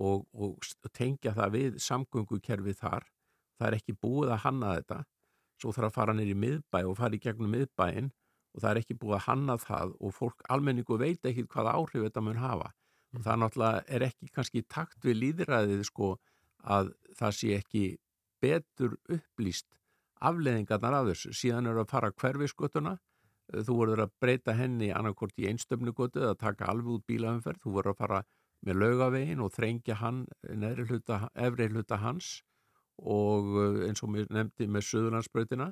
og, 0.00 0.26
og 0.32 0.58
tengja 0.96 1.32
það 1.36 1.54
við 1.56 1.78
samgöngukerfið 1.84 2.80
þar. 2.80 3.06
Það 3.60 3.68
er 3.68 3.76
ekki 3.78 3.96
búið 4.00 4.34
að 4.34 4.42
hanna 4.44 4.74
þetta 4.78 5.00
svo 5.60 5.72
þarf 5.76 5.90
að 5.90 5.96
fara 5.96 6.16
í 6.24 6.34
miðbæ 6.34 6.80
og 6.88 6.96
fara 6.98 7.16
í 7.16 7.22
gegnum 7.22 7.52
miðbæin 7.52 8.10
og 8.54 8.62
það 8.62 8.70
er 8.70 8.80
ekki 8.82 8.98
búið 9.00 9.16
að 9.18 9.26
hanna 9.28 9.56
það 9.60 9.96
og 10.00 10.14
fólk 10.16 10.44
almenningu 10.48 10.98
veit 10.98 11.26
ekki 11.26 11.46
hvaða 11.52 11.76
áhrif 11.76 12.06
þetta 12.06 12.24
mun 12.24 12.40
hafa. 12.40 12.70
Og 13.16 13.24
það 13.24 13.40
náttúrulega 13.42 13.84
er 13.90 14.06
ekki 14.06 14.30
kannski 14.34 14.62
takt 14.70 15.04
við 15.06 15.18
líðræðið 15.24 15.84
sko 15.88 16.14
að 16.62 16.92
það 17.18 17.36
sé 17.36 17.52
ekki 17.56 17.84
betur 18.40 18.96
upplýst 19.10 19.68
afleðingarnar 20.20 21.00
af 21.00 21.08
þessu. 21.10 21.32
Síðan 21.34 21.70
eru 21.70 21.82
að 21.82 21.92
fara 21.94 22.12
hverfisgötuna, 22.12 22.98
þú 23.50 23.78
verður 23.80 24.04
að 24.04 24.12
breyta 24.22 24.54
henni 24.54 24.90
annarkort 24.94 25.38
í 25.40 25.48
einstöfnugötu 25.50 26.22
eða 26.22 26.36
taka 26.38 26.68
alveg 26.70 27.00
út 27.00 27.06
bílaumferð, 27.08 27.62
þú 27.64 27.74
verður 27.78 27.94
að 27.94 28.02
fara 28.04 28.20
með 28.66 28.80
laugavegin 28.82 29.42
og 29.42 29.52
þrengja 29.54 29.96
hann 30.02 30.24
neðri 30.44 30.86
hluta, 30.90 31.22
efri 31.34 31.68
hluta 31.72 31.98
hans 32.02 32.40
og 33.00 33.54
uh, 33.56 33.86
eins 33.86 34.02
og 34.04 34.12
mér 34.12 34.28
nefndi 34.32 34.68
með 34.68 34.86
Suðurlandsbrautina 34.90 35.70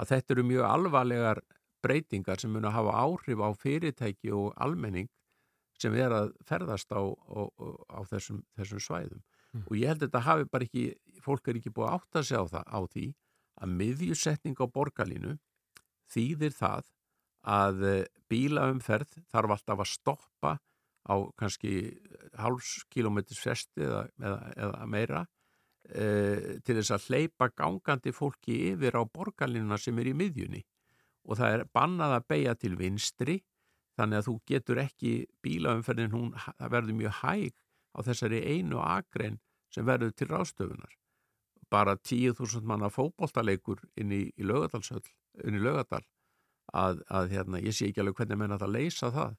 að 0.00 0.10
þetta 0.14 0.34
eru 0.34 0.46
mjög 0.48 0.68
alvarlegar 0.70 1.42
breytingar 1.84 2.40
sem 2.40 2.52
mun 2.54 2.64
að 2.64 2.78
hafa 2.78 2.94
áhrif 3.04 3.42
á 3.44 3.50
fyrirtæki 3.60 4.32
og 4.32 4.54
almenning 4.56 5.10
sem 5.84 5.96
er 6.00 6.14
að 6.16 6.32
ferðast 6.48 6.90
á, 6.92 7.02
á, 7.04 7.40
á 7.92 8.00
þessum, 8.10 8.42
þessum 8.58 8.82
svæðum. 8.82 9.22
Og 9.68 9.76
ég 9.78 9.92
held 9.92 10.00
að 10.02 10.08
þetta 10.08 10.24
hafi 10.26 10.48
bara 10.50 10.66
ekki, 10.66 10.84
fólk 11.22 11.48
er 11.48 11.60
ekki 11.60 11.72
búið 11.74 11.90
að 11.90 11.96
átta 12.00 12.22
sig 12.26 12.40
á, 12.40 12.44
það, 12.50 12.64
á 12.74 12.80
því 12.90 13.06
að 13.54 13.74
miðjusetning 13.78 14.58
á 14.58 14.66
borgarlínu 14.74 15.34
þýðir 16.10 16.56
það 16.56 16.90
að 17.54 17.84
eh, 17.86 18.06
bílaumferð 18.32 19.18
þarf 19.30 19.54
alltaf 19.54 19.84
að 19.84 19.92
stoppa 19.92 20.56
á 21.04 21.14
kannski 21.36 21.92
hálfs 22.40 22.84
kilometris 22.92 23.40
fresti 23.44 23.84
eða, 23.84 24.04
eða, 24.18 24.38
eða 24.56 24.86
meira 24.88 25.24
e, 25.84 26.06
til 26.64 26.78
þess 26.78 26.94
að 26.96 27.08
hleypa 27.10 27.50
gangandi 27.52 28.14
fólki 28.16 28.56
yfir 28.70 28.96
á 28.96 29.02
borgarlínuna 29.04 29.76
sem 29.80 29.98
er 30.00 30.08
í 30.10 30.14
miðjunni 30.16 30.62
og 31.28 31.40
það 31.40 31.58
er 31.58 31.66
bannað 31.76 32.16
að 32.18 32.26
beigja 32.32 32.54
til 32.60 32.72
vinstri 32.80 33.36
þannig 33.98 34.20
að 34.20 34.28
þú 34.28 34.34
getur 34.50 34.80
ekki 34.82 35.12
bílaumferðin, 35.44 36.14
hún 36.14 36.32
verður 36.58 36.98
mjög 36.98 37.20
hæg 37.22 37.54
á 37.94 37.98
þessari 38.06 38.40
einu 38.42 38.80
akrein 38.82 39.38
sem 39.74 39.86
verður 39.86 40.14
til 40.14 40.30
ráðstöfunar. 40.30 40.96
Bara 41.70 41.96
10.000 41.96 42.66
manna 42.66 42.90
fótboltaleikur 42.92 43.80
inn 43.98 44.12
í, 44.12 44.26
í 44.36 44.46
lögadalsöll 44.46 45.02
inn 45.44 45.58
í 45.58 45.62
lögadal 45.62 46.04
að, 46.72 47.00
að 47.08 47.32
hérna, 47.34 47.62
ég 47.62 47.74
sé 47.74 47.88
ekki 47.88 48.02
alveg 48.02 48.20
hvernig 48.20 48.40
menna 48.40 48.58
það 48.60 48.76
leysa 48.76 49.10
það 49.14 49.34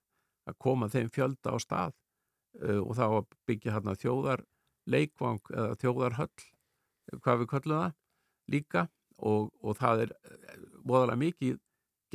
að 0.46 0.58
koma 0.62 0.90
þeim 0.92 1.12
fjölda 1.14 1.56
á 1.56 1.58
stað 1.62 1.94
uh, 2.62 2.82
og 2.82 2.92
þá 2.98 3.06
að 3.08 3.38
byggja 3.50 3.76
hérna 3.76 3.96
þjóðar 4.00 4.44
leikvang 4.86 5.42
eða 5.54 5.78
þjóðarhöll 5.82 6.46
hvað 7.24 7.42
við 7.42 7.50
köllum 7.54 7.82
það 7.82 7.96
líka 8.54 8.88
og, 9.18 9.50
og 9.62 9.78
það 9.80 10.06
er 10.06 10.14
voðalega 10.86 11.22
mikið 11.22 11.60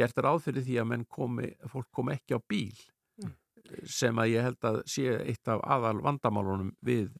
gert 0.01 0.25
ráð 0.25 0.47
fyrir 0.49 0.67
því 0.67 0.81
að 0.83 0.89
menn 0.95 1.05
komi, 1.09 1.53
fólk 1.71 1.91
komi 1.95 2.17
ekki 2.17 2.37
á 2.37 2.41
bíl 2.41 2.75
sem 3.89 4.21
að 4.21 4.33
ég 4.35 4.47
held 4.47 4.71
að 4.71 4.79
sé 4.91 5.11
eitt 5.19 5.51
af 5.51 5.61
aðal 5.77 5.99
vandamálunum 6.05 6.71
við, 6.87 7.11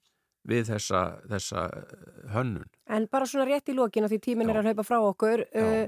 við 0.49 0.71
þessa, 0.73 1.03
þessa 1.31 1.67
eh, 1.77 2.09
hönnun. 2.35 2.71
En 2.91 3.07
bara 3.13 3.29
svona 3.29 3.47
rétt 3.49 3.71
í 3.71 3.77
lókinu 3.77 4.11
því 4.11 4.21
tíminn 4.25 4.51
Já. 4.51 4.55
er 4.55 4.61
að 4.61 4.71
hlaupa 4.71 4.87
frá 4.87 4.99
okkur 4.99 5.45
uh, 5.47 5.85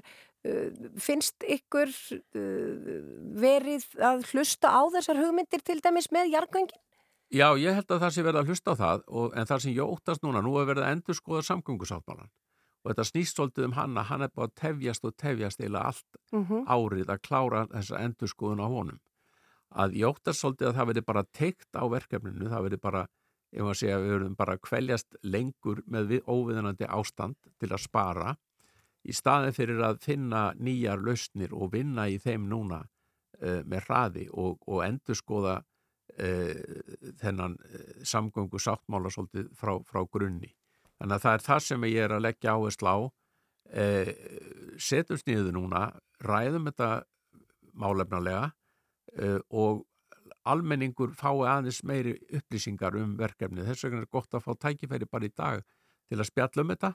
uh, 0.47 0.87
finnst 1.03 1.47
ykkur 1.57 1.91
uh, 1.91 2.95
verið 3.43 3.89
að 3.99 4.27
hlusta 4.31 4.73
á 4.73 4.83
þessar 4.97 5.23
hugmyndir 5.23 5.65
til 5.67 5.81
dæmis 5.83 6.11
með 6.15 6.33
jargöngin? 6.37 6.79
Já, 7.33 7.49
ég 7.57 7.73
held 7.73 7.89
að 7.89 8.03
það 8.05 8.15
sé 8.15 8.23
verið 8.27 8.43
að 8.43 8.53
hlusta 8.53 8.77
á 8.77 8.81
það 8.83 9.05
og, 9.09 9.29
en 9.33 9.49
það 9.49 9.65
sem 9.65 9.77
ég 9.79 9.93
óttast 9.97 10.25
núna, 10.25 10.43
nú 10.45 10.53
er 10.61 10.69
verið 10.69 10.85
að 10.85 10.99
endur 10.99 11.17
skoða 11.17 11.47
samgöngusáttmálan 11.49 12.29
og 12.83 12.91
þetta 12.91 13.07
snýst 13.07 13.39
svolítið 13.39 13.69
um 13.69 13.77
hann 13.79 13.97
að 13.99 14.09
hann 14.11 14.27
er 14.27 14.31
bara 14.35 14.51
að 14.51 14.55
tefjast 14.59 15.05
og 15.07 15.17
tefjast 15.17 15.61
eða 15.63 15.87
allt 15.93 16.21
Mm 16.33 16.67
árið 16.67 17.11
að 17.11 17.23
klára 17.23 17.67
þessa 17.71 17.99
endur 17.99 18.29
skoðun 18.29 18.65
á 18.65 18.69
honum. 18.69 19.01
Að 19.71 19.97
óttast 20.05 20.41
svolítið 20.41 20.69
að 20.69 20.77
það 20.77 20.89
verið 20.91 21.05
bara 21.05 21.25
teikt 21.33 21.77
á 21.77 21.85
verkefninu, 21.89 22.49
það 22.49 22.63
verið 22.63 22.81
bara, 22.81 23.07
ef 23.53 23.63
maður 23.63 23.79
segja, 23.81 23.99
við 23.99 24.13
verðum 24.13 24.37
bara 24.37 24.53
að 24.53 24.61
kveljast 24.61 25.17
lengur 25.23 25.83
með 25.87 26.07
við, 26.07 26.23
óviðanandi 26.27 26.87
ástand 26.89 27.37
til 27.59 27.73
að 27.73 27.85
spara 27.85 28.37
í 29.05 29.13
staðin 29.13 29.53
fyrir 29.57 29.83
að 29.83 30.01
finna 30.05 30.53
nýjar 30.59 31.03
lausnir 31.03 31.55
og 31.55 31.73
vinna 31.73 32.09
í 32.09 32.19
þeim 32.19 32.49
núna 32.51 32.83
uh, 33.43 33.63
með 33.65 33.87
hraði 33.89 34.29
og, 34.33 34.59
og 34.67 34.85
endur 34.87 35.19
skoða 35.19 35.59
uh, 35.63 36.55
þennan 37.23 37.57
uh, 37.59 38.05
samgöngu 38.05 38.61
sáttmála 38.63 39.11
svolítið 39.11 39.51
frá, 39.59 39.79
frá 39.85 40.05
grunni. 40.07 40.53
Þannig 41.03 41.17
að 41.17 41.23
það 41.25 41.37
er 41.37 41.43
það 41.49 41.63
sem 41.67 41.85
ég 41.89 42.05
er 42.05 42.13
að 42.15 42.25
leggja 42.29 42.53
áherslu 42.55 42.87
á 42.87 42.99
uh, 43.03 44.11
setjumst 44.79 45.27
niður 45.27 45.57
núna, 45.57 45.81
ræðum 46.23 46.69
þetta 46.69 46.91
málefnalega 47.83 48.45
uh, 49.19 49.41
og 49.51 49.83
almenningur 50.47 51.11
fái 51.19 51.43
aðeins 51.51 51.83
meiri 51.87 52.15
upplýsingar 52.31 52.95
um 52.99 53.17
verkefni. 53.19 53.65
Þess 53.67 53.87
vegna 53.89 54.05
er 54.05 54.11
gott 54.15 54.35
að 54.35 54.45
fá 54.47 54.55
tækifæri 54.69 55.11
bara 55.11 55.27
í 55.27 55.35
dag 55.35 55.65
til 56.07 56.21
að 56.21 56.29
spjalla 56.31 56.63
um 56.63 56.71
þetta 56.71 56.93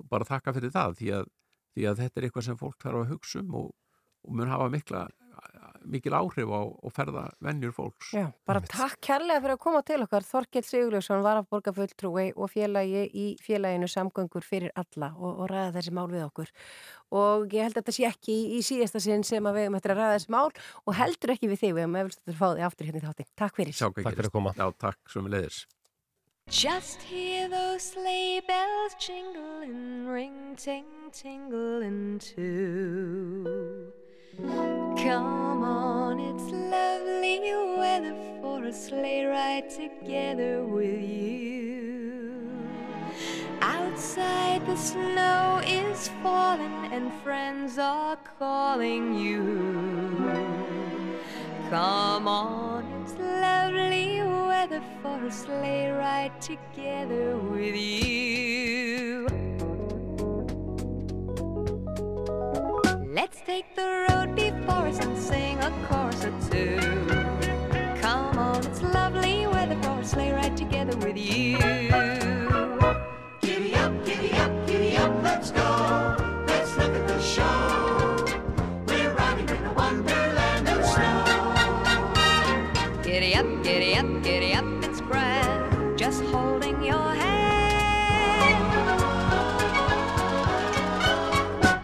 og 0.00 0.08
bara 0.08 0.28
þakka 0.28 0.56
fyrir 0.56 0.72
það 0.74 0.96
því 1.02 1.12
að, 1.18 1.30
því 1.76 1.86
að 1.90 2.00
þetta 2.00 2.20
er 2.20 2.26
eitthvað 2.28 2.48
sem 2.48 2.60
fólk 2.64 2.80
þarf 2.80 3.02
að 3.02 3.12
hugsa 3.12 3.44
um 3.44 3.54
og, 3.60 3.70
og 4.24 4.40
mun 4.40 4.52
hafa 4.52 4.70
mikla, 4.72 5.04
mikil 5.90 6.14
áhrif 6.16 6.50
á 6.50 6.60
og 6.64 6.92
ferða 6.94 7.24
vennjur 7.44 7.74
fólks. 7.76 8.12
Já, 8.16 8.28
bara 8.48 8.62
takk 8.64 8.98
kærlega 9.04 9.42
fyrir 9.44 9.56
að 9.56 9.62
koma 9.64 9.82
til 9.86 10.00
okkar 10.04 10.26
Þorkell 10.26 10.64
Sigurljósson 10.66 11.24
var 11.24 11.40
að 11.40 11.48
borga 11.52 11.74
fulltrúi 11.76 12.30
og 12.34 12.52
félagi 12.52 13.04
í 13.10 13.26
félaginu 13.44 13.88
samgöngur 13.90 14.46
fyrir 14.46 14.74
alla 14.78 15.12
og, 15.14 15.44
og 15.44 15.50
ræða 15.52 15.76
þessi 15.78 15.94
mál 15.94 16.08
við 16.12 16.26
okkur 16.26 16.52
og 17.14 17.54
ég 17.54 17.68
held 17.68 17.76
að 17.76 17.82
þetta 17.82 17.96
sé 17.98 18.08
ekki 18.08 18.34
í, 18.34 18.42
í 18.58 18.64
síðasta 18.66 19.02
sinn 19.02 19.24
sem 19.26 19.46
að 19.46 19.58
við 19.58 19.68
hefum 19.68 19.78
eftir 19.78 19.94
að 19.94 20.02
ræða 20.02 20.16
þessi 20.18 20.34
mál 20.34 20.50
og 20.84 20.98
heldur 20.98 21.34
ekki 21.36 21.52
við 21.52 21.62
þig, 21.62 21.76
við 21.76 21.86
hefum 21.86 22.00
eftir 22.02 22.34
að 22.34 22.40
fá 22.40 22.48
þig 22.48 22.66
aftur 22.68 22.90
hérna 22.90 23.00
í 23.00 23.06
þátti. 23.06 23.28
Takk 23.38 23.60
fyrir. 23.60 23.76
Sjá 23.76 23.88
Takk 23.90 24.18
fyrir 24.18 24.30
að 24.30 24.36
koma. 24.36 24.54
Já, 24.58 24.66
takk 24.86 25.12
sem 25.12 25.26
við 25.26 25.36
leiðis. 25.38 25.64
Just 26.50 27.00
hear 27.02 27.48
those 27.48 27.82
sleigh 27.82 28.42
bells 28.46 28.94
jingling, 28.98 30.06
ring, 30.06 30.56
ting, 30.56 30.84
tingling 31.10 32.18
too. 32.18 33.92
Come 34.42 35.62
on, 35.62 36.18
it's 36.18 36.50
lovely 36.50 37.52
weather 37.78 38.14
for 38.40 38.64
a 38.64 38.72
sleigh 38.72 39.24
ride 39.24 39.70
together 39.70 40.64
with 40.64 41.00
you. 41.02 42.48
Outside 43.60 44.66
the 44.66 44.76
snow 44.76 45.60
is 45.64 46.08
falling 46.22 46.92
and 46.92 47.12
friends 47.22 47.78
are 47.78 48.16
calling 48.38 49.14
you. 49.14 49.42
Come 51.70 52.28
on, 52.28 52.84
it's 53.02 53.14
lovely 53.18 54.20
weather 54.20 54.82
for 55.02 55.24
a 55.24 55.30
sleigh 55.30 55.90
ride 55.90 56.40
together 56.40 57.36
with 57.36 57.76
you. 57.76 58.93
Let's 63.24 63.40
take 63.40 63.74
the 63.74 64.06
road 64.10 64.36
before 64.36 64.86
us 64.86 64.98
and 64.98 65.16
sing 65.16 65.58
a 65.60 65.70
chorus 65.88 66.26
or 66.26 66.32
two. 66.50 66.76
Come 68.02 68.36
on, 68.36 68.62
it's 68.66 68.82
lovely 68.82 69.46
weather 69.46 69.80
for 69.82 69.98
a 69.98 70.04
sleigh 70.04 70.32
ride 70.32 70.54
together 70.58 70.94
with 70.98 71.16
you. 71.16 71.56
Giddy 73.40 73.74
up, 73.76 74.04
giddy 74.04 74.30
up, 74.34 74.66
giddy 74.66 74.96
up, 74.98 75.22
let's 75.22 75.50
go. 75.52 76.16
Let's 76.46 76.76
look 76.76 76.92
at 76.94 77.08
the 77.08 77.18
show. 77.22 78.26
We're 78.88 79.14
riding 79.14 79.48
in 79.48 79.64
a 79.64 79.72
wonderland 79.72 80.68
of 80.68 80.84
snow. 80.84 81.24
Giddy 83.02 83.36
up, 83.36 83.46
giddy 83.64 83.94
up, 83.96 84.22
giddy 84.22 84.52
up, 84.52 84.66
it's 84.84 85.00
grand. 85.00 85.98
Just 85.98 86.22
holding 86.24 86.84
your 86.84 87.14
hand. 87.14 87.32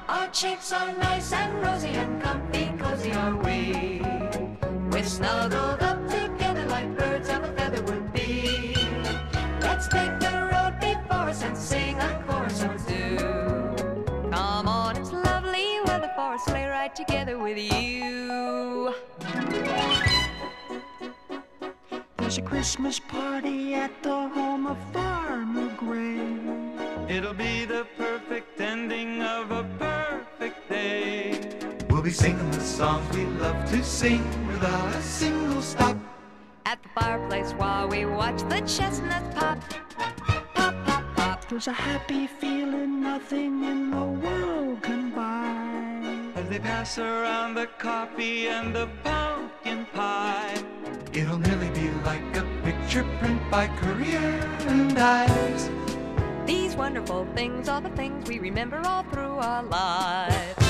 Our 0.07 0.29
cheeks 0.29 0.71
are 0.75 0.93
cozy 3.31 3.73
we. 3.73 4.03
We're 4.91 5.05
snuggled 5.05 5.83
up 5.83 6.09
together 6.09 6.67
like 6.67 6.97
birds 6.97 7.29
of 7.29 7.45
a 7.45 7.53
feather 7.55 7.83
would 7.83 8.13
be. 8.13 8.75
Let's 9.61 9.89
take 9.89 10.19
the 10.21 10.51
road 10.53 10.79
before 10.81 11.29
us 11.29 11.43
and 11.43 11.57
sing 11.57 11.99
a 11.99 12.25
chorus 12.27 12.63
or 12.63 12.77
two. 12.89 13.17
Come 14.31 14.69
on, 14.69 14.97
it's 14.97 15.13
lovely 15.13 15.81
weather 15.87 16.11
for 16.15 16.35
a 16.35 16.39
sleigh 16.39 16.67
ride 16.67 16.95
together 16.97 17.39
with 17.39 17.59
you. 17.59 18.95
There's 22.17 22.39
a 22.39 22.43
Christmas 22.43 23.01
party 23.01 23.75
at 23.75 24.03
the 24.03 24.29
home 24.29 24.67
of 24.67 24.79
Farmer 24.93 25.75
Gray. 25.77 26.21
It'll 27.09 27.35
be 27.35 27.65
the 27.65 27.87
perfect 27.97 28.61
ending 28.61 29.23
of 29.23 29.51
a 29.51 29.65
perfect 29.65 29.69
day. 29.69 29.70
We'll 32.11 32.17
be 32.17 32.23
singing 32.23 32.51
the 32.51 32.61
songs 32.61 33.17
we 33.17 33.25
love 33.25 33.71
to 33.71 33.85
sing 33.85 34.25
without 34.49 34.97
a 34.97 35.01
single 35.01 35.63
stop. 35.63 35.97
At 36.67 36.83
the 36.83 36.89
fireplace 36.89 37.53
while 37.53 37.87
we 37.87 38.05
watch 38.05 38.41
the 38.49 38.59
chestnuts 38.63 39.33
pop. 39.39 39.63
Pop, 40.55 40.75
pop, 40.85 41.05
pop. 41.15 41.49
There's 41.49 41.69
a 41.69 41.73
happy 41.73 42.27
feeling 42.27 43.01
nothing 43.01 43.63
in 43.63 43.93
the 43.93 44.05
world 44.05 44.83
can 44.83 45.11
buy. 45.15 46.33
As 46.35 46.49
they 46.49 46.59
pass 46.59 46.99
around 46.99 47.55
the 47.55 47.69
coffee 47.79 48.49
and 48.49 48.75
the 48.75 48.89
pumpkin 49.05 49.87
pie. 49.95 50.61
It'll 51.13 51.39
nearly 51.39 51.71
be 51.71 51.91
like 52.05 52.37
a 52.37 52.45
picture 52.65 53.05
print 53.21 53.41
by 53.53 53.69
Career 53.69 54.19
and 54.67 54.99
Ives. 54.99 55.71
These 56.45 56.75
wonderful 56.75 57.29
things 57.37 57.69
are 57.69 57.81
the 57.81 57.91
things 57.91 58.29
we 58.29 58.41
remember 58.41 58.83
all 58.85 59.05
through 59.05 59.39
our 59.39 59.63
lives. 59.63 60.61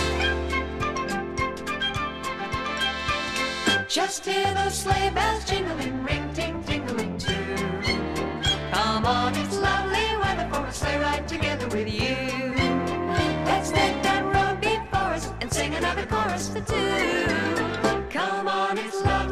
Just 3.90 4.24
hear 4.24 4.54
those 4.54 4.74
sleigh 4.78 5.10
bells 5.10 5.44
jingling, 5.44 6.04
ring, 6.04 6.32
ting, 6.32 6.62
tingling 6.62 7.18
too. 7.18 7.56
Come 8.70 9.04
on, 9.04 9.34
it's 9.34 9.58
lovely 9.58 10.16
weather 10.16 10.48
for 10.48 10.64
a 10.64 10.72
sleigh 10.72 10.98
ride 11.00 11.26
together 11.26 11.66
with 11.66 11.92
you. 11.92 12.54
Let's 13.46 13.72
take 13.72 14.00
that 14.04 14.22
road 14.32 14.60
before 14.60 15.14
us 15.14 15.32
and 15.40 15.52
sing 15.52 15.74
another 15.74 16.06
chorus 16.06 16.50
for 16.50 16.60
two. 16.60 18.06
Come 18.10 18.46
on, 18.46 18.78
it's 18.78 19.02
lovely 19.02 19.29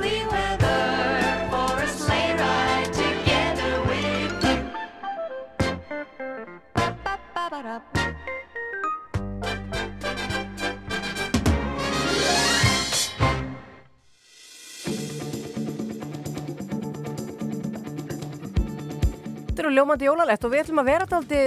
Þetta 19.59 19.66
eru 19.66 19.74
ljómandi 19.74 20.06
jólalegt 20.06 20.44
og 20.46 20.50
við 20.52 20.61
ætlum 20.62 20.78
að 20.78 20.86
vera 20.86 21.06
þetta 21.11 21.38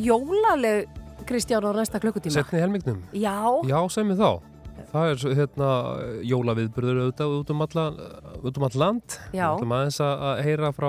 jólaleg 0.00 0.86
Kristján 1.28 1.66
á 1.68 1.70
næsta 1.76 1.98
klukkutíma. 2.00 2.32
Setni 2.32 2.62
helmingnum. 2.62 3.02
Já, 3.12 3.34
Já, 3.68 3.76
sem 3.92 4.08
við 4.08 4.22
þá. 4.22 4.30
Það 4.88 5.10
er 5.10 5.34
hérna 5.36 5.68
jólaviðburður 6.30 7.00
auðvitað 7.02 7.34
út 7.36 7.50
um, 7.52 7.60
alla, 7.66 7.84
út 8.40 8.56
um 8.60 8.64
all 8.70 8.78
land. 8.80 9.18
Já. 9.36 9.50
Við 9.50 9.58
ætlum 9.58 9.74
aðeins 9.76 9.98
að 10.06 10.40
heyra 10.46 10.70
frá, 10.78 10.88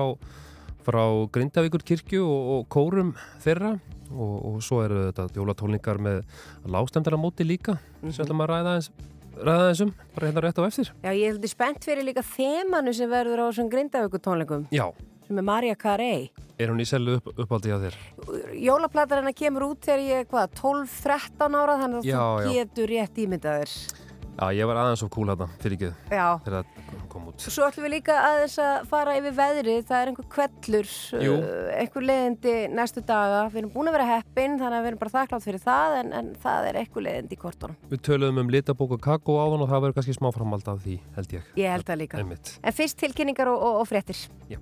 frá 0.87 1.01
Grindavíkur 1.35 1.83
kirkju 1.91 2.23
og, 2.23 2.47
og 2.55 2.63
kórum 2.77 3.11
þeirra 3.43 3.73
og, 4.13 4.33
og 4.53 4.63
svo 4.63 4.79
eru 4.85 5.01
þetta 5.09 5.27
jólatólningar 5.35 5.99
með 5.99 6.23
lágstemdara 6.63 7.19
móti 7.19 7.43
líka 7.43 7.75
Mhm. 7.99 8.13
sem 8.13 8.23
við 8.23 8.29
ætlum 8.29 8.45
að 8.45 8.51
ræða 8.53 8.71
aðeins, 8.71 8.89
ræða 9.35 9.59
aðeins 9.67 9.83
um, 9.83 9.93
bara 10.15 10.31
hérna 10.31 10.45
rétt 10.47 10.63
á 10.63 10.63
eftir. 10.63 10.93
já, 11.03 11.11
ég 11.11 11.27
er 11.43 11.51
spennt 11.51 11.83
fyrir 11.83 12.07
líka 12.07 12.23
þemanu 12.23 12.93
sem 12.95 13.09
verður 13.11 13.43
á 13.43 13.45
þessum 13.51 13.69
grindavíku 13.73 14.19
tónleikum 14.23 14.67
Já, 14.71 14.87
sem 15.27 15.37
er 15.43 15.47
Marja 15.51 15.75
Carey. 15.79 16.29
er 16.57 16.71
hún 16.73 16.81
í 16.81 16.87
selu 16.89 17.19
upp, 17.19 17.27
uppáldi 17.37 17.69
á 17.69 17.77
þér? 17.83 17.95
Jólaplatar 18.57 19.21
hennar 19.21 19.35
kemur 19.37 19.67
út 19.69 19.83
þegar 19.85 20.03
ég, 20.07 20.27
hvað, 20.31 20.49
12-13 20.57 21.59
ára 21.61 21.77
þannig 21.83 22.01
að 22.01 22.09
Já, 22.09 22.19
þú 22.19 22.43
já. 22.47 22.53
getur 22.57 22.93
rétt 22.95 23.23
ímyndaðir. 23.27 23.73
Já, 24.37 24.51
ég 24.53 24.67
var 24.69 24.77
aðeins 24.77 25.01
of 25.01 25.09
cool 25.09 25.25
hérna, 25.31 25.47
fyrir 25.63 25.73
ekki 25.79 25.87
þegar 26.11 26.43
það 26.45 27.07
kom 27.09 27.23
út. 27.31 27.41
Svo 27.41 27.65
ætlum 27.65 27.87
við 27.87 27.93
líka 27.95 28.17
aðeins 28.21 28.57
að 28.61 28.83
fara 28.91 29.15
yfir 29.17 29.33
veðrið, 29.33 29.79
það 29.89 30.01
er 30.03 30.11
einhver 30.11 30.27
kvellur, 30.35 30.91
Jú. 31.25 31.31
uh, 31.41 31.71
einhver 31.81 32.05
leiðindi 32.05 32.53
næstu 32.77 33.01
daga. 33.01 33.39
Við 33.49 33.63
erum 33.63 33.71
búin 33.73 33.89
að 33.89 33.97
vera 33.97 34.07
heppin, 34.11 34.59
þannig 34.61 34.77
að 34.77 34.85
við 34.85 34.91
erum 34.91 35.01
bara 35.01 35.15
þakklátt 35.17 35.47
fyrir 35.47 35.63
það, 35.65 35.97
en, 36.03 36.13
en 36.21 36.29
það 36.45 36.69
er 36.69 36.79
einhver 36.83 37.07
leiðindi 37.07 37.33
í 37.33 37.41
kortunum. 37.41 37.79
Við 37.89 38.03
töluðum 38.11 38.43
um 38.45 38.53
litabók 38.53 38.93
og 38.99 39.01
kakó 39.09 39.39
áðan 39.41 39.65
og 39.65 39.71
það 39.73 39.83
verður 39.87 39.97
kannski 39.97 40.17
smá 40.19 40.29
framald 40.37 40.69
af 40.69 40.85
því, 40.85 40.99
held 41.17 41.33
ég. 41.39 41.49
Ég 41.57 41.73
held 41.73 41.89
það 41.89 42.01
líka. 42.05 42.21
Einmitt. 42.21 42.53
En 42.61 42.77
fyrst 42.77 43.01
tilkynningar 43.01 43.49
og, 43.49 43.57
og, 43.57 43.81
og 43.81 43.89
fréttir. 43.89 44.21
Já. 44.53 44.61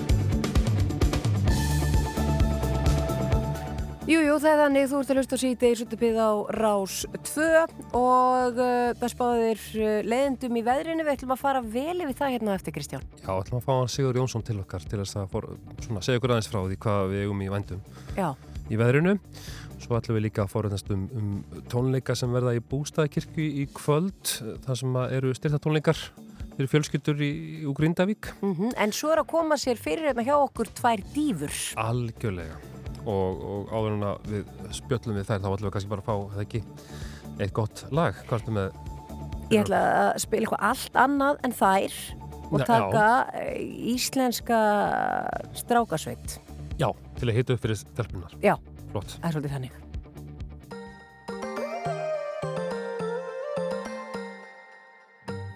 Jú, 4.09 4.17
jú, 4.17 4.35
það 4.41 4.49
er 4.49 4.59
þannig, 4.63 4.85
þú 4.89 4.99
ert 4.99 5.11
að 5.13 5.17
hlusta 5.19 5.37
á 5.37 5.43
síðdeis 5.43 5.81
útvarpið 5.83 6.15
á 6.17 6.31
Rás 6.57 6.93
2 7.21 7.49
og 7.99 8.55
uh, 8.57 8.93
það 8.97 9.11
spáðir 9.13 9.59
uh, 9.77 9.89
leiðindum 10.09 10.57
í 10.57 10.63
veðrinu. 10.65 11.05
Við 11.05 11.13
ætlum 11.13 11.33
að 11.35 11.41
fara 11.43 11.61
vel 11.61 11.99
yfir 11.99 12.17
það 12.17 12.33
hérna 12.33 12.55
eftir, 12.57 12.73
Kristján. 12.73 13.05
Já, 13.21 13.29
ætlum 13.35 13.59
að 13.59 13.67
fá 13.67 13.93
Sigur 13.93 14.17
Jónsson 14.17 14.45
til 14.47 14.57
okkar 14.63 14.87
til 14.89 15.03
þess 15.03 15.19
að 15.21 15.27
for, 15.35 15.47
svona, 15.85 16.01
segja 16.01 16.17
okkur 16.17 16.33
aðeins 16.33 16.49
frá 16.49 16.59
því 16.63 16.79
hvað 16.87 17.03
við 17.13 17.27
eigum 17.27 17.45
í 17.45 17.51
vændum 17.53 17.85
Já. 18.17 18.27
í 18.73 18.81
veðrinu. 18.81 19.15
Svo 19.85 19.99
ætlum 19.99 20.17
við 20.17 20.25
líka 20.25 20.47
að 20.47 20.51
forðast 20.55 20.91
um, 20.97 21.05
um 21.21 21.61
tónleika 21.69 22.17
sem 22.17 22.33
verða 22.33 22.57
í 22.57 22.65
bústæðakirkju 22.73 23.47
í 23.61 23.69
kvöld, 23.77 24.35
þar 24.65 24.81
sem 24.81 25.01
eru 25.11 25.37
styrtatónleikar 25.37 26.01
fyrir 26.57 26.73
fjölskyldur 26.73 27.21
í, 27.21 27.31
í 27.61 27.77
Grindavík. 27.77 28.33
Mm 28.41 28.73
En 28.81 28.97
svo 28.97 29.13
er 29.13 29.21
að 29.21 29.29
koma 29.37 29.61
sér 29.61 29.77
fyrir 29.77 30.09
hérna 30.09 30.25
hjá 30.25 30.39
okkur 30.41 30.73
tvær 30.81 31.05
dýfur. 31.13 31.53
Algjörlega. 31.77 32.80
Og, 33.01 33.41
og 33.41 33.71
áður 33.73 33.95
en 33.95 34.03
að 34.05 34.27
við 34.29 34.49
spjöllum 34.77 35.17
við 35.17 35.27
þær, 35.29 35.39
þá 35.41 35.47
ætlum 35.49 35.67
við 35.67 35.75
kannski 35.75 35.91
bara 35.91 36.03
að 36.03 36.09
fá, 36.09 36.15
eða 36.35 36.43
ekki, 36.45 36.61
eitt 37.41 37.53
gott 37.57 37.83
lag. 37.89 38.17
Hvað 38.27 38.37
ertu 38.37 38.55
með? 38.57 38.81
Ég 39.51 39.63
ætla 39.65 39.79
að 39.81 40.11
spila 40.23 40.45
eitthvað 40.45 40.65
allt 40.69 40.99
annað 41.01 41.41
en 41.47 41.55
þær 41.57 41.95
og 42.51 42.65
taka 42.67 43.05
já. 43.33 43.55
íslenska 43.95 44.59
strákasveit. 45.55 46.39
Já, 46.79 46.91
til 47.19 47.29
að 47.29 47.35
hita 47.39 47.55
upp 47.55 47.63
fyrir 47.65 47.79
stelpunar. 47.81 48.35
Já, 48.43 48.55
Flott. 48.91 49.17
það 49.17 49.27
er 49.27 49.35
svolítið 49.35 49.55
þannig. 49.57 49.79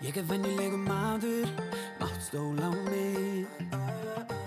Ég 0.06 0.22
er 0.22 0.30
venjulegu 0.30 0.78
maður, 0.86 1.50
mátt 2.00 2.22
stóla 2.24 2.70
á 2.70 2.72
mig 2.92 3.85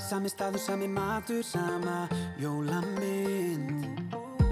Sami 0.08 0.28
staður, 0.32 0.58
sami 0.58 0.86
matur, 0.88 1.42
sama 1.44 2.08
jólamynd. 2.40 3.84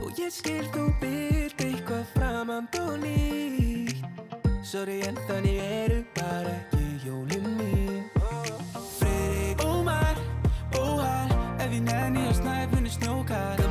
Og 0.04 0.18
ég 0.20 0.28
skil 0.28 0.66
þú 0.74 0.82
byrð 1.00 1.62
eitthvað 1.64 2.02
framand 2.12 2.76
og 2.82 2.98
nýtt. 3.00 4.02
Sorry 4.60 4.98
en 5.08 5.16
þannig 5.24 5.62
eru 5.64 6.02
bara 6.18 6.52
ekki 6.58 6.84
jólin 7.06 7.48
mín. 7.56 8.04
Friðrik 8.98 9.64
Ómar, 9.64 10.20
óhar 10.76 11.32
Ef 11.56 11.72
ég 11.72 11.88
nenni 11.88 12.28
á 12.28 12.32
snæfinu 12.36 12.92
snjókar 12.92 13.65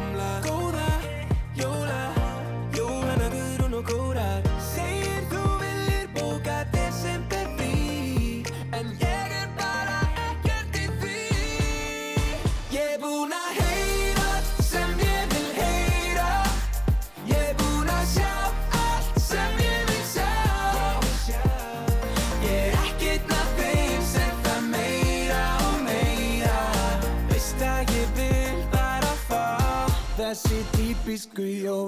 Þessi 30.35 30.63
típisku 30.75 31.43
jól. 31.63 31.87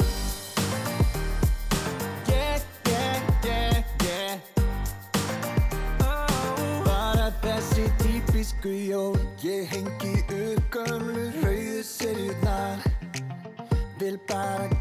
Yeah, 2.29 2.61
yeah, 2.87 3.19
yeah, 3.43 3.83
yeah. 4.05 4.39
Oh, 5.99 6.79
Bara 6.85 7.27
þessi 7.43 7.89
típisku 7.99 8.71
jól. 8.71 9.19
Ég 9.43 9.67
hengi 9.67 10.23
upp 10.31 10.63
gömlu 10.71 11.27
rauðu 11.43 11.83
serjurnar 11.83 12.87
Vil 13.99 14.15
bara 14.31 14.71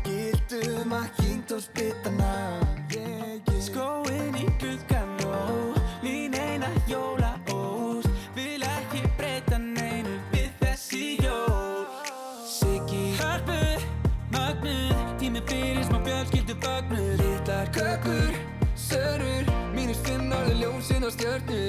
gördüm 21.26 21.65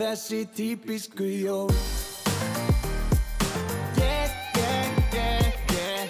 þessi 0.00 0.44
típisku 0.56 1.24
jól. 1.44 1.70
Yeah, 3.98 4.30
yeah, 4.56 4.86
yeah, 5.12 5.46
yeah. 5.74 6.04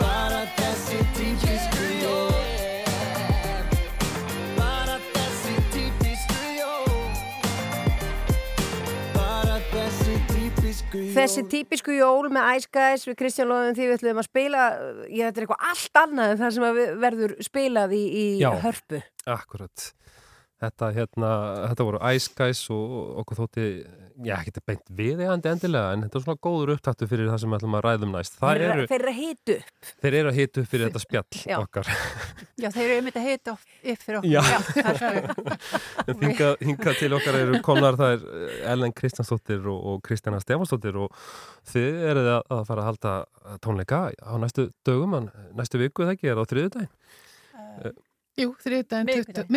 Bara 0.00 0.42
þessi 0.58 0.98
típisku 1.16 1.86
jól. 2.02 2.32
Bara 4.58 4.96
þessi 5.14 5.54
típisku 5.74 6.42
jól. 6.58 7.10
Bara 9.14 9.58
þessi 9.72 10.16
típisku 10.32 10.98
jól. 11.04 11.12
Þessi 11.16 11.46
típisku 11.52 11.94
jól 12.00 12.30
með 12.34 12.50
Ice 12.58 12.72
Guys 12.74 13.06
við 13.06 13.18
Kristján 13.22 13.52
Lóðum 13.52 13.76
því 13.78 13.86
við 13.92 13.98
ætlum 14.00 14.22
að 14.24 14.28
spila 14.32 14.64
ég 15.06 15.22
þetta 15.28 15.38
er 15.38 15.46
eitthvað 15.46 15.68
allt 15.70 16.02
annað 16.02 16.32
en 16.34 16.42
það 16.42 16.56
sem 16.58 16.66
að 16.70 16.80
við- 16.82 16.96
verður 17.06 17.36
spilað 17.46 17.94
í, 17.96 18.02
í 18.10 18.26
Já. 18.42 18.50
hörpu. 18.66 19.02
Akkurat. 19.26 19.92
Þetta, 20.56 20.86
hérna, 20.96 21.30
þetta 21.68 21.84
voru 21.84 21.98
Ice 22.16 22.30
Guys 22.32 22.62
og 22.72 22.92
okkur 23.20 23.36
þótti, 23.42 23.64
já, 24.24 24.38
ekki 24.38 24.62
beint 24.64 24.86
viðeigandi 24.96 25.50
endilega, 25.50 25.90
en 25.92 26.04
þetta 26.06 26.16
er 26.16 26.22
svona 26.24 26.40
góður 26.46 26.72
upptaktu 26.72 27.08
fyrir 27.10 27.28
það 27.28 27.42
sem 27.42 27.52
við 27.52 27.58
ætlum 27.58 27.76
að 27.76 27.82
ræðum 27.84 28.14
næst. 28.16 28.38
Þeir, 28.40 28.64
eru, 28.64 28.86
þeir 28.88 28.96
eru 28.96 29.12
að 29.12 29.18
hitu 29.18 29.56
upp 29.56 29.90
þeir 30.00 30.16
eru 30.22 30.30
að 30.30 30.38
hitu 30.40 30.62
upp 30.62 30.70
fyrir 30.70 30.88
þetta 30.88 31.02
spjall 31.02 31.42
Já. 31.42 31.58
okkar. 31.58 31.90
Já, 32.62 32.68
þeir 32.70 32.86
eru 32.86 32.96
einmitt 32.96 33.18
að 33.20 33.28
hita 33.28 33.56
upp 33.58 34.06
fyrir 34.06 34.18
okkur. 34.22 34.32
Já. 34.32 34.40
En 36.06 36.20
hingað, 36.22 36.56
hingað 36.62 36.98
til 37.02 37.12
okkar 37.18 37.38
eru 37.42 37.60
komnar 37.66 37.96
það 37.98 38.16
er 38.16 38.56
Ellen 38.72 38.96
Kristjánsdóttir 38.96 39.68
og, 39.68 39.78
og 39.92 40.02
Kristjana 40.06 40.40
Stefansdóttir 40.40 40.96
og 41.02 41.12
þið 41.68 42.00
eruð 42.14 42.32
að, 42.38 42.42
að 42.56 42.64
fara 42.70 42.84
að 42.84 42.90
halda 42.92 43.58
tónleika 43.64 44.02
á 44.16 44.34
næstu 44.40 44.70
dögum, 44.86 45.18
næstu 45.58 45.82
viku 45.82 46.06
eða 46.06 46.16
ekki, 46.16 46.30
er 46.30 46.38
það 46.38 46.46
á 46.46 46.50
þriðudaginn? 46.54 47.96
Jú, 48.36 48.50
þriðdægin, 48.60 49.48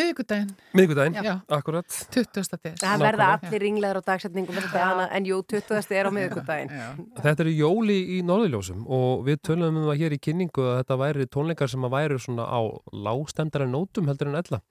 Miðvikudaginn, 0.72 1.18
Já. 1.20 1.34
akkurat. 1.52 1.88
20. 2.16 2.60
des. 2.64 2.78
það 2.80 3.02
verða 3.04 3.26
allir 3.36 3.64
ringlegar 3.66 4.00
á 4.00 4.04
dagsetningum 4.08 4.56
þetta 4.56 4.84
annað, 4.86 5.10
en 5.18 5.28
jú, 5.28 5.40
20. 5.52 5.98
er 6.00 6.08
á 6.08 6.12
miðvikudaginn 6.16 6.72
Já. 6.72 6.86
Þetta 7.20 7.44
eru 7.44 7.56
jóli 7.58 7.98
í 8.16 8.22
Norðurljósum 8.24 8.86
og 8.88 9.26
við 9.28 9.42
tölum 9.50 9.82
um 9.82 9.90
það 9.90 10.00
hér 10.00 10.16
í 10.16 10.22
kynningu 10.24 10.64
að 10.64 10.80
þetta 10.80 11.00
væri 11.04 11.28
tónleikar 11.28 11.74
sem 11.74 11.84
að 11.84 11.96
væri 11.98 12.22
svona 12.24 12.48
á 12.48 12.60
lágstendara 12.96 13.68
nótum 13.68 14.08
heldur 14.08 14.32
en 14.32 14.40
ella. 14.40 14.62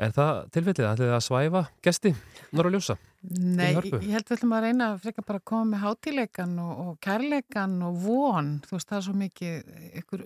Er 0.00 0.14
það 0.16 0.42
tilfellið? 0.56 0.86
Ætlið 0.90 1.06
þið 1.06 1.14
að 1.14 1.24
svæfa 1.28 1.62
gesti 1.86 2.14
Norðurljósa? 2.50 2.96
Nei, 3.30 3.74
ég, 3.76 3.76
held 3.76 4.26
við 4.26 4.34
ætlum 4.34 4.54
að 4.56 4.64
reyna 4.64 4.86
að 4.90 5.02
freka 5.04 5.22
bara 5.22 5.38
að 5.38 5.48
koma 5.52 5.66
með 5.74 5.82
hátileikan 5.84 6.54
og, 6.64 6.78
og 6.82 6.94
kærleikan 7.04 7.74
og 7.84 7.98
von, 8.00 8.54
þú 8.64 8.78
veist, 8.78 8.88
það 8.88 8.98
er 8.98 9.04
svo 9.06 9.14
mikið 9.20 9.54
ykkur 10.00 10.24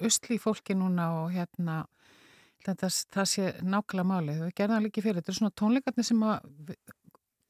þetta, 2.66 2.90
það 3.16 3.28
sé 3.30 3.46
nákvæmlega 3.62 4.08
málið, 4.10 4.42
við 4.44 4.52
gerðum 4.60 4.76
það 4.78 4.84
líki 4.86 5.02
fyrir, 5.04 5.18
þetta 5.20 5.32
er 5.34 5.38
svona 5.38 5.56
tónleikarnir 5.60 6.06
sem 6.08 6.22
að 6.28 6.50
við, 6.68 6.78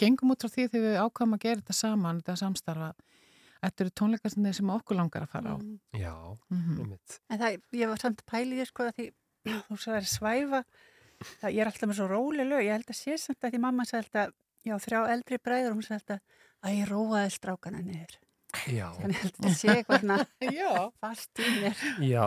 gengum 0.02 0.32
út 0.34 0.44
frá 0.44 0.50
því 0.54 0.64
þegar 0.72 0.86
við 0.88 1.00
ákvæmum 1.04 1.36
að 1.38 1.44
gera 1.46 1.60
þetta 1.62 1.76
saman, 1.80 2.22
þetta 2.22 2.36
samstarfa, 2.42 2.88
þetta 3.64 3.84
eru 3.86 3.94
tónleikarnir 4.00 4.56
sem 4.58 4.72
okkur 4.74 4.98
langar 4.98 5.26
að 5.26 5.32
fara 5.36 5.54
á. 5.54 5.56
Mm. 5.56 5.78
Já, 6.00 6.14
Mhm. 6.50 6.80
einmitt. 6.80 7.20
En 7.30 7.38
það, 7.38 7.60
ég 7.72 7.88
var 7.88 7.98
samt 8.02 8.24
pælið 8.26 8.66
sko 8.68 8.88
að 8.88 8.94
því 8.98 9.06
þú 9.68 9.76
sagði 9.78 10.08
svæfa 10.10 10.64
það, 11.40 11.50
ég 11.54 11.60
er 11.60 11.66
alltaf 11.70 11.88
með 11.88 11.98
svo 12.00 12.08
róli 12.10 12.44
lög, 12.48 12.64
ég 12.64 12.72
held 12.74 12.90
að 12.90 12.98
sé 13.00 13.16
samt 13.18 13.40
að 13.44 13.54
því 13.54 13.60
mamma 13.60 13.84
sagði 13.84 14.04
alltaf, 14.04 14.34
já 14.64 14.74
þrjá 14.80 15.00
eldri 15.14 15.38
bræður 15.38 15.74
hún 15.76 15.82
sagði 15.84 16.00
alltaf 16.00 16.20
að 16.64 16.76
ég 16.78 16.88
róaði 16.90 17.30
strákana 17.38 17.80
niður 17.84 18.18
Já, 18.70 18.86
þannig 18.98 19.22
að 19.24 19.54
sé 19.58 19.70
eitthvað 19.74 20.02
svona 20.04 20.18
fast 21.02 21.42
í 21.42 21.52
mér. 21.60 21.84
Já 22.04 22.24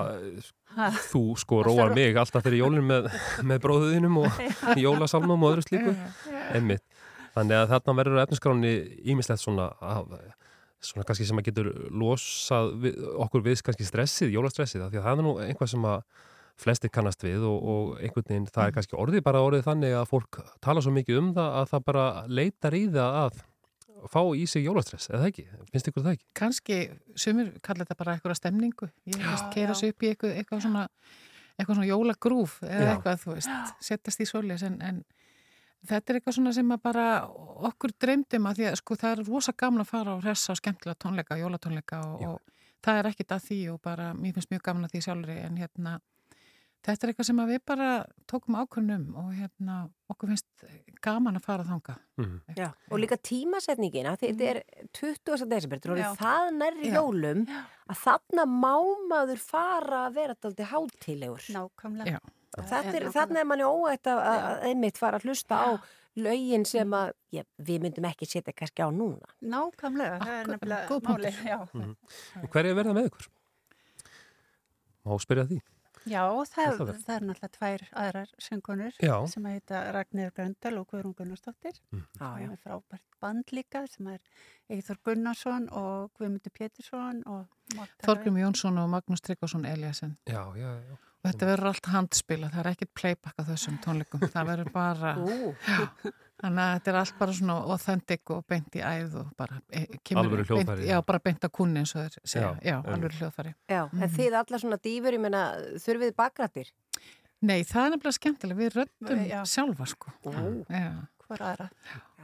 þú 1.07 1.21
sko 1.39 1.61
róar 1.65 1.93
mig 1.95 2.17
alltaf 2.19 2.45
fyrir 2.45 2.61
jólin 2.61 2.85
með, 2.85 3.09
með 3.47 3.61
bróðuðinum 3.65 4.19
og 4.23 4.41
jólasalmum 4.83 5.45
og 5.47 5.55
öðru 5.55 5.67
slíku. 5.67 5.95
Einmitt. 6.53 6.83
Þannig 7.37 7.59
að 7.59 7.71
þarna 7.73 7.97
verður 8.01 8.23
efniskráni 8.25 8.73
ímislegt 9.05 9.43
svona 9.43 9.69
svona 10.83 11.05
kannski 11.07 11.25
sem 11.25 11.39
að 11.39 11.47
getur 11.49 11.69
losað 11.89 12.71
við, 12.83 12.97
okkur 13.25 13.43
við 13.45 13.61
kannski 13.65 13.85
stressið, 13.87 14.33
jólastressið, 14.35 14.89
því 14.91 14.99
að 14.99 15.07
það 15.07 15.13
er 15.15 15.25
nú 15.25 15.31
einhvað 15.41 15.71
sem 15.71 15.87
að 15.89 16.03
flestir 16.57 16.91
kannast 16.93 17.23
við 17.25 17.45
og, 17.45 17.57
og 17.57 17.89
einhvern 18.01 18.27
veginn 18.29 18.49
það 18.49 18.69
er 18.69 18.75
kannski 18.75 18.97
orðið 18.97 19.23
bara 19.25 19.43
orðið 19.45 19.67
þannig 19.67 19.95
að 19.97 20.09
fólk 20.09 20.39
tala 20.63 20.81
svo 20.81 20.93
mikið 20.95 21.19
um 21.21 21.29
það 21.35 21.57
að 21.59 21.71
það 21.73 21.85
bara 21.89 22.05
leitar 22.39 22.77
í 22.77 22.83
það 22.93 23.17
að 23.21 23.41
fá 24.11 24.19
í 24.37 24.43
sig 24.49 24.65
jólastress, 24.67 25.09
eða 25.11 25.29
ekki? 25.31 25.47
Finnst 25.71 25.89
ykkur 25.91 26.05
það 26.05 26.17
ekki? 26.17 26.27
kannski, 26.37 26.77
sumir 27.19 27.53
kalla 27.65 27.85
þetta 27.85 27.97
bara 27.99 28.17
eitthvað 28.17 28.39
stemningu, 28.39 28.89
ég 29.09 29.23
veist, 29.23 29.49
keira 29.55 29.77
sig 29.77 29.93
upp 29.93 30.05
í 30.05 30.11
eitthvað, 30.13 30.35
eitthvað 30.41 30.65
svona 30.67 30.87
eitthvað 31.57 31.79
svona 31.79 31.89
jólagrúf 31.89 32.59
eða 32.63 32.83
Já. 32.83 32.91
eitthvað, 32.93 33.21
þú 33.23 33.37
veist, 33.37 33.71
setjast 33.87 34.21
í 34.21 34.27
svoleiðis 34.29 34.65
en, 34.67 34.75
en 34.85 34.99
þetta 35.87 36.13
er 36.13 36.19
eitthvað 36.19 36.37
svona 36.37 36.53
sem 36.53 36.75
að 36.75 36.83
bara 36.85 37.07
okkur 37.69 37.93
dreymdum 38.01 38.49
að 38.49 38.59
því 38.59 38.67
að 38.69 38.77
sko 38.81 38.97
það 38.99 39.15
er 39.15 39.23
rosa 39.31 39.53
gamla 39.57 39.85
að 39.85 39.91
fara 39.91 40.13
og 40.15 40.21
hressa 40.25 40.53
á 40.53 40.59
skemmtilega 40.59 41.01
tónleika, 41.01 41.39
jólatónleika 41.39 42.03
og, 42.11 42.27
og 42.27 42.67
það 42.85 43.01
er 43.01 43.09
ekkit 43.11 43.33
að 43.33 43.47
því 43.47 43.59
og 43.73 43.81
bara, 43.89 44.11
mér 44.17 44.37
finnst 44.37 44.53
mjög 44.53 44.63
gaman 44.69 44.87
að 44.87 44.95
því 44.95 45.03
sjálfri 45.07 45.39
en 45.47 45.59
hérna, 45.61 45.97
þetta 46.87 47.05
er 47.05 47.11
eitthvað 47.11 47.27
sem 47.27 47.41
við 47.49 47.59
bara 47.67 47.89
tókum 48.29 48.57
ákvörnum 48.61 49.03
og 49.19 49.33
hérna, 49.35 49.77
okkur 50.11 50.31
finnst 50.31 50.65
gaman 51.03 51.39
að 51.39 51.45
fara 51.47 51.65
þanga. 51.67 51.97
Mm. 52.21 52.37
Já, 52.57 52.69
og 52.89 53.01
líka 53.01 53.17
tímasetningina, 53.29 54.15
því 54.17 54.31
þetta 54.31 54.47
er 54.53 54.87
20. 54.97 55.45
desember, 55.51 55.81
þetta 55.81 55.91
er 55.91 56.01
Já. 56.01 56.07
orðið 56.07 56.23
það 56.23 56.49
nærri 56.61 56.89
Já. 56.89 56.95
jólum 56.97 57.43
að 57.51 58.01
þarna 58.05 58.47
má 58.55 58.73
maður 59.11 59.43
fara 59.43 60.01
að 60.07 60.17
vera 60.21 60.39
þetta 60.47 60.71
hátílegur. 60.73 61.47
nákvæmlega 61.57 62.17
Já. 62.17 62.19
Þetta 62.57 62.95
er, 62.97 63.05
er 63.37 63.45
manni 63.45 63.65
óætt 63.67 64.07
að, 64.09 64.19
að 64.31 64.67
einmitt 64.71 64.97
fara 64.97 65.19
að 65.19 65.27
hlusta 65.27 65.57
á 65.61 65.69
lögin 66.17 66.63
sem 66.65 66.93
að 66.97 67.11
já, 67.35 67.43
við 67.61 67.83
myndum 67.83 68.07
ekki 68.09 68.25
setja 68.25 68.55
kannski 68.55 68.81
á 68.81 68.89
núna. 68.89 69.29
nákvæmlega, 69.43 70.17
það 70.23 70.35
er 70.39 70.51
nefnilega 70.53 70.87
máli 70.87 71.03
punktur. 71.05 71.41
já. 71.45 71.57
Og 72.41 72.47
hver 72.53 72.63
er 72.63 72.71
að 72.71 72.79
verða 72.79 72.95
með 72.97 73.09
ykkur? 73.11 73.27
Má 75.05 75.19
spyrja 75.21 75.45
því? 75.51 75.59
Já, 76.09 76.23
það, 76.51 76.81
það 77.03 77.13
er 77.15 77.25
náttúrulega 77.27 77.49
tvær 77.57 77.83
aðrar 78.03 78.31
söngunur 78.47 78.97
Já. 79.03 79.15
sem 79.31 79.45
að 79.47 79.55
heita 79.57 79.81
Ragnir 79.95 80.31
Gröndal 80.37 80.73
og 80.81 80.87
Guðrún 80.91 81.15
Gunnarsdóttir 81.17 81.75
Já, 81.77 82.01
Það 82.19 82.37
já. 82.43 82.51
er 82.51 82.61
frábært 82.63 83.19
band 83.23 83.53
líka 83.55 83.83
sem 83.91 84.07
er 84.13 84.21
Eithor 84.69 84.99
Gunnarsson 85.07 85.69
og 85.71 86.11
Guðmundur 86.19 86.53
Pétursson 86.57 87.23
og 87.27 87.45
Þorgrim 88.05 88.39
Jónsson 88.41 88.79
og 88.81 88.89
Magnús 88.93 89.21
Tryggvason 89.25 89.65
Eliasson 89.65 90.17
Já, 90.27 90.43
já, 90.55 90.71
já. 90.81 90.95
Þetta 91.27 91.49
verður 91.51 91.69
allt 91.71 91.89
handspila, 91.93 92.49
það 92.53 92.61
er 92.63 92.69
ekkit 92.71 92.91
playback 92.97 93.37
á 93.39 93.43
þessum 93.51 93.77
tónleikum, 93.83 94.23
það 94.33 94.49
verður 94.51 94.71
bara 94.73 95.13
Ú, 95.17 95.51
þannig 96.41 96.63
að 96.63 96.73
þetta 96.77 96.91
er 96.93 96.99
allt 97.01 97.17
bara 97.19 97.35
svona 97.39 97.57
authentic 97.75 98.33
og 98.35 98.43
beint 98.51 98.77
í 98.77 98.83
æð 98.85 99.15
og 99.23 99.29
bara 99.39 99.59
e, 99.71 99.83
kemur 100.05 100.31
beint, 100.35 100.49
hljóðfæri, 100.51 100.87
já, 100.87 100.93
já. 100.95 101.01
bara 101.11 101.21
beint 101.29 101.47
að 101.47 101.53
kunni 101.59 101.81
eins 101.83 101.95
og 101.95 102.03
þeir 102.05 102.17
segja, 102.23 102.51
Já, 102.51 102.61
já, 102.61 102.75
einmitt. 102.77 102.93
alvöru 102.97 103.21
hljóðfæri 103.21 103.53
já, 103.73 103.81
en 103.93 104.15
þið 104.17 104.39
allar 104.41 104.63
svona 104.63 104.79
dýfur, 104.87 105.17
ég 105.17 105.23
meina, 105.27 105.43
þurfið 105.85 106.15
bakrættir? 106.21 106.73
Nei, 107.47 107.59
það 107.69 107.83
er 107.83 107.91
nefnilega 107.93 108.17
skemmtilega, 108.17 108.57
við 108.57 108.75
röddum 108.79 109.25
Já. 109.29 109.39
sjálfa 109.45 109.85
sko 109.91 110.13
já. 110.73 110.87
hver 111.27 111.43
aðra. 111.51 111.67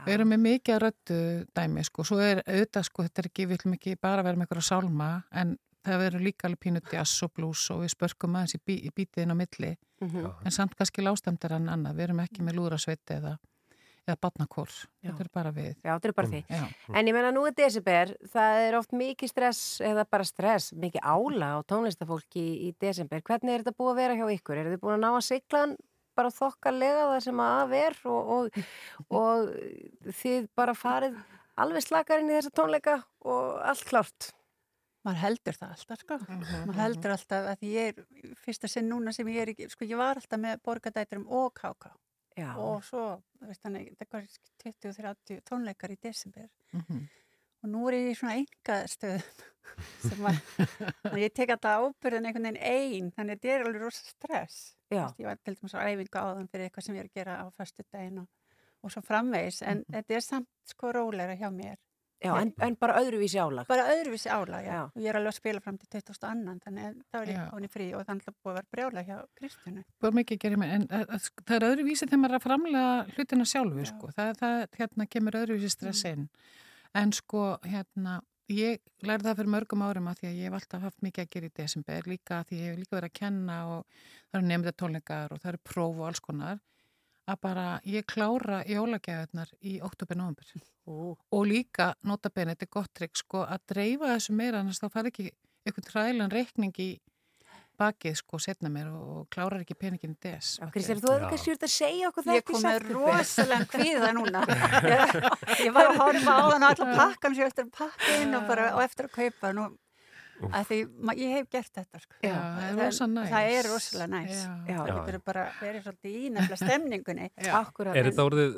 Við 0.04 0.14
erum 0.16 0.32
með 0.34 0.40
mikið 0.44 0.74
að 0.74 0.82
röddu 0.84 1.18
dæmi 1.56 1.84
sko, 1.86 2.04
svo 2.08 2.18
er 2.24 2.42
auðvitað 2.48 2.88
sko, 2.90 3.06
þetta 3.06 3.22
er 3.22 3.28
ekki, 3.30 3.46
við 3.46 3.60
viljum 3.62 3.76
ekki 3.78 3.94
bara 4.02 4.24
vera 4.26 4.40
með 4.40 4.48
einhverja 4.48 4.66
sálma 4.72 5.10
en 5.38 5.54
það 5.86 6.02
verður 6.04 6.24
líka 6.28 6.48
alveg 6.48 6.60
pínu 6.66 6.82
jazz 6.92 7.24
og 7.26 7.34
blues 7.38 7.64
og 7.74 7.82
við 7.84 7.94
spörkum 7.96 8.36
aðeins 8.40 8.56
í, 8.56 8.62
bí, 8.66 8.76
í 8.88 8.92
bítiðin 8.96 9.34
á 9.34 9.38
milli 9.38 9.74
Mhm. 10.04 10.26
en 10.46 10.52
samt 10.52 10.76
kannski 10.76 11.00
lástemdar 11.02 11.54
en 11.56 11.70
annað, 11.72 11.96
við 11.96 12.04
erum 12.10 12.20
ekki 12.20 12.42
með 12.44 12.58
lúðrasveiti 12.58 13.14
eða, 13.22 13.38
eða 14.06 14.18
batnakór, 14.20 14.68
þetta 15.02 15.22
er 15.24 15.30
bara 15.32 15.52
við. 15.56 15.76
Já, 15.80 15.94
þetta 15.96 16.10
er 16.10 16.14
bara 16.18 16.28
því. 16.28 16.42
Já. 16.50 16.64
En 16.94 17.08
ég 17.08 17.14
menna 17.16 17.32
nú 17.32 17.46
er 17.48 17.52
desember, 17.56 18.12
það 18.28 18.58
er 18.68 18.76
oft 18.76 18.92
mikið 18.92 19.30
stress, 19.32 19.62
eða 19.80 20.04
bara 20.10 20.24
stress, 20.28 20.74
mikið 20.74 21.00
ála 21.08 21.54
á 21.56 21.58
tónlistafólki 21.64 22.36
í, 22.44 22.68
í 22.68 22.76
desember. 22.84 23.22
Hvernig 23.22 23.54
er 23.56 23.64
þetta 23.64 23.78
búið 23.80 23.94
að 23.94 24.02
vera 24.02 24.16
hjá 24.20 24.28
ykkur? 24.36 24.58
Er 24.60 24.72
þið 24.74 24.82
búin 24.84 24.98
að 24.98 25.04
ná 25.06 25.10
að 25.16 25.24
sigla 25.30 25.60
hann 25.64 25.78
bara 26.16 26.30
þokkalega 26.30 27.08
það 27.14 27.24
sem 27.24 27.40
að 27.40 27.72
er 27.80 27.96
og, 28.06 28.28
og, 28.36 28.64
og 29.10 30.14
þið 30.20 30.50
bara 30.54 30.74
farið 30.76 31.16
alveg 31.58 31.82
slakar 31.88 32.20
inn 32.20 32.30
í 32.30 32.36
þessa 32.42 32.52
tónleika 32.60 33.00
og 33.24 33.62
allt 33.64 33.86
klárt? 33.88 34.34
Maður 35.04 35.20
heldur 35.20 35.58
það 35.60 35.72
alltaf, 35.76 36.00
sko. 36.04 36.18
Maður 36.30 36.78
heldur 36.80 37.14
alltaf 37.18 37.48
að 37.54 37.66
ég 37.68 37.90
er, 37.92 38.36
fyrsta 38.46 38.70
sinn 38.72 38.88
núna 38.88 39.12
sem 39.16 39.28
ég 39.34 39.42
er 39.44 39.52
ekki, 39.52 39.68
sko, 39.74 39.88
ég 39.90 40.00
var 40.00 40.20
alltaf 40.22 40.40
með 40.40 40.62
borgadæturum 40.64 41.26
og 41.28 41.52
káká. 41.60 41.92
Já. 42.40 42.54
Og 42.58 42.80
svo, 42.88 43.04
veist 43.44 43.62
þannig, 43.66 43.92
það 44.00 44.16
var 44.16 44.30
20-30 44.64 45.42
tónleikar 45.50 45.92
í 45.94 46.00
desember. 46.02 46.48
Mhm. 46.74 47.04
Og 47.64 47.70
nú 47.72 47.82
er 47.88 47.96
ég 47.96 48.10
í 48.12 48.16
svona 48.20 48.34
engaðstöðum 48.42 49.44
sem 50.10 50.26
að, 50.28 50.40
ég 51.22 51.32
tek 51.36 51.54
alltaf 51.54 51.86
ábyrðin 51.86 52.26
einhvern 52.28 52.48
veginn 52.50 52.58
einn, 52.60 53.12
þannig 53.16 53.38
að 53.38 53.44
þetta 53.44 53.54
er 53.54 53.64
alveg 53.68 53.84
rosa 53.86 54.04
stress. 54.10 54.58
Veist, 54.92 55.20
Ég 55.22 55.30
var 55.30 55.40
til 55.40 55.56
dæmis 55.56 55.76
á 55.76 55.80
æfingu 55.88 56.20
áðan 56.20 56.50
fyrir 56.52 56.68
eitthvað 56.68 56.88
sem 56.88 56.98
ég 56.98 57.06
er 57.06 57.08
að 57.12 57.20
gera 57.22 57.38
á 57.40 57.46
föstu 57.56 57.86
daginn 57.88 58.20
og, 58.24 58.28
og 58.84 58.92
svo 58.92 59.04
framvegis, 59.08 59.62
en 59.64 59.86
þetta 59.96 60.18
er 60.18 60.26
samt 60.26 60.50
sko 60.74 60.92
róleira 60.96 61.38
hjá 61.40 61.48
mér. 61.56 61.80
Já, 62.24 62.32
en, 62.40 62.52
en 62.64 62.76
bara 62.80 62.96
öðruvísi 63.02 63.40
álag. 63.42 63.68
Bara 63.68 63.86
öðruvísi 63.92 64.30
álag, 64.32 64.64
já. 64.64 64.72
Já. 64.74 64.82
Og 64.88 65.00
ég 65.04 65.12
er 65.12 65.20
alveg 65.20 65.34
að 65.34 65.38
spila 65.38 65.62
fram 65.64 65.78
til 65.82 65.90
2000 65.92 66.28
annan, 66.30 66.60
þannig 66.64 66.86
að 66.88 67.00
það 67.04 67.20
var 67.20 67.32
Já. 67.32 67.36
ég 67.36 67.50
komin 67.52 67.68
í 67.68 67.72
frí 67.74 67.88
og 67.98 68.06
þannig 68.08 68.30
að 68.30 68.38
búið 68.38 68.52
að 68.54 68.60
vera 68.60 68.76
brjála 68.78 69.06
hjá 69.08 69.16
Kristjánu. 69.40 69.86
Búið 70.04 70.20
mikið 70.20 70.38
að 70.38 70.44
gera 70.46 70.62
með, 70.62 70.76
en 70.78 70.86
að, 71.00 71.06
að, 71.18 71.30
það 71.44 71.56
er 71.58 71.68
öðruvísi 71.70 72.08
þegar 72.08 72.22
maður 72.24 72.36
er 72.36 72.40
að 72.40 72.46
framlega 72.48 72.94
hlutina 73.18 73.48
sjálfu, 73.54 73.88
sko. 73.92 74.12
Það, 74.16 74.32
það 74.44 74.60
hérna 74.80 75.10
kemur 75.18 75.40
öðruvísi 75.42 75.74
stress 75.76 76.06
inn. 76.08 76.30
En 77.04 77.16
sko, 77.18 77.46
hérna, 77.68 78.20
ég 78.52 78.82
lærði 79.04 79.28
það 79.30 79.40
fyrir 79.42 79.54
mörgum 79.58 79.84
árum 79.84 80.10
að 80.12 80.20
því 80.22 80.30
að 80.30 80.40
ég 80.40 80.50
hef 80.50 80.58
alltaf 80.60 80.84
haft 80.88 81.06
mikið 81.06 81.26
að 81.26 81.32
gera 81.36 81.50
í 81.50 81.56
desember, 81.60 82.08
líka 82.08 82.40
að 82.40 82.50
því 82.50 82.60
ég 82.60 82.72
hef 82.72 82.82
líka 82.82 82.98
verið 82.98 83.12
að 83.12 83.20
kenna 83.20 83.58
og 83.74 84.04
það 84.30 84.40
eru 84.40 84.50
nefnda 84.50 84.74
tónleikar 84.80 85.34
og 85.34 85.42
það 85.42 85.52
eru 85.54 85.62
próf 85.70 86.00
og 86.00 86.08
alls 86.10 86.24
konar, 86.24 86.60
að 87.30 87.40
bara 87.46 87.68
ég 87.88 88.06
klára 88.10 88.64
jólagjafirnar 88.68 89.54
í 89.64 89.78
oktober-november. 89.86 90.52
Og 90.88 91.48
líka, 91.48 91.94
nota 92.04 92.32
bene, 92.34 92.56
þetta 92.56 92.68
er 92.68 92.74
gott 92.76 92.94
trikk, 92.98 93.18
sko, 93.22 93.46
að 93.48 93.64
dreifa 93.72 94.12
þessu 94.16 94.36
meira, 94.36 94.60
annars 94.60 94.82
þá 94.84 94.90
fari 94.92 95.14
ekki 95.14 95.30
einhvern 95.64 95.88
trælan 95.88 96.34
reikning 96.34 96.80
í 96.84 96.92
bakið 97.80 98.18
sko 98.20 98.40
setna 98.42 98.70
mér 98.72 98.90
og, 98.92 99.04
og 99.18 99.22
klárar 99.34 99.64
ekki 99.64 99.76
peningin 99.80 100.16
des. 100.22 100.58
Kristján, 100.74 101.00
þú 101.02 101.14
hefur 101.14 101.30
kannski 101.32 101.54
verið 101.54 101.66
að 101.68 101.74
segja 101.74 102.10
okkur 102.10 102.28
Ég 102.28 102.36
þetta 102.36 102.50
kom 102.50 102.60
í 102.60 102.66
með 102.68 102.86
rosalega 102.90 103.70
kvíða 103.72 104.12
núna. 104.18 104.44
Ég, 104.94 105.16
ég 105.66 105.74
var 105.76 105.90
að 105.90 106.02
horfa 106.02 106.36
á 106.38 106.44
þann 106.52 106.68
og 106.68 106.70
allar 106.70 107.00
pakkan 107.00 107.36
sem 107.36 107.44
ég 107.44 107.50
eftir 107.52 107.66
að 107.66 107.74
pakka 107.80 108.20
inn 108.22 108.38
og, 108.38 108.46
bara, 108.50 108.68
og 108.78 108.84
eftir 108.86 109.10
að 109.10 109.16
kaupa 109.18 109.54
nú. 109.58 109.68
Að 110.50 110.66
því, 110.70 110.78
ég 111.20 111.34
hef 111.38 111.50
gert 111.54 111.72
þetta 111.80 112.00
sko. 112.04 112.16
Já, 112.24 112.34
það 112.34 112.82
er 112.84 113.10
næs. 113.14 113.30
Það 113.34 113.50
er 113.58 113.70
rosalega 113.72 114.10
næs. 114.14 114.34
Já. 114.44 114.54
Já. 114.74 114.78
Það 114.84 114.92
getur 115.08 115.20
bara 115.30 115.44
verið 115.62 115.86
svolítið 115.88 116.18
í 116.20 116.32
nefnilega 116.36 116.60
stemningunni. 116.64 117.30
Akkurat. 117.64 117.96
Er 118.00 118.10
þetta 118.10 118.26
orðið, 118.30 118.58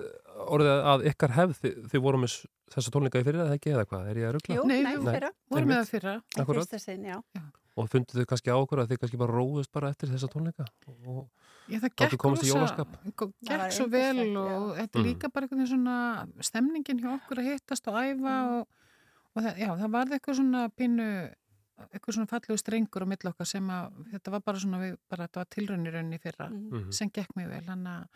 orðið 0.56 0.72
að 0.96 1.06
ykkar 1.12 1.36
hefð 1.40 1.60
þið, 1.64 1.78
þið 1.94 2.06
voru 2.08 2.22
með 2.26 2.38
þessa 2.76 2.96
tónleika 2.96 3.22
í 3.22 3.28
fyrir 3.30 3.44
eða 3.46 3.58
ekki 3.60 3.76
eða 3.76 3.86
hvað? 3.92 4.10
Er 4.14 4.22
ég 4.24 4.30
að 4.30 4.36
ruggla? 4.40 4.56
Jú, 4.60 4.66
nei, 4.72 4.80
nei, 4.86 4.96
fyrra. 5.06 5.32
Vorum 5.52 5.70
við 5.70 5.76
Einmitt. 5.76 5.78
það 5.86 5.94
fyrra. 5.96 6.16
Í 6.16 6.42
Akkúrat. 6.42 6.62
fyrsta 6.66 6.82
sinn, 6.86 7.06
já. 7.12 7.20
Og 7.76 7.90
funduð 7.92 8.22
þið 8.22 8.28
kannski 8.32 8.54
á 8.56 8.58
okkur 8.58 8.80
að 8.86 8.92
þið 8.94 9.00
kannski 9.02 9.18
bara 9.20 9.34
róðust 9.36 9.72
bara 9.76 9.90
eftir 9.92 10.08
þessa 10.14 10.30
tónleika? 10.32 10.64
Og 11.12 11.26
Já, 11.68 11.80
það 11.82 11.92
gekk 11.98 12.16
komist 12.22 12.44
í 12.46 12.52
jólaskap? 12.54 12.92
Það 13.04 13.32
Gekk 13.50 13.72
svo 13.74 13.88
vel 13.90 14.22
og 14.38 14.48
já. 14.48 14.60
þetta 14.80 14.96
er 14.96 15.02
Mm. 15.02 15.08
líka 15.10 15.30
bara 15.34 15.48
einhvern 15.48 15.60
veginn 15.66 15.72
svona 15.74 15.96
stemningin 16.46 17.00
hjá 17.02 17.10
okkur 17.18 17.42
að 17.42 17.48
hittast 17.50 17.88
og 17.90 17.98
æfa 18.00 18.36
og, 18.54 18.68
og 19.36 19.44
það, 19.44 19.58
já, 19.60 19.70
það 19.82 19.92
varði 19.98 20.16
eitthvað 20.20 20.38
svona 20.40 20.62
pínu, 20.78 21.08
eitthvað 21.92 22.14
svona 22.16 22.30
fallegu 22.32 22.58
strengur 22.58 23.04
á 23.04 23.08
milli 23.12 23.30
okkar 23.32 23.48
sem 23.50 23.68
að 23.68 23.98
þetta 24.14 24.32
var 24.36 24.44
bara 24.46 24.62
svona, 24.64 24.80
við, 24.80 24.94
bara 25.12 25.28
þetta 25.28 25.42
var 25.44 25.50
tilraunirunni 25.56 26.20
fyrra 26.24 26.50
Mhm. 26.50 26.92
sem 26.94 27.10
gekk 27.10 27.34
mjög 27.36 27.50
vel, 27.50 27.66
hann 27.68 27.84
að 27.86 28.08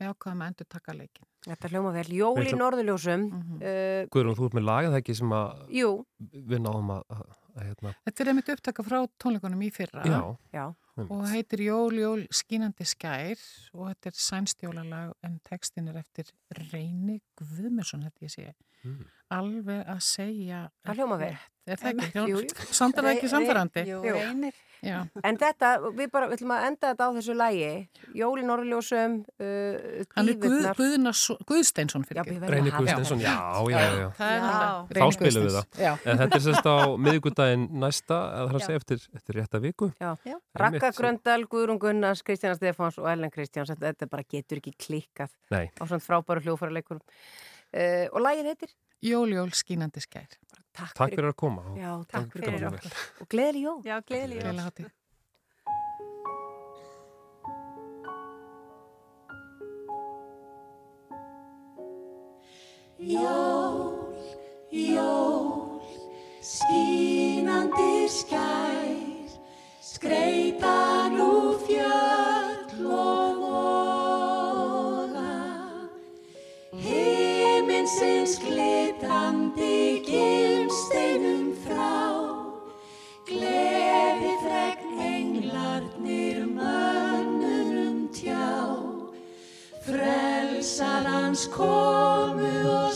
við 0.00 0.08
ákvaðum 0.14 0.40
að 0.42 0.46
endur 0.48 0.66
taka 0.72 0.92
leikin. 0.96 1.26
Þetta 1.44 1.68
hljóma 1.68 1.90
vel. 1.92 2.06
Jól 2.08 2.36
í 2.36 2.40
Við 2.40 2.46
ætlum- 2.52 2.60
norðurljósum. 2.62 3.24
Mhm. 3.30 3.56
Uh, 3.60 4.06
Guðrún, 4.08 4.36
þú 4.38 4.44
ert 4.46 4.54
með 4.56 4.64
lagað 4.70 4.96
ekki 5.00 5.14
sem 5.16 5.28
að 5.28 5.68
jú, 5.70 5.90
við 6.32 6.58
náðum 6.64 6.90
að, 6.94 7.02
að, 7.10 7.26
að 7.56 7.66
hérna, 7.66 7.94
Þetta 8.06 8.20
er 8.24 8.28
einmitt 8.32 8.48
upptaka 8.54 8.82
frá 8.86 8.98
tónleikunum 9.20 9.60
í 9.66 9.70
fyrra 9.74 10.02
já, 10.06 10.36
já. 10.54 10.74
og 10.96 11.26
heitir 11.28 11.60
Jól, 11.66 11.92
Jól, 12.00 12.26
skínandi 12.32 12.86
skær 12.88 13.36
og 13.74 13.88
þetta 13.92 14.06
er 14.06 14.16
sænstjólalag 14.16 15.12
en 15.22 15.40
textin 15.44 15.88
er 15.88 15.96
eftir 16.00 16.30
Reyni 16.72 17.20
Guðmursson, 17.36 18.02
þetta 18.08 18.20
ég 18.22 18.30
sé. 18.30 18.54
Mm. 18.84 19.04
Alveg 19.30 19.86
að 19.86 20.00
segja 20.00 20.70
Það 20.86 20.96
hljóma 20.96 21.18
vel. 21.18 21.36
Er 21.70 21.80
það 21.80 22.02
ekki? 22.06 22.66
Samt 22.74 22.98
er 22.98 23.06
það 23.06 23.14
ekki 23.16 23.30
samfærandi? 23.30 23.86
Jú, 23.90 24.02
reynir. 24.06 24.58
Já. 24.80 25.02
En 25.26 25.36
þetta, 25.36 25.70
við 25.92 26.08
bara, 26.12 26.28
við 26.30 26.38
ætlum 26.38 26.52
að 26.54 26.62
enda 26.70 26.90
þetta 26.92 27.06
á 27.06 27.10
þessu 27.18 27.34
lægi. 27.36 27.72
Jól 28.16 28.32
í 28.40 28.44
norðurljósum, 28.48 29.16
uh, 29.44 30.06
Hann 30.16 30.30
er 30.32 30.38
Guð, 30.40 30.68
Guðsteinsson 31.48 32.06
Reyni 32.08 32.72
að 32.72 32.78
Guðsteinsson, 32.78 33.20
já, 33.20 33.34
já, 33.68 33.76
já, 33.76 33.90
já. 34.00 34.30
Þá 34.96 35.04
spilum 35.18 35.46
við 35.46 35.58
það. 35.58 35.68
Já. 35.84 35.90
En 36.00 36.22
þetta 36.22 36.40
er 36.40 36.44
sérst 36.46 36.70
á 36.72 36.76
miðvikudaginn 36.96 37.68
næsta, 37.84 38.22
eða 38.38 38.48
það 38.48 38.56
er 38.56 38.60
að 38.60 38.66
segja 38.66 38.82
eftir, 38.82 39.06
eftir 39.20 39.40
rétta 39.40 39.62
viku. 39.66 39.90
Já. 40.00 40.10
Já. 40.24 40.38
Rakka. 40.64 40.92
Gröndal, 40.96 41.40
Guðrún 41.52 41.82
Gunnars, 41.82 42.24
Kristjana 42.24 42.56
Stefáns 42.56 42.96
og 43.02 43.10
Ellen 43.12 43.32
Kristjáns. 43.34 43.76
Þetta, 43.76 44.08
bara 44.10 44.24
getur 44.24 44.62
ekki 44.62 44.72
klikkað 44.80 45.34
Nei, 45.52 45.68
á 45.76 45.82
svona 45.84 46.00
frábæru 46.04 46.40
hljófæra 46.46 46.72
Uh, 47.70 48.06
og 48.12 48.20
lægið 48.26 48.48
heitir? 48.50 48.72
Jól, 49.06 49.30
Jól, 49.32 49.52
skínandi 49.56 50.00
skær. 50.04 50.26
Takk, 50.76 50.94
takk 50.98 51.14
fyrir 51.14 51.30
að 51.32 51.36
koma. 51.40 51.62
Já, 51.78 51.92
takk 52.04 52.10
Takk 52.14 52.32
fyrir 52.34 52.50
fyrir 52.56 52.66
okkur. 52.70 52.90
okkur. 52.90 53.22
Og 53.24 53.30
gleðileg 53.34 53.62
jól. 53.68 53.78
Já, 53.86 53.96
gleðileg. 54.06 54.42
Gleðilega 54.42 54.66
hátíð. 54.68 54.90
Jól, 62.98 64.14
jól, 64.70 65.80
skínandi 66.44 68.08
skær, 68.12 69.30
skreita 69.80 71.08
nú 71.08 71.56
fjöll 71.64 72.19
Himinsins 77.90 78.38
glitrandi 78.38 80.02
gimsteinum 80.06 81.48
frá, 81.64 81.98
gleði 83.26 84.34
fregn 84.44 85.00
englarnir 85.02 86.38
mönnunum 86.46 87.98
tjá. 88.14 88.78
Frelsarans 89.82 91.48
komu 91.50 92.52
oss 92.70 92.89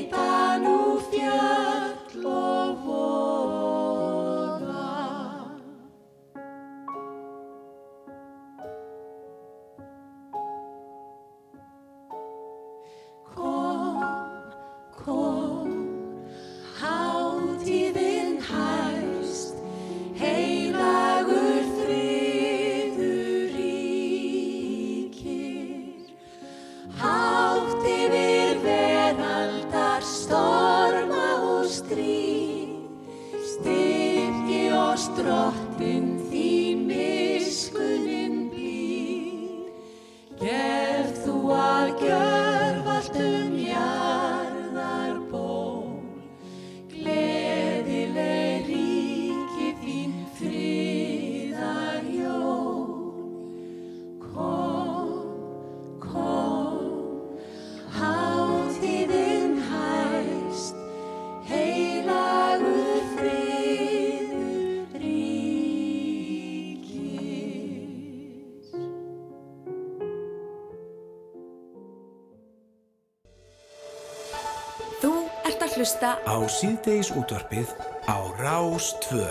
Á 76.27 76.43
síðdeis 76.51 77.13
útvarpið 77.15 77.71
á 78.11 78.19
Rás 78.43 78.89
2. 79.07 79.23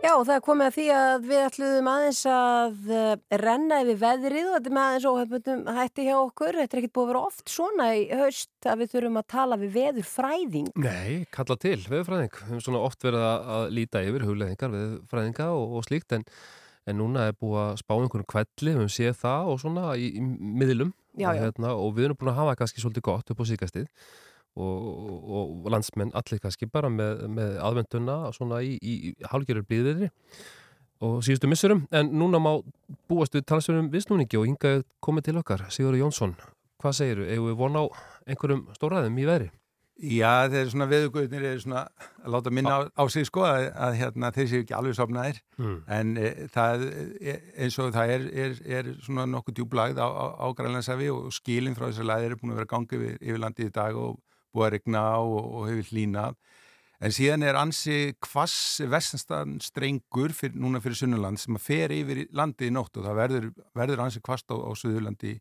Já, 0.00 0.14
það 0.24 0.32
er 0.34 0.44
komið 0.46 0.64
að 0.66 0.76
því 0.76 0.86
að 0.96 1.26
við 1.28 1.40
ætluðum 1.42 1.90
aðeins 1.92 2.20
að 2.32 2.88
eh, 2.96 3.10
renna 3.42 3.80
yfir 3.84 3.98
veðrið 4.00 4.48
og 4.48 4.56
þetta 4.56 4.70
er 4.70 4.74
með 4.78 4.86
aðeins 4.86 5.08
óhefbundum 5.10 5.60
hætti 5.76 6.06
hjá 6.06 6.14
okkur. 6.16 6.58
Þetta 6.62 6.78
er 6.78 6.80
ekkert 6.80 6.94
búið 6.96 7.04
að 7.04 7.12
vera 7.12 7.22
oft 7.28 7.52
svona 7.52 7.90
í 7.92 8.06
haust 8.08 8.70
að 8.72 8.80
við 8.80 8.90
þurfum 8.94 9.20
að 9.20 9.28
tala 9.34 9.60
við 9.60 9.76
veðurfræðing. 9.76 10.72
Nei, 10.80 11.12
kalla 11.36 11.58
til, 11.66 11.76
veðurfræðing. 11.84 12.32
Við 12.40 12.48
höfum 12.48 12.64
svona 12.64 12.82
oft 12.88 13.06
verið 13.06 13.28
að, 13.28 13.68
líta 13.76 14.04
yfir 14.08 14.26
hugleðingar, 14.30 14.74
veðurfræðinga 14.78 15.52
og, 15.60 15.76
og 15.76 15.86
slíkt 15.90 16.16
en, 16.16 16.26
en 16.88 17.00
núna 17.04 17.28
er 17.28 17.36
búið 17.36 17.62
að 17.68 17.78
spá 17.84 17.98
einhvern 18.00 18.30
kvelli, 18.32 18.72
við 18.72 18.80
höfum 18.80 18.92
séð 18.96 19.20
það 19.20 19.52
og 19.52 19.62
svona 19.66 19.92
í, 20.00 20.08
í 20.16 20.24
miðlum 20.24 20.96
Já, 21.12 21.34
já. 21.36 21.42
Hérna, 21.44 21.74
og 21.76 21.92
við 21.92 22.08
erum 22.08 22.16
búin 22.16 22.30
að 22.32 22.38
hafa 22.40 22.54
kannski 22.56 22.80
svolítið 22.80 23.04
gott 23.04 23.32
upp 23.34 23.40
á 23.42 23.44
síkastið 23.44 23.88
og, 24.56 24.88
og, 24.88 25.52
og 25.64 25.70
landsmenn 25.72 26.12
allir 26.18 26.42
kannski 26.42 26.68
bara 26.68 26.90
með, 26.92 27.24
með 27.32 27.54
aðvenduna 27.64 28.16
svona 28.36 28.60
í, 28.64 28.74
í, 28.82 29.14
hálgjörur 29.32 29.64
blíðiðri 29.68 30.10
og 31.02 31.22
síðustu 31.24 31.48
missurum 31.50 31.86
en 31.90 32.12
núna 32.14 32.40
má 32.42 32.52
búast 33.10 33.34
við 33.34 33.46
talsverðum 33.48 33.90
viðsnúningi 33.94 34.38
og 34.38 34.46
hingað 34.50 34.84
komið 35.02 35.30
til 35.30 35.38
okkar 35.40 35.64
Sigurður 35.72 36.04
Jónsson, 36.04 36.36
hvað 36.82 36.98
segiru? 37.00 37.26
Eða 37.26 37.48
við 37.48 37.58
von 37.64 37.80
á 37.80 37.84
einhverjum 38.28 38.68
stóraðum 38.76 39.18
í 39.18 39.26
veðri? 39.26 39.50
Já, 40.02 40.48
þeir 40.50 40.70
svona 40.72 40.86
veðugöðnir 40.90 41.44
er 41.46 41.58
svona 41.62 41.82
að 42.24 42.32
láta 42.34 42.50
minna 42.50 42.74
á, 42.74 42.80
á 42.90 43.04
sig 43.12 43.26
sko 43.28 43.44
að, 43.46 43.68
að 43.86 43.96
hérna, 44.00 44.30
þeir 44.34 44.46
séu 44.50 44.62
ekki 44.64 44.74
alveg 44.78 44.96
sopnaðir 44.98 45.42
Mm. 45.62 45.74
en 45.94 46.08
e, 46.18 46.28
það 46.50 46.80
e, 47.20 47.34
eins 47.60 47.76
og 47.78 47.92
það 47.94 48.10
er, 48.10 48.22
er, 48.44 48.54
er 48.66 48.88
svona 49.04 49.28
nokkuð 49.30 49.54
djúblagð 49.60 50.00
á, 50.02 50.08
á, 50.10 50.24
á 50.42 50.46
Grænlandsafi 50.58 51.10
og 51.12 51.28
skilin 51.36 51.76
frá 51.78 51.84
þessar 51.84 52.08
læðir 52.08 52.34
er 52.34 52.40
búin 52.40 52.54
að 52.54 52.62
vera 52.62 52.70
gangi 52.72 52.98
yfir, 52.98 53.18
yfir 53.20 53.42
landið 53.44 53.68
í 53.68 53.74
dag 53.76 54.00
og 54.00 54.16
búið 54.52 54.66
að 54.68 54.74
regna 54.76 55.02
á 55.16 55.18
og, 55.20 55.44
og 55.58 55.68
hefur 55.70 55.88
hlínað 55.92 56.36
en 57.02 57.10
síðan 57.16 57.42
er 57.42 57.56
ansi 57.58 57.96
kvass 58.22 58.78
vestanstan 58.86 59.56
strengur 59.64 60.30
fyrir, 60.38 60.54
núna 60.62 60.78
fyrir 60.84 61.00
Sunnuland 61.00 61.40
sem 61.42 61.56
að 61.58 61.64
fer 61.66 61.94
yfir 61.96 62.20
landið 62.30 62.68
í 62.70 62.74
nótt 62.76 62.96
og 63.00 63.08
það 63.08 63.18
verður, 63.22 63.48
verður 63.74 64.04
ansi 64.04 64.22
kvast 64.22 64.52
á, 64.54 64.56
á 64.56 64.70
Suðurlandi 64.78 65.32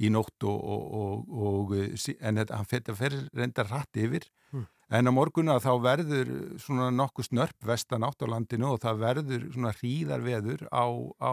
í 0.00 0.08
nótt 0.08 0.46
og, 0.48 0.60
og, 0.64 0.84
og, 0.96 1.32
og 1.44 1.72
sí- 2.00 2.14
en 2.24 2.38
þetta, 2.40 2.56
hann 2.60 2.68
fer, 2.70 2.84
fer 2.96 3.16
reyndar 3.36 3.68
hratt 3.72 3.98
yfir 4.00 4.28
Mm. 4.50 4.64
en 4.90 5.06
á 5.06 5.12
morguna 5.14 5.54
þá 5.62 5.68
verður 5.78 6.30
svona 6.58 6.88
nokkuð 6.90 7.28
snörp 7.28 7.66
vestan 7.68 8.02
átt 8.02 8.24
á 8.26 8.26
landinu 8.26 8.72
og 8.72 8.80
það 8.82 8.96
verður 9.04 9.44
svona 9.54 9.70
hríðar 9.78 10.24
veður 10.24 10.64
á, 10.74 10.90
á 11.22 11.32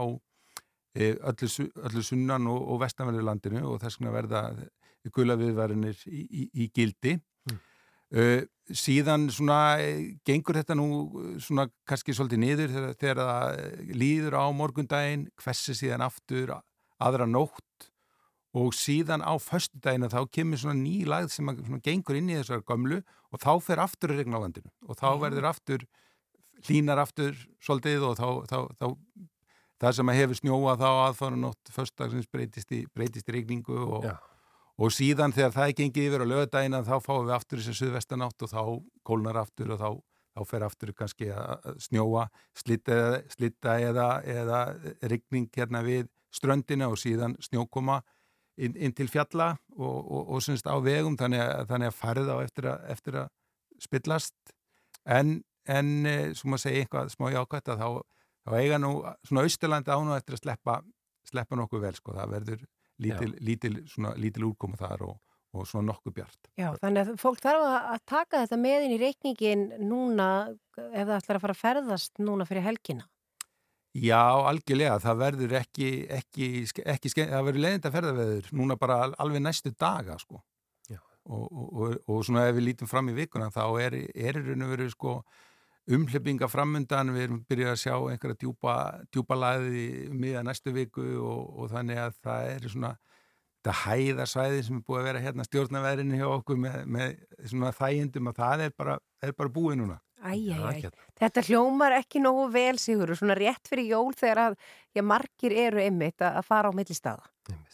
e, 0.93 1.07
öllu, 1.17 1.65
öllu 1.89 2.03
sunnan 2.05 2.45
og, 2.51 2.59
og 2.61 2.83
vestanverðu 2.83 3.23
landinu 3.25 3.63
og 3.71 3.79
þess 3.81 3.97
vegna 3.97 4.13
verða 4.13 4.41
gula 5.13 5.37
viðvarinir 5.39 6.03
í, 6.07 6.25
í, 6.27 6.49
í 6.65 6.69
gildi 6.73 7.19
Mm. 7.47 7.59
Uh, 8.19 8.41
síðan 8.75 9.27
svona 9.31 9.77
eh, 9.79 10.15
gengur 10.27 10.57
þetta 10.59 10.75
nú 10.75 10.87
eh, 11.07 11.35
svona 11.43 11.67
kannski 11.87 12.15
svolítið 12.15 12.41
niður 12.41 12.73
þegar, 12.73 12.95
þegar 12.99 13.21
það 13.21 13.59
eh, 13.61 13.93
líður 14.01 14.37
á 14.39 14.45
morgundaginn, 14.55 15.27
hversi 15.39 15.75
síðan 15.77 16.03
aftur 16.05 16.53
aðra 16.97 17.27
nótt 17.29 17.87
og 18.57 18.73
síðan 18.75 19.23
á 19.23 19.31
föstudaginn 19.39 20.09
þá 20.11 20.19
kemur 20.33 20.59
svona 20.59 20.79
ný 20.79 21.05
lagð 21.07 21.31
sem 21.35 21.51
að, 21.51 21.63
svona, 21.67 21.83
gengur 21.85 22.19
inn 22.19 22.31
í 22.31 22.37
þessar 22.39 22.65
gömlu 22.67 23.01
og 23.31 23.41
þá 23.43 23.51
fer 23.63 23.83
aftur 23.83 24.13
að 24.13 24.23
regna 24.23 24.41
á 24.41 24.43
landinu 24.43 24.71
og 24.87 24.99
þá 24.99 25.07
Já. 25.07 25.19
verður 25.23 25.49
aftur 25.51 25.87
hlínar 26.67 27.03
aftur 27.03 27.35
svolítið 27.63 28.07
og 28.09 28.17
þá, 28.17 28.27
þá, 28.49 28.57
þá 28.81 28.87
það 29.77 29.99
sem 29.99 30.11
að 30.11 30.19
hefur 30.23 30.41
snjóa 30.41 30.79
þá 30.79 30.87
aðfara 30.89 31.39
nótt 31.39 31.71
föstudagsins 31.71 32.31
breytist 32.33 32.73
í, 32.73 32.83
breytist 32.91 33.29
í 33.29 33.37
regningu 33.37 33.77
og, 33.77 34.09
Já. 34.09 34.17
Og 34.77 34.93
síðan 34.93 35.33
þegar 35.33 35.55
það 35.55 35.69
er 35.69 35.77
gengið 35.79 36.07
yfir 36.07 36.23
á 36.23 36.31
lögadaginn 36.31 36.77
þá 36.85 36.97
fáum 37.01 37.25
við 37.25 37.35
aftur 37.37 37.61
þessi 37.61 37.79
suðvestanátt 37.79 38.45
og 38.45 38.51
þá 38.51 38.61
kólnar 39.07 39.39
aftur 39.41 39.73
og 39.73 39.81
þá, 39.81 39.89
þá 40.37 40.41
fer 40.51 40.65
aftur 40.67 40.91
kannski 40.97 41.31
að 41.33 41.55
að 41.71 41.79
snjóa. 41.87 42.27
Slitta, 42.57 42.99
slitta 43.33 43.79
eða, 43.81 44.09
eða 44.21 44.59
rigning 45.09 45.49
hérna 45.55 45.81
við 45.85 46.05
ströndina 46.33 46.91
og 46.91 46.99
síðan 47.01 47.37
snjókoma 47.41 48.01
inn, 48.61 48.75
inn 48.75 48.93
til 48.93 49.09
fjalla 49.09 49.55
og, 49.77 49.97
og, 49.97 50.29
og 50.35 50.45
semst 50.45 50.69
á 50.69 50.77
vegum 50.83 51.17
þannig 51.17 51.41
að, 51.41 51.65
þannig 51.71 51.91
að 51.91 51.97
farið 51.97 52.29
á 52.33 52.37
eftir 52.43 52.69
að, 52.69 52.85
eftir 52.93 53.19
að 53.23 53.33
spillast. 53.81 54.37
En, 55.07 55.39
en 55.65 55.89
eh, 56.05 56.29
svo 56.37 56.51
maður 56.51 56.67
segja 56.67 56.83
eitthvað 56.83 57.11
smá 57.15 57.31
jákvæmt 57.33 57.73
að 57.73 57.81
þá, 57.81 57.89
þá 58.45 58.55
eiga 58.61 58.79
nú 58.81 58.93
svona 59.25 59.45
austurlandi 59.47 59.93
á 59.93 59.99
nú 60.03 60.13
eftir 60.17 60.37
að 60.37 60.43
sleppa 60.43 60.81
sleppa 61.27 61.57
nokkuð 61.59 61.83
vel 61.83 61.95
sko, 61.97 62.13
það 62.15 62.33
verður 62.35 62.65
lítil, 63.03 63.31
lítil, 63.45 63.73
svona, 63.89 64.13
lítil 64.17 64.45
úrkoma 64.49 64.77
þar 64.79 65.03
og, 65.07 65.17
og 65.53 65.67
svona 65.69 65.91
nokkuð 65.91 66.15
bjart 66.19 66.49
Já, 66.57 66.71
þannig 66.81 67.03
að 67.03 67.19
fólk 67.21 67.41
þarf 67.43 67.67
að 67.93 68.01
taka 68.09 68.41
þetta 68.45 68.57
með 68.63 68.87
inn 68.87 68.95
í 68.95 69.01
reikningin 69.03 69.67
núna 69.89 70.29
ef 70.77 71.05
það 71.07 71.15
ætlar 71.19 71.39
að 71.39 71.45
fara 71.45 71.55
að 71.57 71.61
ferðast 71.61 72.19
núna 72.21 72.45
fyrir 72.49 72.65
helgina. 72.65 73.05
Já, 73.97 74.19
algjörlega, 74.45 74.99
það 75.01 75.21
verður 75.23 75.53
ekki, 75.57 75.87
ekki, 76.13 76.47
ekki 76.85 77.09
það 77.17 77.45
verður 77.47 77.63
leiðinda 77.63 77.91
ferðaveður 77.95 78.49
núna 78.59 78.75
bara 78.77 78.97
al- 79.07 79.15
alveg 79.23 79.41
næstu 79.41 79.71
daga, 79.73 80.17
sko. 80.21 80.41
Já. 80.91 80.99
Og, 81.25 81.47
og, 81.47 81.69
og, 81.81 81.95
og 82.05 82.19
svona 82.27 82.43
ef 82.51 82.57
við 82.59 82.67
lítum 82.67 82.89
fram 82.91 83.09
í 83.09 83.15
vikuna, 83.17 83.47
þá 83.49 83.63
er, 83.81 83.95
er 84.13 84.37
í 84.37 84.43
raun 84.51 84.67
og 84.67 84.73
veru, 84.75 84.89
sko, 84.93 85.15
umhleypinga 85.87 86.49
framundan, 86.51 87.13
við 87.15 87.27
erum 87.27 87.43
byrjað 87.47 87.73
að 87.73 87.81
sjá 87.83 87.93
einhverja 87.95 88.39
djúpa, 88.41 88.73
djúpa 89.13 89.37
laði 89.39 90.07
miða 90.11 90.43
næstu 90.43 90.73
viku 90.75 91.05
og, 91.23 91.43
og 91.57 91.69
þannig 91.71 92.01
að 92.03 92.17
það 92.25 92.49
er 92.55 92.67
svona 92.73 92.95
þetta 93.67 93.75
hæðarsvæði 93.83 94.59
sem 94.63 94.77
er 94.79 94.83
búið 94.87 94.99
að 94.99 95.07
vera 95.09 95.21
hérna 95.23 95.45
stjórnaverðinu 95.47 96.19
hjá 96.19 96.27
okkur 96.29 96.59
með, 96.61 96.75
með 96.95 97.15
svona 97.51 97.71
þægindum 97.75 98.29
að 98.31 98.37
það 98.41 98.63
er 98.67 98.75
bara, 98.77 98.99
er 99.23 99.33
bara 99.37 99.53
búið 99.57 99.79
núna. 99.81 99.97
Æj, 100.17 100.47
æj, 100.49 100.61
æj. 100.61 100.77
hérna. 100.83 101.07
Þetta 101.21 101.43
hljómar 101.47 101.95
ekki 101.99 102.21
nógu 102.23 102.45
vel, 102.53 102.77
Sigur, 102.81 103.13
svona 103.17 103.35
rétt 103.37 103.69
fyrir 103.69 103.91
jól 103.91 104.13
þegar 104.17 104.43
að 104.47 104.55
já, 104.95 105.03
margir 105.05 105.55
eru 105.67 105.81
einmitt 105.83 106.23
að 106.25 106.39
að 106.41 106.47
fara 106.47 106.71
á 106.71 106.77
millistaða. 106.77 107.27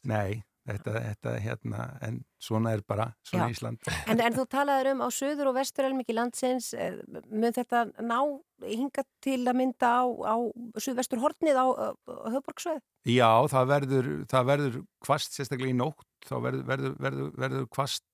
Nei, 0.09 0.43
þetta, 0.67 0.93
þetta 0.95 1.33
hérna, 1.43 1.85
en 2.05 2.19
svona 2.41 2.73
er 2.75 2.83
bara, 2.87 3.09
svona 3.27 3.47
Já. 3.49 3.55
Ísland. 3.55 3.83
En, 4.11 4.21
en 4.23 4.35
þú 4.35 4.45
talaður 4.51 4.91
um 4.93 5.03
á 5.03 5.09
söður 5.13 5.51
og 5.51 5.57
vestur 5.57 5.87
elmiki 5.87 6.15
landsins, 6.15 6.71
eh, 6.77 6.99
mun 7.31 7.55
þetta 7.55 7.85
ná 8.03 8.19
hinga 8.63 9.03
til 9.23 9.41
að 9.41 9.57
mynda 9.59 9.89
á, 9.99 10.03
á 10.07 10.35
söðvestur 10.79 11.21
hornið 11.23 11.59
á, 11.59 11.65
á, 11.67 11.87
höfborgsveið? 12.35 12.83
Já, 13.11 13.31
það 13.51 13.71
verður, 13.73 14.11
það 14.31 14.51
verður 14.51 14.77
kvast 15.03 15.35
sérstaklega 15.35 15.73
í 15.73 15.79
nótt, 15.79 16.07
þá 16.23 16.35
verður, 16.37 16.63
verður, 16.69 16.95
verður, 17.07 17.33
verður 17.43 17.67
kvast, 17.73 18.07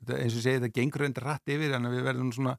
þetta, 0.00 0.18
eins 0.18 0.36
og 0.36 0.44
segið, 0.44 0.66
það 0.66 0.76
gengur 0.80 1.06
undir 1.08 1.28
rætt 1.30 1.54
yfir, 1.56 1.76
en 1.78 1.92
við 1.94 2.04
verðum 2.10 2.34
svona 2.36 2.58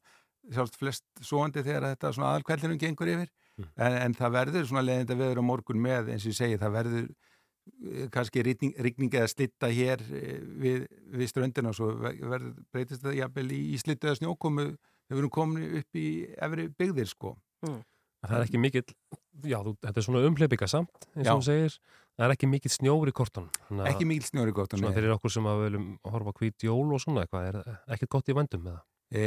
sjálft 0.50 0.74
flest 0.74 1.04
svoandi 1.22 1.62
þegar 1.62 1.92
þetta 1.92 2.10
svona 2.16 2.32
aðalkvældinum 2.32 2.80
gengur 2.80 3.12
yfir, 3.12 3.28
en, 3.76 3.98
en 4.00 4.16
það 4.18 4.34
verður 4.40 4.66
svona 4.66 4.82
leðinda 4.82 5.18
veður 5.20 5.38
á 5.38 5.44
morgun 5.46 5.84
með, 5.84 6.10
eins 6.10 6.26
og 6.26 6.32
ég 6.32 6.40
segi, 6.40 6.58
það 6.58 6.74
verður 6.80 7.12
kannski 8.14 8.42
rigning, 8.46 8.72
rigning 8.82 9.12
eða 9.14 9.28
slitta 9.30 9.68
hér 9.72 10.02
eh, 10.10 10.40
við, 10.62 10.84
við 11.14 11.30
ströndina 11.30 11.70
og 11.72 11.76
svo 11.78 11.92
ver- 11.98 12.18
verður 12.20 12.52
breytist 12.74 13.02
það 13.04 13.18
jafnvel 13.20 13.48
í, 13.54 13.60
í 13.74 13.80
slitta 13.82 14.10
eða 14.10 14.20
snjókomu 14.20 14.66
þegar 14.72 15.16
við 15.16 15.22
erum 15.22 15.32
komin 15.34 15.78
upp 15.80 15.98
í 15.98 16.06
efri 16.42 16.68
byggðir 16.78 17.10
sko. 17.10 17.34
Það 18.22 18.36
er 18.38 18.44
ekki 18.46 18.60
mikill, 18.62 18.84
já, 19.50 19.58
þú, 19.66 19.72
þetta 19.82 19.98
er 19.98 20.04
svona 20.06 20.20
umhleypinga 20.28 20.68
samt, 20.70 21.06
eins 21.16 21.26
og 21.32 21.40
þú 21.42 21.46
segir. 21.48 21.76
Það 22.12 22.26
er 22.28 22.34
ekki 22.36 22.48
mikill 22.52 22.70
snjór 22.70 23.10
í 23.10 23.14
kortun. 23.16 23.46
Ekki 23.88 24.06
mikill 24.06 24.28
snjór 24.28 24.50
í 24.52 24.54
kortunum, 24.54 24.82
Svona 24.84 24.92
nei. 24.92 24.98
fyrir 25.00 25.14
okkur 25.16 25.32
sem 25.32 25.46
að 25.48 25.62
viljum 25.64 25.86
horfa 26.12 26.34
hvít 26.38 26.66
jól 26.68 26.92
og 26.94 27.00
svona 27.02 27.24
eitthvað, 27.24 27.48
er 27.50 27.78
ekkert 27.96 28.12
gott 28.14 28.28
í 28.30 28.36
vendum 28.36 28.62
með 28.66 28.76
það? 28.76 28.84
E, 29.12 29.24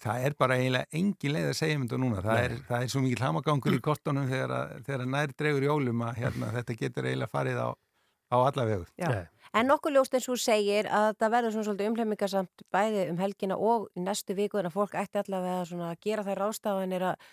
það 0.00 0.26
er 0.28 0.36
bara 0.38 0.58
eiginlega 0.60 0.98
engin 1.00 1.34
leið 1.34 1.48
að 1.50 1.56
segja 1.58 1.78
um 1.78 1.86
þetta 1.86 2.00
núna. 2.02 2.24
Það 2.24 2.42
er, 2.42 2.56
það 2.68 2.82
er 2.82 2.92
svo 2.92 3.04
mikið 3.04 3.22
hlamagangur 3.24 3.76
í 3.76 3.80
kortunum 3.88 4.28
þegar, 4.30 4.56
að, 4.58 4.74
þegar 4.88 5.04
að 5.04 5.14
nær 5.14 5.36
dregur 5.42 5.68
jólum 5.68 6.04
að 6.08 6.20
hérna, 6.22 6.50
þetta 6.58 6.76
getur 6.82 7.08
eiginlega 7.08 7.34
farið 7.34 7.62
á, 7.62 7.68
á 8.34 8.36
alla 8.40 8.66
vegu. 8.70 8.90
Já. 9.00 9.08
En 9.54 9.68
nokkuð 9.70 9.94
ljóst 9.94 10.14
eins 10.18 10.28
og 10.32 10.38
segir 10.42 10.88
að 10.90 11.12
það 11.20 11.34
verður 11.36 11.52
svona 11.54 11.66
svolítið 11.68 11.90
umhlemmingasamt 11.92 12.64
bæði 12.74 13.04
um 13.12 13.20
helgina 13.22 13.58
og 13.70 13.84
í 13.94 14.02
næstu 14.02 14.34
viku 14.34 14.58
en 14.58 14.66
að 14.66 14.74
fólk 14.74 14.96
ætti 14.98 15.20
allavega 15.20 15.90
að 15.92 16.00
gera 16.02 16.24
þær 16.26 16.40
rástafanir 16.42 17.04
að 17.12 17.28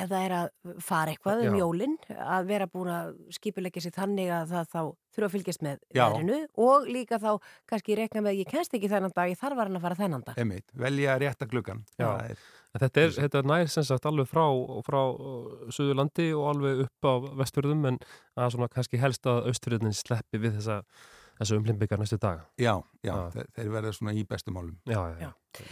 ef 0.00 0.08
það 0.10 0.24
er 0.26 0.34
að 0.38 0.74
fara 0.84 1.14
eitthvað 1.14 1.44
um 1.44 1.54
Já. 1.56 1.60
jólin 1.62 1.96
að 2.14 2.48
vera 2.50 2.66
búin 2.70 2.90
að 2.94 3.12
skipuleggja 3.38 3.84
sér 3.86 3.96
þannig 3.98 4.32
að 4.34 4.52
það 4.54 4.68
þá 4.74 4.80
þurfa 5.14 5.28
að 5.28 5.34
fylgjast 5.36 5.64
með 5.64 5.80
verinu 5.94 6.40
og 6.66 6.90
líka 6.90 7.20
þá 7.22 7.30
kannski 7.70 7.96
rekna 8.00 8.24
með 8.26 8.40
ég 8.42 8.50
kennst 8.50 8.74
ekki 8.74 8.90
þennan 8.90 9.14
dag, 9.14 9.30
ég 9.30 9.40
þarf 9.40 9.64
að 9.64 9.80
fara 9.86 10.00
þennan 10.02 10.26
dag 10.26 10.38
Einmitt, 10.42 10.68
velja 10.74 11.18
rétta 11.22 11.48
gluggan. 11.50 11.84
Er- 11.98 12.36
Þetta 12.74 13.02
er, 13.04 13.12
þetta 13.14 13.38
er 13.38 13.46
nær 13.46 13.68
sem 13.70 13.84
sagt 13.86 14.06
alveg 14.10 14.26
frá, 14.26 14.42
frá 14.82 14.96
uh, 15.14 15.50
Suðurlandi 15.70 16.24
og 16.34 16.48
alveg 16.50 16.80
upp 16.88 17.06
á 17.06 17.12
vestfjörðum 17.38 17.84
en 17.92 17.98
að 18.34 18.48
svona 18.56 18.66
kannski 18.72 18.98
helst 18.98 19.28
að 19.30 19.46
austfjörðin 19.52 19.94
sleppi 19.94 20.40
við 20.42 20.56
þessa, 20.56 20.80
þessa 21.38 21.58
umlimbyggar 21.60 22.02
næstu 22.02 22.18
daga. 22.18 22.48
Já, 22.58 22.74
já, 23.06 23.14
þeir, 23.36 23.52
þeir 23.54 23.70
verða 23.76 23.92
svona 23.94 24.16
í 24.18 24.24
bestum 24.26 24.58
málum. 24.58 24.74
Já, 24.90 24.98
já, 25.12 25.28
já. 25.28 25.62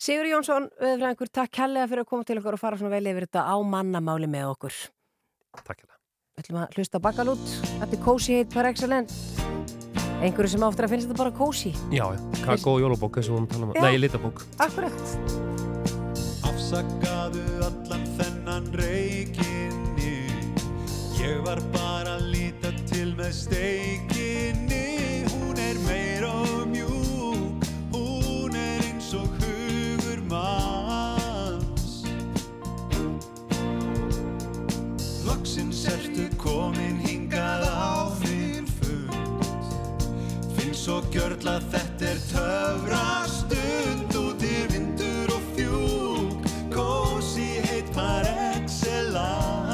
Sigur 0.00 0.24
Jónsson, 0.30 0.70
veðurfræðingur, 0.80 1.28
takk 1.28 1.50
kærlega 1.58 1.88
fyrir 1.90 2.00
að 2.00 2.08
koma 2.08 2.24
til 2.24 2.38
okkur 2.40 2.56
og 2.56 2.60
fara 2.62 2.76
svona 2.80 2.94
vel 2.94 3.08
yfir 3.10 3.26
þetta 3.26 3.42
á 3.44 3.56
mannamáli 3.60 4.30
með 4.32 4.46
okkur. 4.54 4.78
Takk 5.58 5.82
hérna. 5.82 5.98
Við 6.38 6.44
ætlum 6.46 6.60
að 6.62 6.78
hlusta 6.78 7.00
bakalút, 7.04 7.42
þetta 7.66 7.98
er 7.98 8.00
kósi 8.06 8.38
heit 8.38 8.54
par 8.54 8.68
excellent. 8.70 9.12
Einhverju 10.24 10.54
sem 10.54 10.64
áttur 10.64 10.86
að 10.88 10.94
finnst 10.94 11.10
þetta 11.10 11.18
bara 11.20 11.34
kósi. 11.36 11.74
Já, 11.92 12.06
já, 12.16 12.20
kakó 12.46 12.78
og 12.78 12.86
jólabók 12.86 13.20
eins 13.20 13.28
og 13.28 13.42
hún 13.42 13.50
tala 13.50 13.68
um, 13.68 13.74
nei, 13.76 14.00
litabók. 14.00 14.40
Akkurat. 14.64 14.96
Afsakaðu 16.48 17.44
allan 17.68 18.08
þennan 18.16 18.72
reikinni 18.80 20.16
Ég 21.20 21.44
var 21.44 21.60
bara 21.76 22.16
að 22.16 22.32
líta 22.32 22.72
til 22.88 23.12
með 23.20 23.36
steikinni 23.36 24.19
svo 40.90 40.98
gjörla 41.14 41.60
þetta 41.70 42.06
er 42.10 42.18
töfra 42.26 43.22
stund 43.30 44.14
Útir 44.18 44.66
vindur 44.72 45.30
og 45.30 45.42
fjúk. 45.54 46.48
Kósi 46.72 47.62
heit 47.68 47.86
par 47.94 48.26
excellence. 48.56 49.70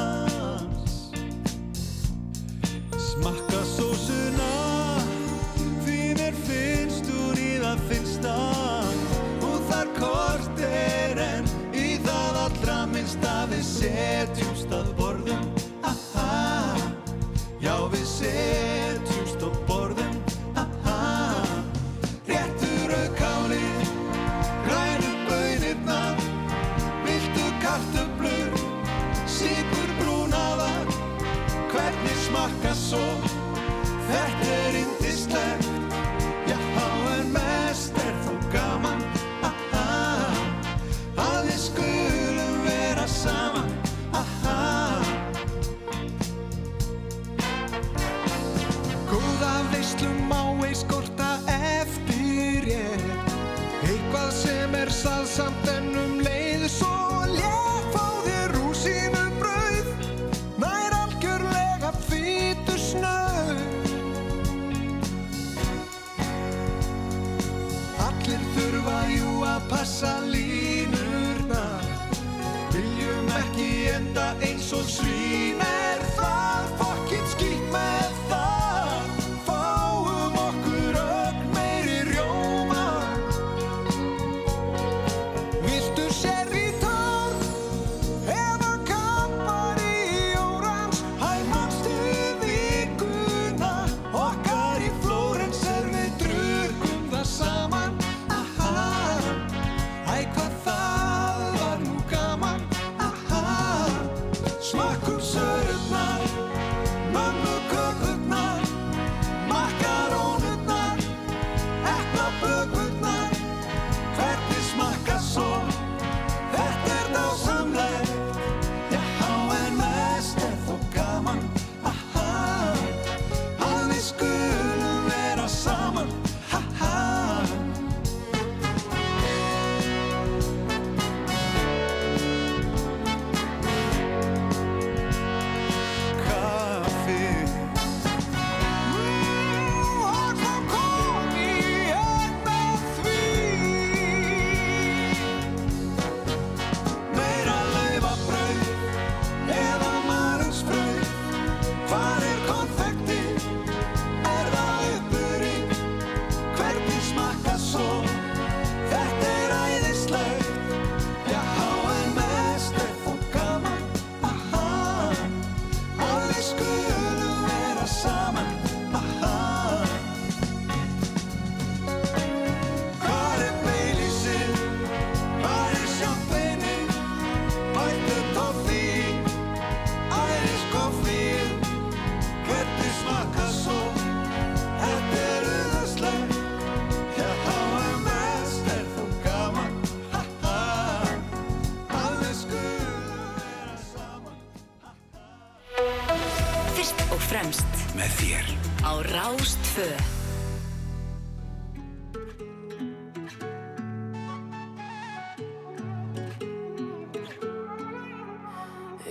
Smakka 3.01 3.61
sósuna 3.65 4.53
Því 5.85 6.13
mér 6.19 6.37
finnst 6.45 7.09
hún 7.09 7.37
í 7.41 7.57
það 7.63 7.81
finnsta. 7.89 8.35
Hún 9.41 9.59
þar 9.71 9.87
kort 9.97 10.61
er 10.69 11.17
en 11.23 11.49
Í 11.73 11.97
það 12.05 12.41
allra 12.43 12.77
minnsta. 12.93 13.33
Við 13.49 13.63
setjumst 13.71 14.69
að 14.69 14.93
borðum 14.99 15.49
Aha, 15.81 16.77
já 17.63 17.75
við 17.89 18.05
setjumst 18.05 18.86
Hvernig 32.47 32.61
smakka 32.61 32.75
svo 32.75 33.06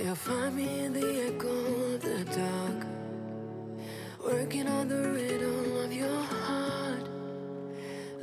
You'll 0.07 0.15
find 0.15 0.55
me 0.55 0.85
in 0.85 0.93
the 0.93 1.27
echo 1.27 1.49
of 1.49 2.01
the 2.01 2.25
dark, 2.27 2.87
working 4.25 4.69
on 4.69 4.87
the 4.87 5.03
rhythm 5.11 5.77
of 5.79 5.93
your 5.93 6.23
heart. 6.23 7.09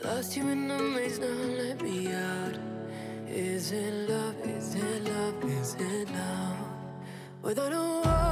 Lost 0.02 0.38
you 0.38 0.48
in 0.48 0.70
the 0.70 0.80
maze, 0.80 1.20
now 1.20 1.28
let 1.28 1.82
me 1.82 2.14
out. 2.14 2.56
Is 3.28 3.74
it 3.74 4.10
love? 4.10 4.36
Is 4.48 4.76
it 4.76 5.04
love? 5.12 5.44
Is 5.44 5.76
it 5.78 6.10
love? 6.12 6.70
Without 7.42 7.74
a 7.74 7.82
warning, 7.82 8.23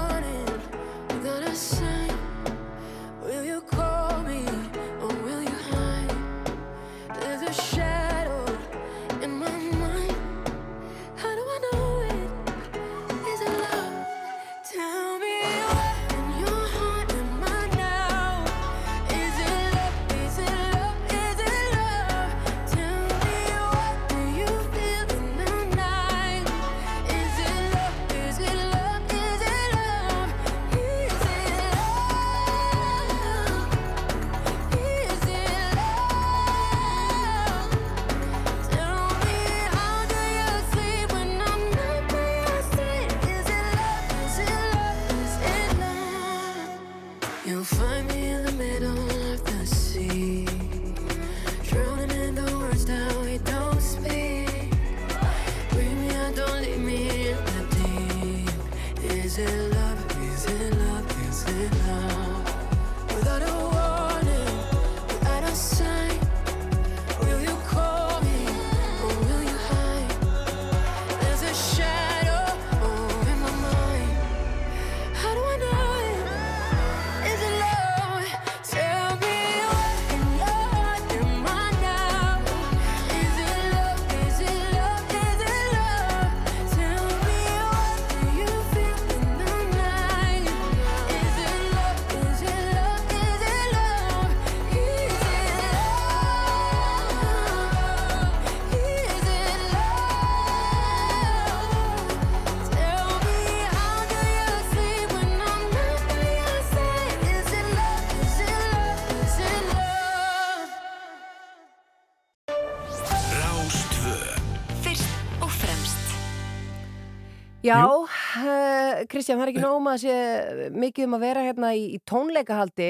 Já, 117.71 117.87
uh, 117.87 119.01
Kristján, 119.11 119.39
það 119.39 119.45
er 119.45 119.51
ekki 119.51 119.63
nóg 119.63 119.77
með 119.85 119.93
að 119.93 120.01
sé 120.03 120.71
mikið 120.83 121.07
um 121.07 121.15
að 121.15 121.23
vera 121.23 121.43
hérna 121.45 121.69
í, 121.77 121.83
í 121.95 121.99
tónleikahaldi. 122.09 122.89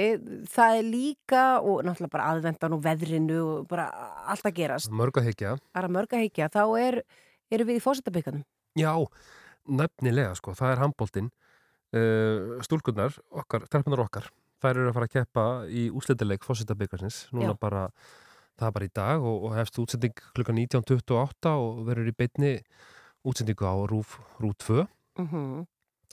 Það 0.49 0.78
er 0.78 0.88
líka, 0.88 1.44
og 1.60 1.84
náttúrulega 1.86 2.14
bara 2.16 2.30
aðvendan 2.32 2.76
og 2.78 2.82
veðrinu 2.86 3.40
og 3.44 3.68
bara 3.70 3.88
allt 4.32 4.48
að 4.48 4.58
gerast. 4.58 4.91
Mörg 5.02 5.22
að 5.22 5.30
higgja. 5.30 5.56
Það 5.70 5.82
er 5.82 5.88
að 5.90 5.95
mörg 5.98 6.16
að 6.18 6.24
higgja. 6.26 6.49
Þá 6.53 6.64
er, 6.82 6.99
erum 7.53 7.70
við 7.70 7.78
í 7.78 7.84
fósittabygganum. 7.86 8.45
Já, 8.80 8.94
nefnilega 9.82 10.34
sko, 10.40 10.56
það 10.58 10.74
er 10.74 10.84
handbóltinn. 10.86 11.30
Uh, 11.91 12.58
stúlkunnar, 12.64 13.18
okkar, 13.44 13.68
telpunar 13.72 14.06
okkar, 14.06 14.30
þær 14.64 14.78
eru 14.78 14.91
að 14.94 14.98
fara 14.98 15.10
að 15.10 15.16
keppa 15.18 15.45
í 15.68 15.90
úslitileik 15.91 16.48
fósittabyggarsins. 16.48 17.26
Núna 17.36 17.52
Já. 17.52 17.60
bara, 17.60 17.84
það 18.56 18.70
er 18.70 18.76
bara 18.78 18.88
í 18.88 18.94
dag 18.95 19.28
og, 19.28 19.45
og 19.49 19.58
hefst 19.60 19.82
útsending 19.84 20.24
klukkan 20.32 20.62
19.28 20.62 21.52
og 21.52 21.84
verður 21.90 22.14
í 22.14 22.16
beinni 22.16 22.53
útsendingu 23.27 23.68
á 23.68 23.76
RÚF, 23.89 24.18
RÚF 24.41 24.57
2. 24.68 24.88
Mm 25.22 25.68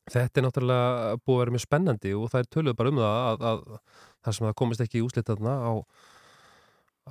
Þetta 0.08 0.40
er 0.40 0.44
náttúrulega 0.46 1.16
búið 1.20 1.34
að 1.34 1.40
vera 1.42 1.52
mjög 1.54 1.62
spennandi 1.64 2.12
og 2.16 2.30
það 2.32 2.40
er 2.40 2.46
töluð 2.54 2.76
bara 2.78 2.92
um 2.92 3.00
það 3.02 3.18
að, 3.18 3.42
að 3.50 3.58
það 4.24 4.36
sem 4.36 4.46
það 4.46 4.54
komist 4.60 4.84
ekki 4.84 5.00
í 5.00 5.02
úslitaðna 5.04 5.54
á, 5.68 5.72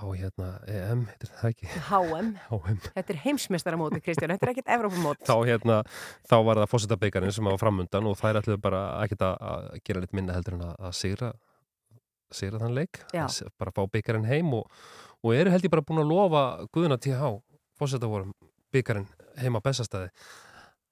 á 0.02 0.06
hérna 0.18 0.48
EM, 0.74 1.04
heitir 1.12 1.32
það 1.36 1.52
ekki? 1.52 1.68
HM. 1.90 2.32
HM. 2.50 2.80
Þetta 2.98 3.14
er 3.14 3.20
heimsmeistaramóti, 3.26 4.02
Kristján. 4.02 4.34
Þetta 4.34 4.48
er 4.48 4.54
ekkert 4.54 4.74
Evrópamót. 4.78 5.22
Þá 5.30 5.36
hérna, 5.46 5.78
þá 6.26 6.38
var 6.50 6.64
það 6.64 6.72
fósitabeikarin 6.74 7.36
sem 7.38 7.52
var 7.52 7.62
framundan 7.62 8.10
og 8.10 8.18
þær 8.18 8.42
ætluðu 8.42 8.64
bara 8.66 8.82
ekkert 9.04 9.28
að, 9.30 9.38
að 9.52 9.70
gera 9.90 10.04
litt 10.06 10.18
minna 10.18 10.38
heldur 10.38 10.58
en 10.58 10.66
að, 10.72 10.74
að 10.90 10.98
sigra 10.98 11.32
sigra 12.34 12.60
þann 12.60 12.76
leik, 12.76 13.00
bara 13.56 13.72
fá 13.72 13.86
beikarinn 13.88 14.28
heim 14.28 14.50
og, 14.58 14.66
og 15.24 15.36
eru 15.36 15.54
held 15.54 15.64
ég 15.64 15.72
bara 15.72 15.86
búin 15.86 16.02
að 16.02 16.12
lofa 16.12 16.42
Guðuna 16.76 16.98
TH, 17.00 17.38
fósitavorum 17.80 18.34
beikarinn 18.74 19.08
heim 19.42 19.56
á 19.58 19.62
bestastæði 19.64 20.12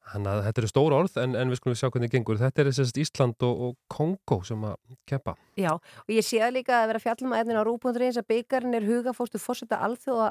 Þannig 0.05 0.29
að 0.29 0.43
þetta 0.45 0.61
eru 0.61 0.67
stóra 0.69 0.97
orð 1.01 1.15
en, 1.17 1.31
en 1.35 1.49
við 1.49 1.57
skulum 1.57 1.75
sjá 1.79 1.87
hvernig 1.89 2.11
gengur. 2.13 2.37
Þetta 2.37 2.61
er 2.61 2.67
þessast 2.69 2.97
Ísland 3.01 3.41
og, 3.47 3.61
og 3.65 3.71
Kongo 3.89 4.37
sem 4.45 4.61
að 4.69 4.75
keppa. 5.09 5.33
Já, 5.57 5.71
og 5.73 6.11
ég 6.13 6.21
sé 6.27 6.37
það 6.43 6.53
líka 6.59 6.75
að 6.77 6.91
vera 6.91 7.01
fjallum 7.01 7.33
að 7.33 7.41
efnin 7.41 7.57
á 7.57 7.65
rúbúndurins 7.65 8.19
að 8.21 8.27
byggarinn 8.29 8.77
er 8.77 8.85
hugafóstu 8.85 9.41
fórseta 9.41 9.79
alþjóða 9.81 10.27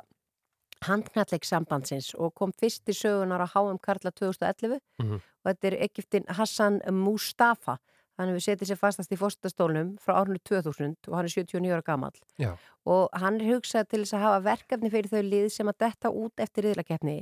handknalleg 0.87 1.47
sambandsins 1.49 2.13
og 2.15 2.31
kom 2.39 2.53
fyrst 2.55 2.87
í 2.93 2.95
sögunar 2.95 3.43
á 3.43 3.51
HM 3.51 3.79
Karla 3.83 4.13
2011 4.15 4.79
Mhm. 5.03 5.19
og 5.19 5.51
þetta 5.51 5.67
er 5.73 5.77
Egyptin 5.89 6.25
Hassan 6.29 6.81
Mustafa 6.95 7.79
hann 8.19 8.31
hefur 8.31 8.45
setið 8.47 8.71
sér 8.71 8.81
fastast 8.81 9.13
í 9.15 9.19
fórsetastólnum 9.19 9.95
frá 10.03 10.21
árinu 10.21 10.41
2000 10.47 11.11
og 11.11 11.17
hann 11.19 11.29
er 11.29 11.35
79 11.35 11.75
ára 11.75 11.87
gamall 11.87 12.19
Já. 12.41 12.55
og 12.87 13.09
hann 13.21 13.41
er 13.41 13.55
hugsað 13.55 13.91
til 13.91 14.03
þess 14.05 14.17
að 14.19 14.27
hafa 14.27 14.45
verkefni 14.49 14.93
fyrir 14.93 15.13
þau 15.13 15.23
lið 15.27 15.51
sem 15.55 15.71
að 15.71 15.81
detta 15.87 16.13
út 16.25 16.45
eftir 16.47 16.69
riðlakeppni 16.69 17.19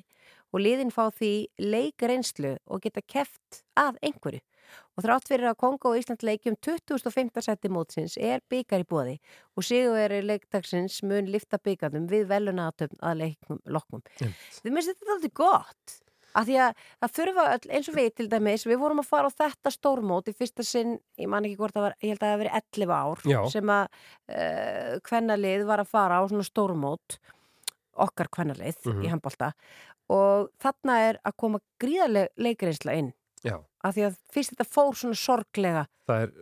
og 0.52 0.64
liðin 0.64 0.94
fá 0.94 1.04
því 1.10 1.34
leikreinslu 1.58 2.56
og 2.66 2.84
geta 2.84 3.04
keft 3.04 3.62
að 3.78 4.00
einhverju 4.04 4.42
og 4.96 5.04
þrátt 5.04 5.28
fyrir 5.28 5.50
að 5.50 5.58
Kongo 5.60 5.92
og 5.92 5.98
Ísland 6.00 6.22
leikjum 6.26 6.56
2005. 6.64 7.32
seti 7.44 7.70
mótsins 7.72 8.16
er 8.20 8.44
byggar 8.52 8.84
í 8.84 8.88
bóði 8.88 9.16
og 9.56 9.66
sigurveri 9.66 10.22
leiktagsins 10.24 11.00
mun 11.08 11.28
lifta 11.32 11.60
byggarnum 11.62 12.08
við 12.10 12.28
velunatöfn 12.30 13.00
að 13.00 13.20
leikum 13.24 13.60
lokkum. 13.66 14.04
Þið 14.18 14.70
minnst 14.72 14.92
þetta 14.92 15.08
er 15.08 15.14
aldrei 15.16 15.34
gott 15.42 15.98
af 16.34 16.46
því 16.48 16.56
að 16.64 16.74
það 17.02 17.12
þurfa 17.18 17.44
öll, 17.54 17.70
eins 17.76 17.88
og 17.92 17.96
við 17.98 18.10
til 18.16 18.28
dæmis, 18.32 18.64
við 18.66 18.78
vorum 18.80 19.02
að 19.02 19.08
fara 19.10 19.28
á 19.28 19.36
þetta 19.42 19.72
stórmót 19.74 20.28
í 20.28 20.34
fyrsta 20.38 20.64
sinn, 20.64 20.98
ég 21.20 21.28
man 21.28 21.44
ekki 21.44 21.58
hvort 21.60 21.74
það 21.76 21.86
var 21.88 21.94
ég 22.00 22.08
held 22.14 22.22
að 22.22 22.26
það 22.26 22.32
hafi 22.32 22.42
verið 22.42 22.56
11 22.86 22.94
ár 22.96 23.24
Já. 23.32 23.40
sem 23.52 23.72
að 23.76 23.86
uh, 24.32 24.94
kvennalið 25.08 25.64
var 25.68 25.82
að 25.84 25.90
fara 25.92 26.20
á 26.20 26.22
svona 26.30 26.46
stórmót 26.48 27.18
okkar 28.06 28.30
kvennalið 28.32 28.78
Mhm. 28.88 29.02
í 29.04 29.10
handbólta 29.12 29.52
og 30.12 30.48
þarna 30.62 30.96
er 31.10 31.18
að 31.24 31.36
koma 31.36 31.60
gríðarleg 31.80 32.28
leikreinsla 32.36 32.94
inn 32.98 33.12
Já. 33.44 33.58
af 33.84 33.94
því 33.94 34.06
að 34.08 34.16
fyrst 34.32 34.54
þetta 34.54 34.68
fór 34.68 34.92
svona 34.96 35.14
sorglega 35.18 35.86
Það 36.08 36.22
er 36.22 36.32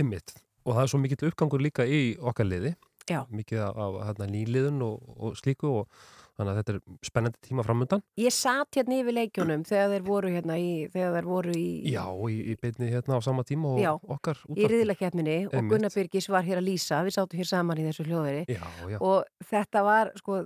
ymmit 0.00 0.34
og 0.64 0.74
það 0.74 0.82
er 0.82 0.86
svo 0.92 0.98
mikill 1.02 1.28
uppgangur 1.30 1.60
líka 1.60 1.84
í 1.84 2.16
okkar 2.18 2.46
liði. 2.48 2.74
Já. 3.10 3.26
Mikið 3.28 3.58
af 3.68 3.98
hérna, 4.08 4.26
nýliðun 4.32 4.78
og, 4.80 5.02
og 5.20 5.34
slíku 5.36 5.68
og 5.82 5.88
þannig 6.34 6.50
að 6.52 6.58
þetta 6.60 6.74
er 6.74 7.06
spennandi 7.06 7.40
tíma 7.46 7.64
framöndan. 7.66 8.02
Ég 8.20 8.34
satt 8.34 8.78
hérna 8.78 8.98
yfir 9.00 9.16
leikjunum 9.18 9.62
þegar 9.70 9.92
þeir 9.94 10.06
voru 10.08 10.32
hérna 10.34 10.58
í, 10.58 10.72
þegar 10.94 11.14
þeir 11.18 11.28
voru 11.30 11.54
í, 11.58 11.66
Já, 11.92 12.04
í, 12.30 12.38
í 12.52 12.56
beinni 12.60 12.90
hérna 12.90 13.18
á 13.18 13.20
sama 13.24 13.44
tíma 13.46 13.74
og 13.74 13.80
Já, 13.82 13.92
okkar 14.16 14.42
í 14.56 14.68
riðlakeppninni 14.72 15.38
og. 15.50 15.70
Gunnar 15.70 15.94
Byrgis 15.94 16.28
var 16.32 16.46
hér 16.46 16.60
að 16.62 16.68
lýsa, 16.70 17.00
við 17.06 17.16
sátum 17.18 17.40
hér 17.42 17.50
saman 17.50 17.80
í 17.82 17.86
þessu 17.88 18.06
hljóðveri 18.08 18.44
Já, 18.50 18.62
já. 18.90 18.98
og 19.00 19.48
þetta 19.50 19.84
var 19.86 20.12
sko 20.18 20.40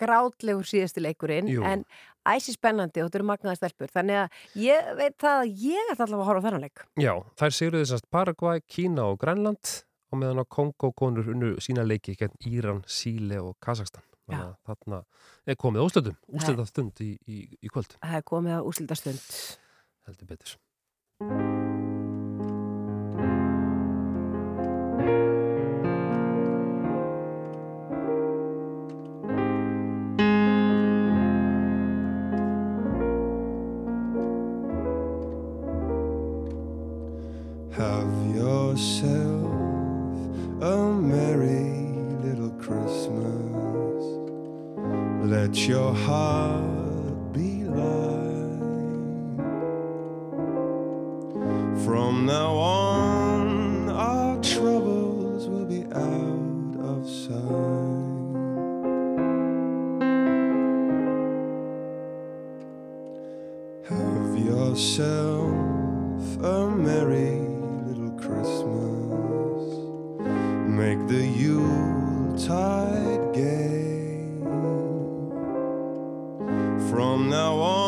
grátlegur 0.00 0.68
síðasti 0.68 1.02
leikurinn 1.04 1.48
Jú. 1.50 1.64
en 1.66 1.84
æsi 2.28 2.52
spennandi 2.54 3.00
og 3.00 3.08
þetta 3.08 3.20
eru 3.20 3.28
magnaði 3.30 3.60
stelpur 3.62 3.92
þannig 3.94 4.18
að 4.26 4.40
ég 4.60 4.90
veit 4.98 5.16
það 5.20 5.38
að 5.44 5.62
ég 5.64 5.92
ætla 5.94 6.04
allavega 6.06 6.24
að 6.26 6.28
horfa 6.30 6.42
á 6.42 6.46
þennan 6.48 6.66
leik 6.66 6.82
Já, 7.00 7.12
þær 7.40 7.56
sigruðu 7.56 7.86
þessast 7.86 8.10
Paraguay, 8.12 8.60
Kína 8.68 9.06
og 9.08 9.20
Grænland 9.22 9.72
og 10.10 10.18
meðan 10.20 10.42
á 10.42 10.46
Kongo 10.50 10.92
konur 10.92 11.28
unnu 11.32 11.54
sína 11.62 11.84
leiki 11.86 12.16
gegn 12.18 12.34
Íran, 12.50 12.82
Síle 12.90 13.38
og 13.40 13.54
Kazakstan 13.62 14.02
þannig 14.30 14.46
að 14.46 14.54
þarna 14.70 15.00
er 15.46 15.58
komið 15.60 15.86
úslutum, 15.88 16.20
úslutastund 16.30 17.02
í, 17.04 17.10
í, 17.26 17.40
í 17.60 17.72
kvöld. 17.72 17.98
Það 17.98 18.20
er 18.20 18.28
komið 18.30 18.58
að 18.58 18.70
úslutastund 18.70 19.26
Heldur 20.06 20.26
betur. 20.26 20.56
Have 37.70 38.36
yourself 38.36 39.29
Let 45.30 45.68
your 45.68 45.94
heart 45.94 47.32
be 47.32 47.62
light. 47.62 48.58
From 51.84 52.26
now 52.26 52.52
on, 52.56 53.90
our 53.90 54.42
troubles 54.42 55.48
will 55.48 55.66
be 55.66 55.84
out 55.94 56.74
of 56.82 57.08
sight. 57.08 57.36
Have 63.88 64.36
yourself 64.36 65.54
a 66.42 66.68
merry 66.70 67.38
little 67.86 68.10
Christmas. 68.18 69.62
Make 70.66 71.06
the 71.06 71.24
Yuletide 71.24 72.89
From 76.90 77.28
now 77.30 77.54
on, 77.54 77.79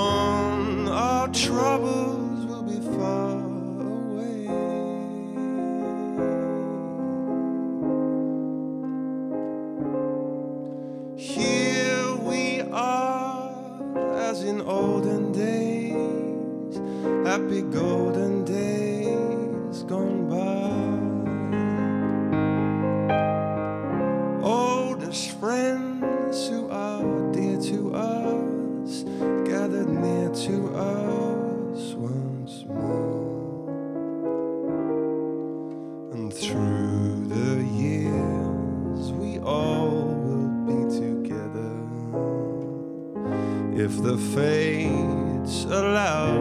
the 44.12 44.18
fates 44.18 45.64
allow. 45.64 46.32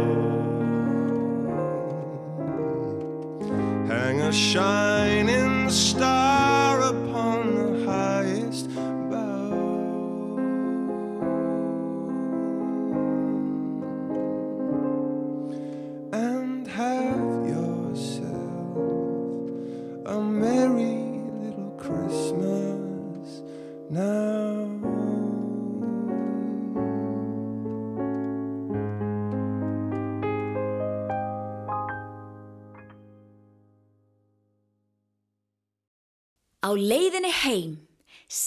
Hang 3.87 4.19
a 4.19 4.33
shining 4.33 4.90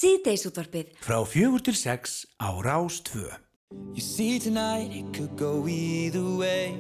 síðdeisútvarpið. 0.05 0.93
Frá 1.01 1.23
fjögur 1.25 1.63
til 1.65 1.77
sex 1.79 2.27
á 2.37 2.53
Rás 2.61 3.01
2. 3.09 3.25
You 3.97 4.03
see 4.03 4.39
tonight 4.39 4.93
it 4.93 5.09
could 5.17 5.35
go 5.37 5.67
either 5.67 6.25
way. 6.37 6.77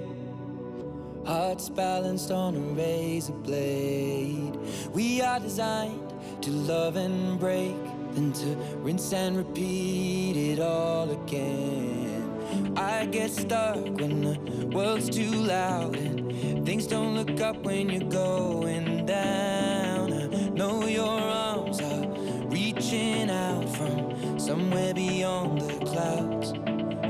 Hearts 1.24 1.70
balanced 1.70 2.30
on 2.30 2.54
a 2.54 2.64
razor 2.76 3.32
blade. 3.32 4.58
We 4.92 5.22
are 5.22 5.40
designed 5.40 6.12
to 6.42 6.50
love 6.50 6.96
and 6.96 7.40
break, 7.40 7.80
then 8.12 8.32
to 8.32 8.56
rinse 8.84 9.12
and 9.14 9.38
repeat 9.38 10.36
it 10.36 10.60
all 10.60 11.08
again. 11.10 12.28
I 12.76 13.06
get 13.06 13.30
stuck 13.30 13.80
when 13.98 14.20
the 14.20 14.66
world's 14.66 15.08
too 15.08 15.32
loud 15.32 15.96
and 15.96 16.66
things 16.66 16.86
don't 16.86 17.14
look 17.14 17.40
up 17.40 17.56
when 17.64 17.88
you're 17.88 18.10
going 18.10 19.06
down. 19.06 20.12
I 20.12 20.48
know 20.50 20.84
your 20.84 21.08
arms 21.08 21.80
are 21.80 22.23
reaching 22.54 23.30
out 23.30 23.68
from 23.70 24.38
somewhere 24.38 24.94
beyond 24.94 25.60
the 25.60 25.84
clouds. 25.86 26.52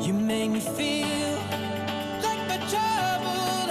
You 0.06 0.14
make 0.14 0.50
me 0.50 0.60
feel 0.60 1.36
like 2.24 2.42
my 2.48 2.58
troubled 2.72 3.63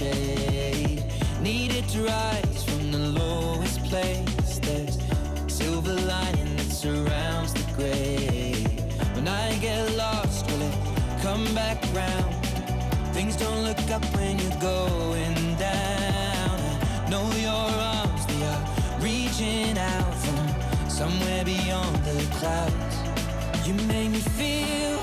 shade. 0.00 1.04
Needed 1.42 1.86
to 1.90 1.98
rise 2.04 2.62
from 2.68 2.90
the 2.90 3.04
lowest 3.20 3.78
place. 3.90 4.58
There's 4.66 4.96
silver 5.46 5.96
lining 6.12 6.56
that 6.56 6.70
surrounds 6.82 7.52
the 7.58 7.66
gray. 7.76 8.64
When 9.14 9.28
I 9.28 9.58
get 9.58 9.82
lost, 10.04 10.46
will 10.50 10.62
it 10.70 10.76
come 11.22 11.44
back 11.54 11.78
round? 12.00 12.34
Things 13.16 13.36
don't 13.36 13.62
look 13.68 13.82
up 13.96 14.04
when 14.16 14.38
you're 14.42 14.62
going 14.74 15.38
down. 15.70 16.56
I 17.04 17.08
know 17.12 17.26
your 17.48 17.68
arms, 17.96 18.22
they 18.30 18.42
are 18.52 18.64
reaching 19.08 19.76
out 19.92 20.14
from 20.22 20.40
somewhere 20.88 21.44
beyond 21.44 21.94
the 22.08 22.18
clouds. 22.38 22.96
You 23.66 23.74
make 23.92 24.10
me 24.16 24.22
feel 24.38 24.98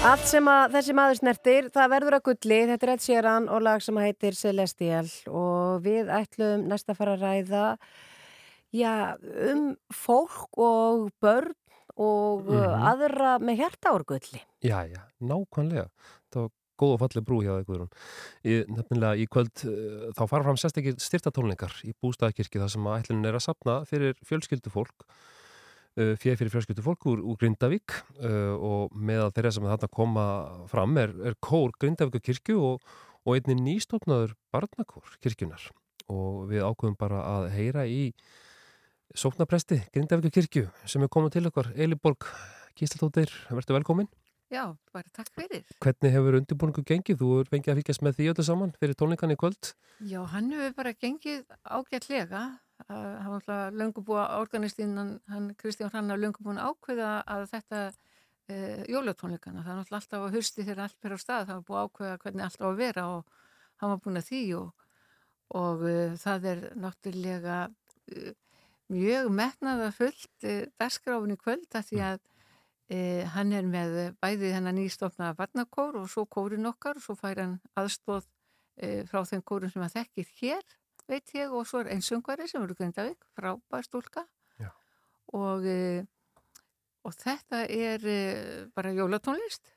Allt 0.00 0.22
sem 0.24 0.46
að 0.48 0.78
þessi 0.78 0.94
maður 0.96 1.18
snertir, 1.18 1.66
það 1.74 1.90
verður 1.92 2.14
að 2.16 2.22
gulli. 2.30 2.58
Þetta 2.70 2.86
er 2.86 2.90
Ed 2.94 3.02
Sheeran 3.04 3.48
og 3.52 3.58
lag 3.66 3.82
sem 3.84 3.98
heitir 4.00 4.36
Celestial 4.38 5.08
og 5.28 5.82
við 5.84 6.08
ætlum 6.16 6.62
næsta 6.70 6.94
að 6.94 7.00
fara 7.02 7.16
að 7.18 7.24
ræða 7.26 7.64
já, 8.72 8.92
um 9.50 9.66
fólk 9.92 10.56
og 10.56 11.10
börn 11.20 11.52
og 12.00 12.48
mm 12.48 12.86
aðra 12.90 13.34
með 13.44 13.60
hjartaórgulli. 13.60 14.40
Já, 14.64 14.78
já, 14.88 15.02
nákvæmlega. 15.20 15.90
Það 16.32 16.46
var 16.46 16.50
góð 16.80 16.94
og 16.94 17.00
falleg 17.02 17.26
brú 17.28 17.42
hjá 17.44 17.52
þig, 17.58 17.66
Guðrún. 17.68 17.92
Nefnilega 18.78 19.20
í 19.20 19.26
kvöld 19.28 19.66
uh, 19.68 20.06
þá 20.16 20.22
fara 20.24 20.46
fram 20.46 20.60
sérstakir 20.62 20.96
styrtatónleikar 20.96 21.76
í 21.84 21.92
bústæðakirkju 22.00 22.64
þar 22.64 22.72
sem 22.72 22.88
að 22.88 23.02
ætlun 23.02 23.28
er 23.28 23.36
að 23.36 23.44
sapna 23.50 23.76
fyrir 23.90 24.16
fjölskyldufólk 24.24 25.04
uh, 26.00 26.12
fyrir 26.20 26.38
fyrir 26.40 26.52
fjölskyldufólk 26.54 27.06
úr, 27.12 27.22
úr 27.22 27.38
Grindavík 27.40 27.94
uh, 28.24 28.56
og 28.56 28.96
meðal 28.96 29.30
þeirra 29.36 29.54
sem 29.54 29.68
þarna 29.68 29.90
koma 29.92 30.26
fram 30.70 30.96
er, 31.02 31.14
er 31.30 31.36
kór 31.44 31.74
Grindavíku 31.80 32.22
kirkju 32.30 32.60
og, 32.72 32.86
og 33.26 33.36
einni 33.36 33.58
nýstofnaður 33.60 34.34
barnakór 34.54 35.18
kirkjunar 35.22 35.68
og 36.10 36.46
við 36.50 36.64
ákveðum 36.66 36.96
bara 36.98 37.20
að 37.36 37.50
heyra 37.54 37.84
í 37.86 38.14
sóknapresti 39.14 39.82
Grindavíku 39.94 40.32
kirkju 40.40 40.70
sem 40.88 41.04
er 41.04 41.12
komið 41.12 41.36
til 41.36 41.46
okkar 41.52 41.70
Eliborg 41.76 42.26
Gísladóttir, 42.78 43.30
verður 43.50 43.80
velkomin 43.80 44.08
Já, 44.50 44.64
bara 44.90 45.06
takk 45.14 45.28
fyrir. 45.30 45.62
Hvernig 45.78 46.10
hefur 46.10 46.36
undirbúningu 46.40 46.82
gengið? 46.82 47.20
Þú 47.20 47.28
er 47.38 47.50
fengið 47.52 47.70
að 47.70 47.76
fylgjast 47.78 48.02
með 48.02 48.16
því 48.16 48.24
öllu 48.32 48.44
saman 48.48 48.72
fyrir 48.80 48.96
tónleikan 48.98 49.30
í 49.30 49.36
kvöld. 49.38 49.68
Já, 50.10 50.18
hann 50.32 50.48
hefur 50.50 50.72
bara 50.80 50.92
gengið 50.98 51.44
ágætlega. 51.62 52.40
Hann 52.88 53.28
var 53.28 53.40
alltaf 53.40 53.74
löngu 53.76 54.02
búið 54.04 54.20
að 54.22 54.36
organistinn, 54.40 54.96
hann, 55.28 55.48
Kristján 55.58 55.90
Hrannar 55.92 56.20
löngu 56.20 56.44
búin 56.44 56.60
að 56.60 56.72
ákveða 56.72 57.10
að 57.28 57.46
þetta 57.52 57.80
uh, 57.90 58.82
jólatónleikana, 58.88 59.64
það 59.66 59.80
náttúrulega 59.80 60.00
alltaf 60.00 60.24
að 60.26 60.36
hausti 60.38 60.64
þegar 60.64 60.84
allt 60.86 60.98
fyrir 61.02 61.20
á 61.20 61.24
stað, 61.24 61.48
það 61.48 61.58
var 61.58 61.66
búið 61.68 61.80
að 61.80 61.88
ákveða 61.88 62.20
hvernig 62.24 62.46
allt 62.46 62.64
á 62.64 62.66
að 62.70 62.80
vera 62.80 63.06
og 63.14 63.44
hann 63.82 63.92
var 63.92 64.02
búin 64.06 64.20
að 64.20 64.28
því 64.30 64.40
og, 64.60 64.86
og 65.60 65.84
uh, 65.90 66.16
það 66.24 66.48
er 66.52 66.64
náttúrulega 66.86 67.60
uh, 67.68 68.32
mjög 68.90 69.30
metnaða 69.38 69.92
fullt 69.94 70.48
dagskráfin 70.80 71.36
í 71.36 71.38
kvöld 71.38 71.78
að 71.78 71.88
því 71.92 72.04
að 72.08 72.26
hann 73.30 73.52
er 73.54 73.68
með 73.70 73.92
bæði 74.18 74.48
hennar 74.50 74.74
nýstofnaða 74.74 75.36
barnakór 75.38 76.00
og 76.00 76.08
svo 76.10 76.24
kórin 76.26 76.66
okkar 76.66 76.98
og 76.98 77.04
svo 77.04 77.14
fær 77.14 77.38
hann 77.38 77.52
aðstóð 77.78 78.24
frá 79.06 79.20
þeim 79.30 79.44
kórin 79.46 79.70
sem 79.70 79.84
hann 79.84 79.92
þekkir 79.94 80.32
hér, 80.40 80.64
veit 81.10 81.34
ég, 81.36 81.50
og 81.52 81.66
svo 81.68 81.82
er 81.82 81.92
einn 81.94 82.04
söngvari 82.04 82.46
sem 82.50 82.62
eru 82.62 82.76
Grindavík, 82.78 83.26
frábær 83.36 83.86
stúlka. 83.86 84.26
Og, 85.30 85.66
eh, 85.66 86.02
og 87.06 87.14
þetta 87.14 87.64
er 87.70 88.06
eh, 88.10 88.64
bara 88.74 88.90
jólatónlist. 88.90 89.70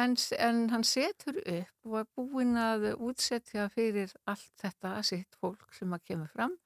En, 0.00 0.16
en 0.38 0.70
hann 0.72 0.84
setur 0.84 1.36
upp 1.38 1.86
og 1.86 1.98
er 2.00 2.06
búinn 2.16 2.56
að 2.58 2.88
útsetja 2.96 3.68
fyrir 3.70 4.10
allt 4.26 4.50
þetta 4.58 4.96
sitt 5.06 5.36
fólk 5.38 5.76
sem 5.76 5.92
að 5.94 6.08
kemur 6.08 6.32
fram 6.32 6.56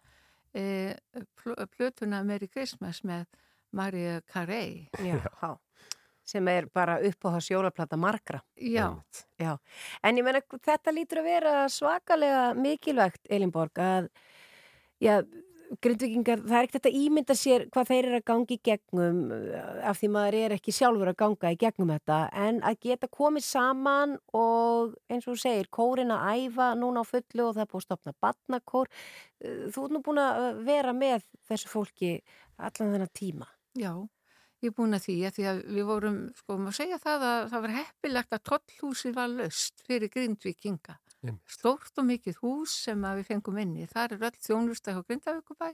eh, 0.56 0.96
pl 1.36 1.66
plötuna 1.76 2.22
Merry 2.24 2.48
Christmas 2.48 3.02
með 3.04 3.26
Maria 3.70 4.20
Carey. 4.20 4.88
Já, 4.98 5.20
já. 5.42 5.58
Sem 6.28 6.48
er 6.52 6.68
bara 6.74 6.98
upp 7.08 7.28
á 7.28 7.28
þess 7.38 7.52
jólaplata 7.54 7.98
margra. 8.00 8.42
Já. 8.60 8.92
Já. 9.40 9.56
En 10.04 10.20
ég 10.20 10.26
menna, 10.26 10.44
þetta 10.44 10.94
lítur 10.94 11.22
að 11.22 11.30
vera 11.32 11.58
svakalega 11.72 12.48
mikilvægt, 12.58 13.24
Elinborg, 13.32 13.80
að 13.80 14.10
já, 15.00 15.22
grindvikingar, 15.84 16.42
það 16.46 16.58
er 16.58 16.66
ekkert 16.66 16.88
að 16.88 16.96
ímynda 16.96 17.34
sér 17.36 17.64
hvað 17.72 17.90
þeir 17.90 18.06
eru 18.08 18.18
að 18.18 18.26
gangi 18.30 18.56
í 18.56 18.60
gegnum 18.64 19.18
af 19.84 20.00
því 20.00 20.10
maður 20.14 20.36
er 20.38 20.54
ekki 20.56 20.74
sjálfur 20.74 21.10
að 21.12 21.18
ganga 21.22 21.52
í 21.52 21.58
gegnum 21.60 21.92
þetta, 21.92 22.18
en 22.46 22.60
að 22.66 22.78
geta 22.86 23.10
komið 23.12 23.44
saman 23.46 24.16
og 24.36 24.94
eins 25.12 25.26
og 25.26 25.34
þú 25.34 25.42
segir, 25.42 25.70
kórin 25.74 26.14
að 26.14 26.44
æfa 26.46 26.70
núna 26.78 27.04
á 27.04 27.10
fullu 27.10 27.48
og 27.48 27.56
það 27.56 27.64
er 27.64 27.72
búið 27.72 27.82
að 27.82 27.86
stopna 27.86 28.14
batnakór. 28.24 28.92
Uh, 29.44 29.64
Þú 29.74 29.84
ert 29.84 29.96
nú 29.96 30.02
búin 30.06 30.22
að 30.22 30.62
vera 30.68 30.94
með 30.96 31.26
þessu 31.50 31.72
fólki 31.72 32.12
allan 32.56 32.94
þennan 32.94 33.12
tíma. 33.14 33.50
Já, 33.78 33.92
ég 34.64 34.74
búin 34.74 34.96
að 34.96 35.04
því 35.06 35.16
að 35.28 35.36
því 35.36 35.44
að 35.50 35.60
við 35.76 35.84
vorum, 35.88 36.16
sko, 36.38 36.56
maður 36.58 36.78
segja 36.80 36.98
það 37.02 37.26
að 37.28 37.42
það 37.52 37.64
var 37.64 37.74
heppilegt 37.76 38.34
að 38.34 38.46
tollhúsi 38.50 39.12
var 39.14 39.30
löst 39.34 39.84
fyrir 39.86 40.10
Grindvíkinga. 40.14 40.98
Stórt 41.50 41.98
og 41.98 42.06
mikið 42.06 42.40
hús 42.42 42.74
sem 42.86 43.04
að 43.06 43.20
við 43.20 43.30
fengum 43.32 43.58
inn 43.58 43.76
í. 43.82 43.86
Það 43.90 44.16
er 44.16 44.26
öll 44.28 44.42
þjónusta 44.46 44.94
hjá 44.94 45.00
Grindavíkubæ 45.06 45.70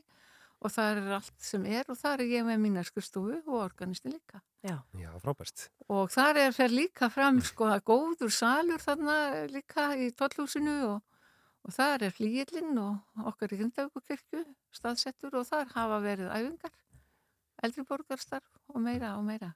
og 0.65 0.73
það 0.73 0.99
er 1.01 1.15
allt 1.19 1.43
sem 1.45 1.65
er 1.69 1.91
og 1.93 1.99
það 2.01 2.15
er 2.15 2.31
ég 2.31 2.47
með 2.47 2.61
mínar 2.63 2.89
skurstofu 2.89 3.41
og 3.43 3.59
organisti 3.61 4.13
líka. 4.13 4.41
Já. 4.65 4.79
Já, 4.97 5.11
frábært. 5.21 5.67
Og 5.93 6.09
þar 6.15 6.41
er 6.47 6.55
fer 6.57 6.73
líka 6.73 7.11
fram, 7.13 7.43
sko, 7.45 7.69
að 7.75 7.85
góður 7.91 8.33
salur 8.33 8.81
þarna 8.81 9.19
líka 9.53 9.91
í 10.01 10.09
tollhúsinu 10.17 10.79
og, 10.95 11.03
og 11.69 11.77
þar 11.77 12.07
er 12.09 12.17
flíillinn 12.17 12.81
og 12.81 13.27
okkar 13.33 13.53
í 13.53 13.61
Grindavíkukirkju 13.61 14.47
staðsettur 14.75 15.37
og 15.41 15.49
þar 15.51 15.69
hafa 15.75 16.01
verið 16.07 16.33
æfingar 16.33 16.73
eldri 17.65 17.85
borgarstarf 17.89 18.47
og 18.73 18.81
meira 18.85 19.15
og 19.19 19.25
meira 19.27 19.53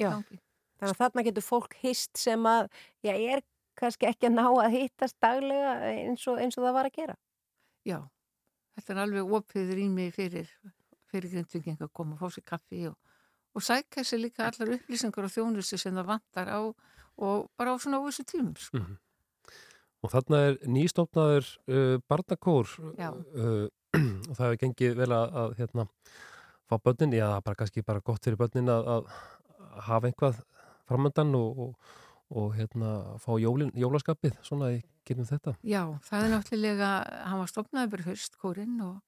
Já, 0.00 0.10
gangi. 0.16 0.40
þannig 0.80 0.94
að 0.94 1.00
þarna 1.02 1.24
getur 1.28 1.46
fólk 1.46 1.76
hist 1.82 2.18
sem 2.18 2.46
að, 2.48 2.70
já, 3.04 3.12
er 3.14 3.42
kannski 3.80 4.08
ekki 4.10 4.28
að 4.28 4.36
ná 4.36 4.46
að 4.48 4.76
hittast 4.76 5.16
daglega 5.22 5.74
eins 5.90 6.26
og, 6.28 6.40
eins 6.40 6.58
og 6.58 6.66
það 6.66 6.76
var 6.76 6.88
að 6.88 6.96
gera. 6.98 7.16
Já, 7.88 7.98
þetta 8.76 8.94
er 8.94 9.02
alveg 9.04 9.34
opið 9.40 9.74
rými 9.78 10.08
fyrir, 10.14 10.48
fyrir 11.12 11.34
grindvinging 11.36 11.80
að 11.80 11.92
koma 11.96 12.16
og 12.16 12.24
fá 12.24 12.34
sér 12.36 12.46
kaffi 12.50 12.86
og, 12.90 12.96
og 13.56 13.64
sækja 13.64 14.04
sér 14.06 14.24
líka 14.24 14.48
allar 14.48 14.74
upplýsingar 14.76 15.28
og 15.28 15.32
þjónustu 15.34 15.78
sem 15.80 15.96
það 15.96 16.10
vantar 16.14 16.50
á 16.52 16.60
og 17.20 17.48
bara 17.58 17.72
á 17.72 17.76
svona 17.80 18.00
óvissu 18.00 18.24
tímum. 18.24 18.56
Sko. 18.56 18.80
Mhm. 18.80 18.98
Og 20.00 20.08
þarna 20.08 20.38
er 20.48 20.54
nýstofnaður 20.64 21.48
uh, 21.68 21.96
barnakór 22.08 22.70
Já. 22.96 23.10
uh, 23.12 23.66
og 24.30 24.32
það 24.32 24.44
hefur 24.46 24.60
gengið 24.62 24.94
vel 24.96 25.10
að, 25.12 25.34
að 25.42 25.56
hérna, 25.58 25.84
fá 26.70 26.78
börnin, 26.78 27.12
já, 27.18 27.28
bara 27.42 27.58
kannski 27.58 27.82
bara 27.82 28.00
gott 28.04 28.24
fyrir 28.24 28.38
börnin 28.40 28.70
að, 28.70 28.86
að 28.94 29.10
hafa 29.88 30.06
einhvað 30.10 30.40
framöndan 30.88 31.34
og, 31.38 31.58
og, 31.66 31.92
og 32.30 32.54
hérna, 32.54 32.94
fá 33.22 33.30
jólin, 33.42 33.72
jólaskapið 33.74 34.38
svona 34.46 34.72
í 34.76 34.80
getum 35.06 35.26
þetta. 35.26 35.56
Já, 35.66 35.82
það 36.06 36.24
er 36.26 36.34
náttúrulega, 36.36 36.90
hann 37.26 37.40
var 37.42 37.50
stopnaður 37.50 37.90
bara 37.96 38.08
fyrst 38.10 38.38
kórinn 38.40 38.80
og 38.86 38.98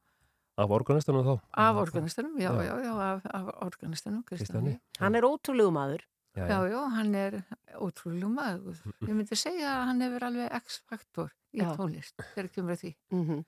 Af 0.60 0.68
organistunum 0.68 1.22
þá? 1.24 1.38
af 1.56 1.78
organistanum, 1.80 2.34
já, 2.36 2.50
Já. 2.52 2.62
já, 2.66 2.74
já, 2.84 2.92
af, 3.00 3.22
af 3.32 3.46
organistanum, 3.64 4.22
Kristjáni. 4.28 4.74
Hann 5.00 5.14
er 5.16 5.24
ótrúlegu 5.24 5.72
maður. 5.72 6.02
Já, 6.36 6.44
Já, 6.48 6.58
já, 6.68 6.80
hann 6.92 7.14
er 7.14 7.38
ótrúlega 7.80 8.28
maður. 8.28 8.76
Ég 9.08 9.14
myndi 9.16 9.36
segja 9.36 9.70
að 9.78 9.86
hann 9.88 10.04
hefur 10.04 10.26
alveg 10.28 10.52
x-faktor 10.60 11.32
í 11.56 11.62
Já. 11.64 11.70
tónlist 11.78 12.20
þegar 12.34 12.50
kemur 12.52 12.74
að 12.76 12.82
því. 12.84 12.92
Mm 13.16 13.24
-hmm. 13.30 13.42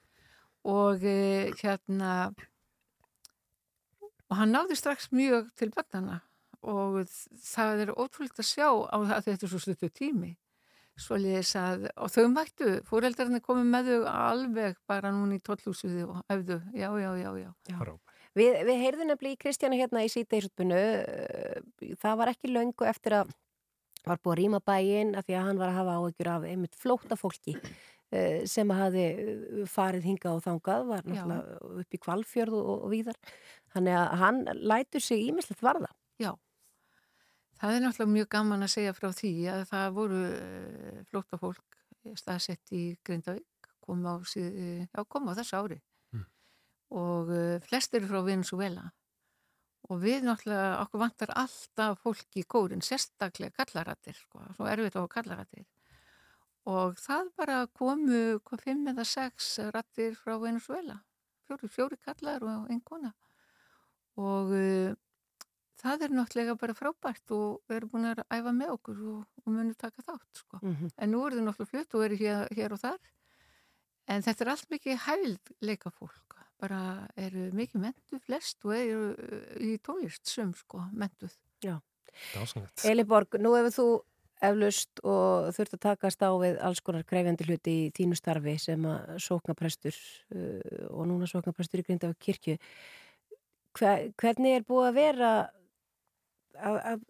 Og 0.65 1.05
e, 1.05 1.53
hérna, 1.61 2.33
og 4.35 4.41
hann 4.41 4.51
náði 4.51 4.75
strax 4.75 5.13
mjög 5.15 5.53
til 5.55 5.71
bannana 5.71 6.19
og 6.65 7.05
það 7.45 7.85
er 7.85 7.93
ótrúlegt 7.93 8.41
að 8.41 8.49
sjá 8.49 8.67
á 8.67 8.97
það 8.97 9.13
að 9.15 9.27
þetta 9.29 9.47
er 9.47 9.53
svo 9.53 9.61
stuttu 9.63 9.91
tími. 9.95 10.31
Svo 10.99 11.19
leiðis 11.19 11.53
að, 11.59 11.89
og 11.99 12.11
þau 12.15 12.25
mættu, 12.31 12.71
fóreldarinn 12.89 13.43
komið 13.45 13.71
með 13.71 13.91
þau 13.91 14.09
alveg 14.11 14.77
bara 14.89 15.11
núna 15.13 15.37
í 15.37 15.43
tollhúsið 15.45 16.05
og 16.07 16.21
efðu, 16.31 16.61
já, 16.73 16.89
já, 17.03 17.11
já, 17.21 17.31
já. 17.43 17.49
Já. 17.69 17.79
Við, 18.35 18.59
við 18.67 18.83
heyrðum 18.83 19.11
nefnilega 19.11 19.37
í 19.37 19.41
Kristjánu 19.43 19.79
hérna 19.79 20.05
í 20.07 20.13
síðdeisutbunu, 20.15 20.83
það 22.01 22.21
var 22.23 22.33
ekki 22.33 22.53
löngu 22.55 22.89
eftir 22.91 23.19
að 23.21 23.35
var 24.05 24.21
búið 24.21 24.35
að 24.35 24.41
rýma 24.41 24.61
bæinn 24.65 25.15
af 25.17 25.27
því 25.27 25.37
að 25.39 25.47
hann 25.49 25.61
var 25.61 25.71
að 25.71 25.79
hafa 25.79 25.97
áhyggjur 25.99 26.31
af 26.35 26.47
einmitt 26.49 26.79
flóta 26.79 27.17
fólki 27.19 27.55
eh, 27.57 27.77
sem 28.49 28.71
hafi 28.75 29.05
eh, 29.05 29.61
farið 29.71 30.09
hingað 30.11 30.39
og 30.39 30.43
þangað, 30.45 30.87
var 30.91 31.07
náttúrulega 31.09 31.71
upp 31.83 31.97
í 31.97 32.01
kvalfjörð 32.03 32.57
og, 32.59 32.73
og 32.75 32.93
víðar. 32.93 33.19
Þannig 33.75 33.99
að 34.01 34.17
hann 34.23 34.41
lætur 34.73 35.05
sig 35.05 35.25
ímislegt 35.29 35.65
varða. 35.65 35.91
Já, 36.23 36.31
það 37.61 37.77
er 37.77 37.85
náttúrulega 37.85 38.17
mjög 38.19 38.31
gaman 38.37 38.67
að 38.67 38.75
segja 38.77 38.97
frá 38.97 39.09
því 39.17 39.33
að 39.55 39.65
það 39.73 39.97
voru 39.99 40.21
uh, 40.29 41.01
flóta 41.11 41.41
fólk 41.41 41.81
staðsett 42.21 42.75
í 42.77 42.85
Grindavík, 43.07 43.71
kom 43.85 44.05
á, 44.05 44.15
síð, 44.29 44.51
eh, 44.53 44.85
já, 44.85 45.05
kom 45.09 45.31
á 45.33 45.37
þessu 45.41 45.63
ári. 45.63 45.81
Og 46.95 47.33
uh, 47.33 47.57
flest 47.65 47.97
eru 47.97 48.11
frá 48.11 48.21
Venezuela 48.23 48.91
og 49.91 49.99
við 50.01 50.23
náttúrulega, 50.25 50.79
okkur 50.85 51.01
vantar 51.03 51.33
alltaf 51.37 51.99
fólk 52.01 52.39
í 52.41 52.45
kórin, 52.49 52.85
sérstaklega 52.85 53.53
kallarættir, 53.59 54.17
sko, 54.17 54.45
svo 54.57 54.69
erfitt 54.71 54.97
á 54.97 55.05
kallarættir 55.13 55.67
og 56.71 56.99
það 57.01 57.31
bara 57.37 57.57
komu 57.77 58.41
hvað, 58.45 58.63
fimm 58.65 58.89
eða 58.93 59.05
sex 59.09 59.59
rættir 59.75 60.17
frá 60.17 60.37
Venezuela, 60.41 60.99
fjóri, 61.47 61.69
fjóri 61.69 61.99
kallar 62.01 62.45
og 62.45 62.71
einn 62.73 62.83
kona 62.85 63.13
og 64.21 64.53
uh, 64.55 64.95
það 65.81 66.07
er 66.07 66.15
náttúrulega 66.15 66.57
bara 66.61 66.77
frábært 66.79 67.35
og 67.35 67.65
við 67.69 67.81
erum 67.81 67.93
búin 67.93 68.11
að 68.13 68.23
æfa 68.33 68.55
með 68.57 68.77
okkur 68.77 69.03
og, 69.15 69.25
og 69.43 69.51
munum 69.51 69.75
taka 69.77 70.05
þátt 70.07 70.45
sko. 70.45 70.61
Mhm. 70.63 70.95
en 70.97 71.13
nú 71.13 71.25
er 71.27 71.37
þið 71.37 71.47
náttúrulega 71.49 71.73
flutt 71.73 71.99
og 71.99 72.07
eru 72.07 72.21
hér, 72.23 72.49
hér 72.55 72.77
og 72.77 72.83
þar 72.85 73.13
en 74.15 74.25
þetta 74.25 74.45
er 74.45 74.53
allt 74.55 74.71
mikið 74.71 75.03
hæfild 75.09 75.55
leika 75.61 75.91
fólk 75.91 76.39
bara 76.61 77.09
eru 77.21 77.51
mikið 77.57 77.83
mentu 77.83 78.21
flest 78.25 78.65
og 78.65 78.77
eru 78.77 79.11
uh, 79.13 79.57
í 79.61 79.77
tónlist 79.85 80.31
sum 80.31 80.55
sko 80.57 80.87
mentuð. 80.93 81.35
Eliborg, 82.87 83.37
nú 83.43 83.55
hefur 83.59 83.75
þú 83.75 83.87
eflaust 84.49 85.01
og 85.03 85.51
þurft 85.57 85.77
að 85.77 85.83
takast 85.85 86.23
á 86.25 86.31
við 86.41 86.59
alls 86.65 86.83
konar 86.85 87.07
krefjandi 87.09 87.47
hluti 87.49 87.75
í 87.85 87.91
þínu 87.97 88.19
starfi 88.19 88.55
sem 88.63 88.87
að 88.89 89.17
sóknaprestur 89.25 89.97
uh, 90.35 90.87
og 90.91 91.09
núna 91.11 91.29
sóknaprestur 91.31 91.83
í 91.83 91.87
Grindavík 91.89 92.21
kirkju. 92.29 92.57
Hver, 93.75 94.11
hvernig 94.21 94.59
er 94.59 94.67
búið 94.67 94.89
að 94.91 94.99
vera 94.99 95.31
að, 96.55 96.77
að, 96.79 97.07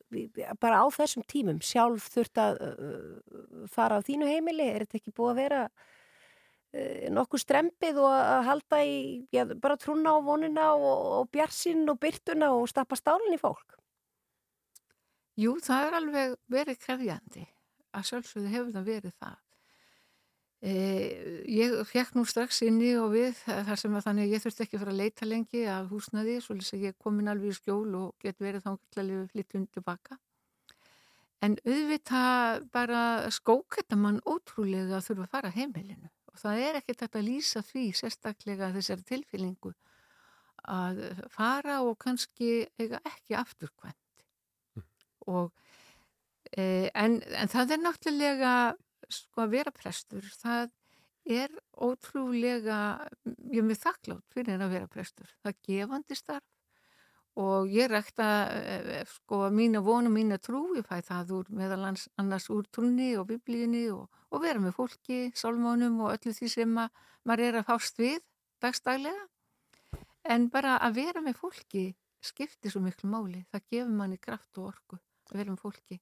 að 0.46 0.60
bara 0.62 0.80
á 0.80 0.86
þessum 0.94 1.26
tímum 1.28 1.60
sjálf 1.64 2.08
þurft 2.14 2.40
að 2.40 2.62
uh, 2.68 3.66
fara 3.72 4.00
á 4.00 4.06
þínu 4.06 4.30
heimili? 4.30 4.70
Er 4.70 4.86
þetta 4.86 5.00
ekki 5.02 5.14
búið 5.16 5.32
að 5.34 5.40
vera 5.42 5.62
uh, 5.68 7.06
nokkuð 7.18 7.44
strempið 7.44 8.02
og 8.02 8.10
að 8.16 8.42
halda 8.50 8.82
í 8.88 8.98
já, 9.34 9.44
bara 9.54 9.78
trúna 9.80 10.16
á 10.16 10.18
vonina 10.24 10.72
og, 10.74 11.08
og 11.20 11.32
bjarsinn 11.34 11.86
og 11.90 12.00
byrtuna 12.02 12.54
og 12.56 12.68
stappa 12.72 12.98
stálinn 13.00 13.36
í 13.36 13.40
fólk? 13.40 13.78
Jú, 15.34 15.56
það 15.62 15.86
er 15.88 15.96
alveg 15.98 16.34
verið 16.52 16.78
krefjandi. 16.84 17.48
Að 17.94 18.06
sjálfsögðu 18.10 18.50
hefur 18.52 18.74
það 18.74 18.90
verið 18.90 19.14
það. 19.18 19.40
E, 20.64 20.74
ég 21.50 21.74
fekk 21.90 22.14
nú 22.16 22.22
strax 22.24 22.62
inni 22.64 22.94
og 22.96 23.10
við 23.12 23.40
þar 23.44 23.80
sem 23.80 23.96
að 23.98 24.06
þannig 24.06 24.28
að 24.28 24.34
ég 24.34 24.44
þurfti 24.44 24.64
ekki 24.64 24.78
að 24.78 24.84
fara 24.84 24.94
að 24.94 25.00
leita 25.02 25.26
lengi 25.28 25.64
af 25.68 25.90
húsnaði, 25.90 26.36
svo 26.40 26.56
lýs 26.56 26.70
að 26.72 26.86
ég 26.86 26.96
komin 27.02 27.28
alveg 27.32 27.52
í 27.52 27.56
skjól 27.58 27.90
og 27.98 28.14
get 28.22 28.38
verið 28.40 28.64
þá 28.64 28.70
að 28.76 29.08
lifa 29.10 29.26
flytjum 29.34 29.66
tilbaka. 29.74 30.18
En 31.44 31.58
auðvitað 31.66 32.64
bara 32.72 33.02
skók 33.34 33.76
þetta 33.80 33.98
mann 34.00 34.22
ótrúlega 34.24 34.96
að 34.96 35.10
þurfa 35.10 35.26
að 35.26 35.34
fara 35.34 35.52
heimilinu 35.52 36.08
og 36.30 36.40
það 36.40 36.62
er 36.62 36.78
ekkert 36.80 37.04
að 37.10 37.26
lýsa 37.26 37.60
því 37.66 37.84
sérstaklega 37.98 38.70
þessari 38.74 39.04
tilfýlingu 39.10 39.74
að 40.64 41.02
fara 41.34 41.82
og 41.84 41.98
kannski 42.00 42.64
eiga 42.80 43.02
ekki 43.04 43.36
afturkvæmt 43.36 44.03
og 45.30 45.52
e, 46.52 46.90
en, 46.94 47.20
en 47.22 47.52
það 47.52 47.76
er 47.76 47.82
náttúrulega 47.82 48.54
sko 49.12 49.44
að 49.44 49.54
vera 49.58 49.74
prestur 49.74 50.26
það 50.40 50.72
er 51.24 51.52
ótrúlega 51.80 52.80
ég 53.24 53.60
er 53.62 53.68
mjög 53.68 53.80
þakklátt 53.84 54.34
fyrir 54.34 54.60
að 54.60 54.74
vera 54.76 54.90
prestur 54.90 55.30
það 55.42 55.54
er 55.54 55.62
gefandi 55.68 56.18
starf. 56.18 56.50
Og 57.34 57.66
ég 57.74 57.88
rækta 57.90 58.26
e, 58.54 59.00
sko 59.10 59.48
mína 59.50 59.80
vonu, 59.82 60.12
mína 60.12 60.38
trú 60.38 60.68
ég 60.76 60.86
fæ 60.86 61.00
það 61.02 61.32
úr 61.40 61.48
meðal 61.50 61.88
annars 61.90 62.46
úr 62.54 62.68
trúni 62.70 63.16
og 63.18 63.26
biblíunni 63.32 63.88
og, 63.90 64.06
og 64.30 64.44
vera 64.44 64.62
með 64.62 64.76
fólki 64.76 65.32
sálmónum 65.34 65.98
og 66.04 66.14
öllu 66.14 66.34
því 66.36 66.50
sem 66.52 66.78
að 66.78 66.92
maður 67.26 67.48
er 67.48 67.58
að 67.58 67.66
fást 67.72 67.98
við 67.98 68.20
dagstaglega 68.62 69.26
en 70.30 70.46
bara 70.52 70.76
að 70.78 71.00
vera 71.00 71.24
með 71.24 71.40
fólki 71.40 71.84
skiptir 72.24 72.72
svo 72.72 72.84
miklu 72.84 73.10
máli 73.10 73.42
það 73.50 73.66
gefur 73.72 73.96
manni 73.98 74.20
kraft 74.20 74.60
og 74.60 74.70
orku 74.70 75.00
að 75.34 75.42
vera 75.42 75.54
með 75.54 75.64
fólki. 75.64 76.00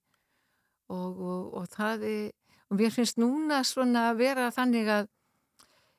Og, 0.92 1.18
og, 1.18 1.50
og 1.58 1.68
það 1.72 2.06
er 2.10 2.30
og 2.72 2.78
mér 2.80 2.92
finnst 2.94 3.18
núna 3.20 3.60
svona 3.68 4.08
að 4.10 4.22
vera 4.22 4.48
þannig 4.54 4.88
að 4.88 5.08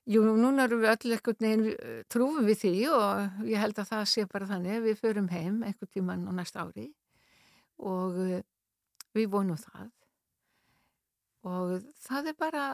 jú, 0.09 0.23
núna 0.25 0.65
erum 0.65 0.81
við 0.81 0.89
öll 0.89 1.15
ekkert 1.19 1.43
neginn 1.43 1.67
trúum 2.11 2.41
við 2.47 2.63
því 2.63 2.73
og 2.97 3.43
ég 3.45 3.61
held 3.61 3.77
að 3.77 3.91
það 3.91 4.07
sé 4.09 4.25
bara 4.31 4.49
þannig 4.49 4.81
við 4.87 5.01
förum 5.03 5.29
heim 5.29 5.61
einhvern 5.61 5.91
tíman 5.93 6.25
á 6.25 6.31
næsta 6.33 6.65
ári 6.65 6.87
og 7.77 8.17
eh, 8.25 8.41
við 9.13 9.29
vonum 9.35 9.59
það. 9.59 9.91
Og 11.45 11.75
það 12.01 12.31
er 12.31 12.37
bara 12.39 12.65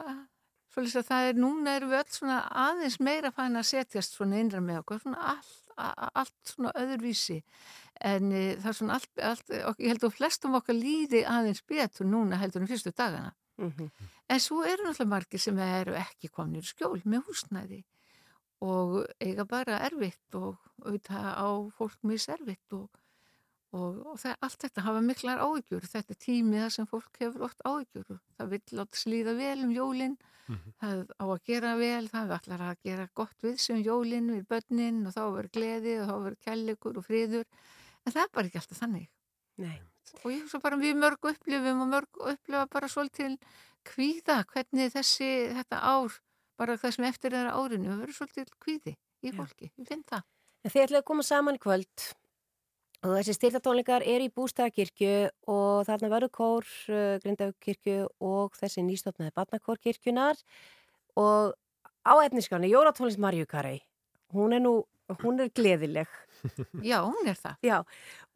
svolítið 0.70 1.00
að 1.00 1.08
það 1.10 1.28
er 1.28 1.40
núna 1.42 1.74
erum 1.76 1.92
við 1.92 2.00
öll 2.00 2.14
svona 2.14 2.38
aðeins 2.68 2.98
meira 3.02 3.32
fann 3.34 3.58
að 3.58 3.68
setjast 3.72 4.16
svona 4.16 4.40
innra 4.40 4.62
með 4.64 4.82
okkur 4.84 5.02
svona 5.02 5.34
allt, 5.34 5.58
allt 5.76 6.52
svona 6.52 6.72
öðruvísi. 6.78 7.40
En 8.00 8.30
e, 8.32 8.42
það 8.60 8.70
er 8.70 8.78
svona 8.78 8.98
allt, 8.98 9.10
allt 9.30 9.54
og 9.66 9.82
ég 9.82 9.92
held 9.92 10.06
að 10.06 10.16
flestum 10.16 10.56
okkar 10.60 10.78
líði 10.78 11.24
aðeins 11.28 11.62
betur 11.68 12.08
núna 12.08 12.38
heldur 12.40 12.64
en 12.64 12.70
fyrstu 12.70 12.94
dagana. 12.96 13.34
En 14.30 14.40
svo 14.40 14.62
eru 14.64 14.86
náttúrulega 14.86 15.10
margir 15.10 15.42
sem 15.42 15.58
eru 15.58 15.96
ekki 15.98 16.30
komnir 16.32 16.64
í 16.64 16.70
skjól 16.70 17.00
með 17.04 17.26
húsnæði 17.26 17.82
og 18.64 18.96
eiga 19.20 19.44
bara 19.48 19.80
erfitt 19.86 20.36
og 20.36 20.56
auðvitað 20.84 21.28
á 21.36 21.48
fólk 21.76 21.98
miserfitt 22.06 22.76
og, 22.76 22.88
og, 23.72 24.00
og 24.06 24.18
það, 24.20 24.34
allt 24.46 24.64
þetta 24.64 24.84
hafa 24.86 25.04
miklar 25.04 25.42
áhyggjur. 25.44 25.86
Þetta 25.92 26.16
tími 26.20 26.60
það 26.60 26.74
sem 26.76 26.88
fólk 26.88 27.20
hefur 27.20 27.48
oft 27.48 27.64
áhyggjur 27.64 28.20
það 28.38 28.52
vil 28.54 28.62
láta 28.80 29.00
slíða 29.02 29.36
vel 29.36 29.64
um 29.66 29.74
jólin 30.50 30.74
það 30.80 31.02
á 31.16 31.24
að 31.24 31.44
gera 31.50 31.74
vel 31.78 32.08
það 32.10 32.34
ætlar 32.36 32.64
að 32.66 32.82
gera 32.88 33.06
gott 33.14 33.46
við 33.46 33.56
sem 33.62 33.80
jólin 33.84 34.30
við 34.34 34.46
börnin 34.50 35.06
og 35.06 35.14
þá 35.14 35.22
verður 35.24 35.50
gleði 35.56 35.96
og 36.00 36.10
þá 36.10 36.14
verður 36.24 36.40
kærleikur 36.46 37.00
og 37.00 37.06
friður. 37.06 37.46
En 38.04 38.12
það 38.12 38.22
er 38.22 38.32
bara 38.34 38.50
ekki 38.50 38.60
alltaf 38.62 38.80
þannig. 38.80 39.08
Nei. 39.60 39.80
og 40.24 40.30
ég 40.32 40.40
hugsa 40.42 40.58
bara 40.62 40.78
við 40.80 40.96
mörg 40.96 41.26
upplifum 41.30 41.82
og 41.84 41.90
mörg 41.90 42.22
upplifa 42.32 42.64
bara 42.72 42.88
svolítil 42.88 43.36
kvíða 43.86 44.40
hvernig 44.50 44.92
þessi 44.94 45.28
þetta 45.58 45.80
ár 45.84 46.16
bara 46.60 46.76
það 46.80 46.94
sem 46.96 47.06
eftir 47.08 47.36
að 47.36 47.50
árinu 47.52 47.98
verður 47.98 48.16
svolítil 48.16 48.46
kvíði 48.60 48.96
í 49.20 49.32
fólki, 49.36 49.70
ég 49.76 49.88
finn 49.88 50.02
það. 50.08 50.24
En 50.64 50.72
þið 50.72 50.82
ætlaðu 50.86 51.00
að 51.02 51.08
koma 51.12 51.24
saman 51.24 51.56
í 51.56 51.62
kvöld 51.62 52.06
og 53.04 53.14
þessi 53.16 53.36
styrtatónleikar 53.36 54.04
er 54.04 54.24
í 54.24 54.32
bústæðakirkju 54.34 55.14
og 55.52 55.86
þarna 55.88 56.12
verður 56.12 56.34
kór 56.36 56.72
uh, 56.92 57.16
Grindavíkkirkju 57.24 58.08
og 58.20 58.58
þessi 58.60 58.84
nýstofnaði 58.86 59.36
barnakórkirkjunar 59.38 60.40
og 61.20 61.54
á 62.04 62.14
efniskáni 62.24 62.72
Jóratónlist 62.72 63.20
Marju 63.20 63.48
Karei 63.48 63.80
hún 64.32 64.52
er 64.52 64.62
nú, 64.62 64.84
hún 65.22 65.40
er 65.40 65.50
gleðileg. 65.54 66.08
Já, 66.86 67.02
hún 67.04 67.28
er 67.28 67.36
það. 67.38 67.56
Já, 67.66 67.78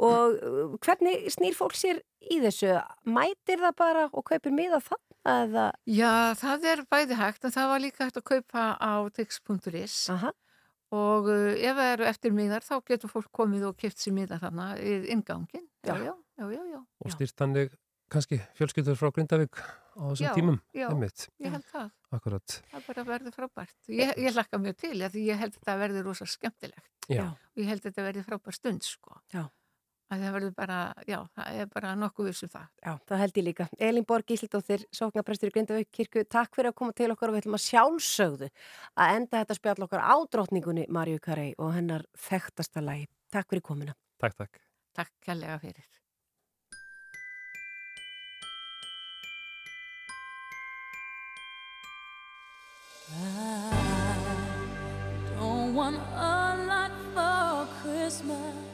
og 0.03 0.37
uh, 0.37 0.77
hvernig 0.85 1.29
snýr 1.33 1.57
fólk 1.57 1.77
sér 1.79 2.03
í 2.21 2.41
þessu? 2.43 2.75
Mætir 3.09 3.63
það 3.63 3.77
bara 3.79 4.07
og 4.11 4.27
kaupir 4.29 4.55
miða 4.55 4.83
þann? 4.85 5.03
Eða... 5.25 5.69
Já, 5.89 6.35
það 6.37 6.67
er 6.73 6.85
bæði 6.93 7.21
hægt 7.21 7.47
en 7.47 7.55
það 7.55 7.71
var 7.71 7.85
líka 7.85 8.05
hægt 8.05 8.21
að 8.21 8.29
kaupa 8.33 8.65
á 8.77 8.93
tix.is 9.17 9.97
og 10.95 11.31
uh, 11.31 11.53
ef 11.55 11.79
það 11.79 11.93
eru 11.93 12.09
eftir 12.11 12.37
miðar 12.37 12.67
þá 12.67 12.75
getur 12.91 13.13
fólk 13.13 13.31
komið 13.35 13.71
og 13.71 13.79
kipt 13.81 14.01
sér 14.01 14.17
miðar 14.17 14.43
þarna 14.45 14.69
í 14.81 14.99
ingangin. 15.15 15.67
Já, 15.85 15.97
já, 16.01 16.15
já, 16.49 16.79
og 16.81 17.15
styrst 17.15 17.41
þannig 17.41 17.75
kannski 18.13 18.39
fjölskyldur 18.59 18.99
frá 18.99 19.11
Grindavík 19.15 19.59
á 19.59 20.03
þessum 20.13 20.37
tímum 20.37 20.59
ég 20.75 21.51
held 21.51 21.67
það. 21.71 21.91
Akkurat. 22.15 22.57
Það 22.71 22.89
bara 22.89 23.05
verður 23.09 23.35
frábært. 23.35 23.77
Ég, 23.91 24.13
ég 24.23 24.37
hlakka 24.37 24.61
mjög 24.63 24.79
til 24.85 24.95
því 25.03 25.25
ég 25.27 25.41
held 25.41 25.55
að 25.55 25.61
þetta 25.61 25.77
verður 25.81 26.09
rosa 26.11 26.29
skemmtilegt. 26.31 26.91
Já. 27.11 27.25
Og 27.27 27.63
ég 27.63 27.71
held 27.71 27.83
að 27.83 27.89
þetta 27.89 28.07
verður 28.07 28.27
frábært 28.29 28.59
stund, 28.59 28.87
sko. 28.87 29.19
Já. 29.35 29.45
Að 30.13 30.21
það 30.21 30.35
verður 30.37 30.53
bara, 30.59 30.79
já, 31.09 31.17
það 31.35 31.61
er 31.61 31.69
bara 31.73 31.95
nokkuð 31.97 32.27
vissum 32.29 32.51
það. 32.53 32.67
Já, 32.85 32.93
það 33.09 33.23
held 33.23 33.39
ég 33.41 33.47
líka. 33.47 33.67
Elin 33.89 34.07
Borg 34.09 34.29
Gísildóttir, 34.29 34.85
sóknaprestur 34.93 35.49
í 35.49 35.55
Grindavík 35.55 35.89
kirkju, 35.97 36.27
takk 36.29 36.53
fyrir 36.59 36.71
að 36.71 36.77
koma 36.81 36.97
til 36.97 37.09
okkar 37.15 37.33
og 37.33 37.37
við 37.39 37.45
ætlum 37.45 37.57
að 37.57 37.65
sjálfsögðu 37.65 38.51
að 39.01 39.17
enda 39.17 39.41
þetta 39.41 39.57
spjall 39.59 39.87
okkar 39.89 40.05
á 40.05 40.15
drottningunni 40.37 40.85
Marju 40.93 41.23
Karei 41.25 41.51
og 41.57 41.73
hennar 41.79 42.05
þekktasta 42.29 42.85
lagi. 42.85 43.09
Takk 43.33 43.49
fyrir 43.51 43.65
komuna. 43.65 43.97
Takk, 44.21 44.37
takk. 44.45 44.63
Takk 44.95 45.13
kærlega 45.25 45.59
fyrir. 45.65 45.89
Don't 55.39 55.75
want 55.75 55.99
a 56.15 56.57
lot 56.69 56.93
for 57.15 57.67
Christmas. 57.81 58.74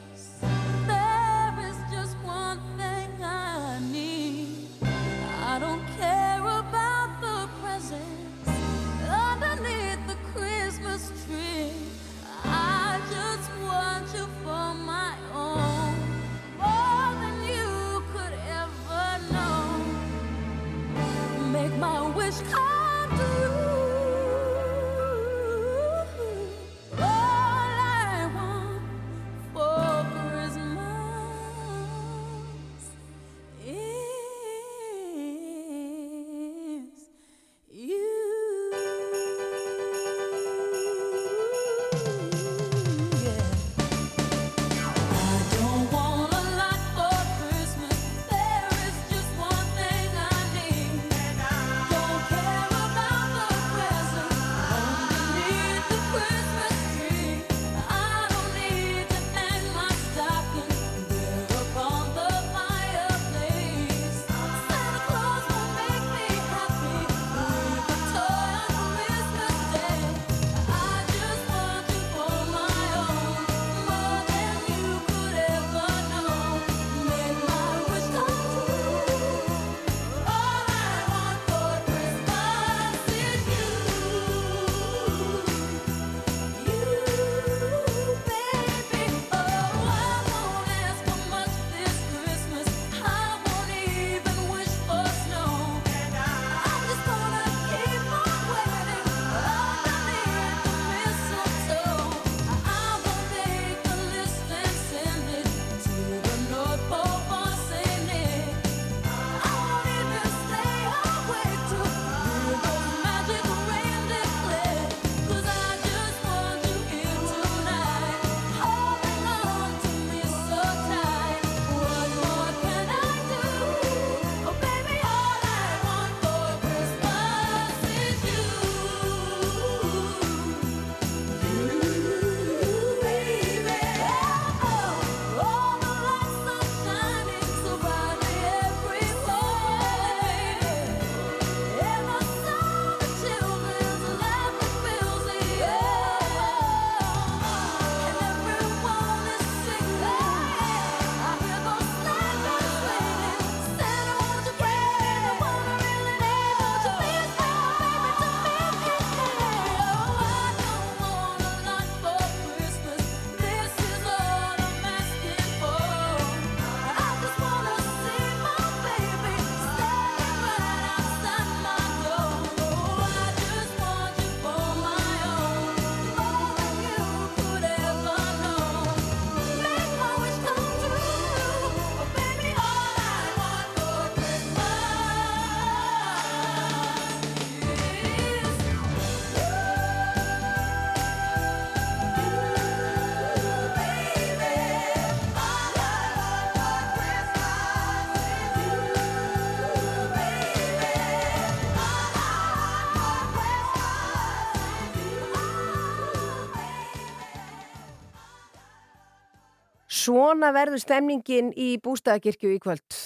Svona 210.01 210.49
verður 210.55 210.81
stemningin 210.81 211.51
í 211.59 211.75
bústæðakirkju 211.83 212.55
í 212.55 212.61
kvöld. 212.63 213.01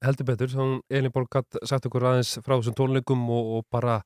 heldur 0.00 0.24
betur, 0.30 0.48
þá 0.48 0.62
Elin 0.96 1.12
Borg 1.12 1.28
gatt 1.32 1.58
sagt 1.68 1.84
okkur 1.88 2.06
aðeins 2.08 2.38
frá 2.40 2.54
þessum 2.56 2.76
tónleikum 2.78 3.24
og, 3.28 3.48
og 3.58 3.66
bara 3.72 3.98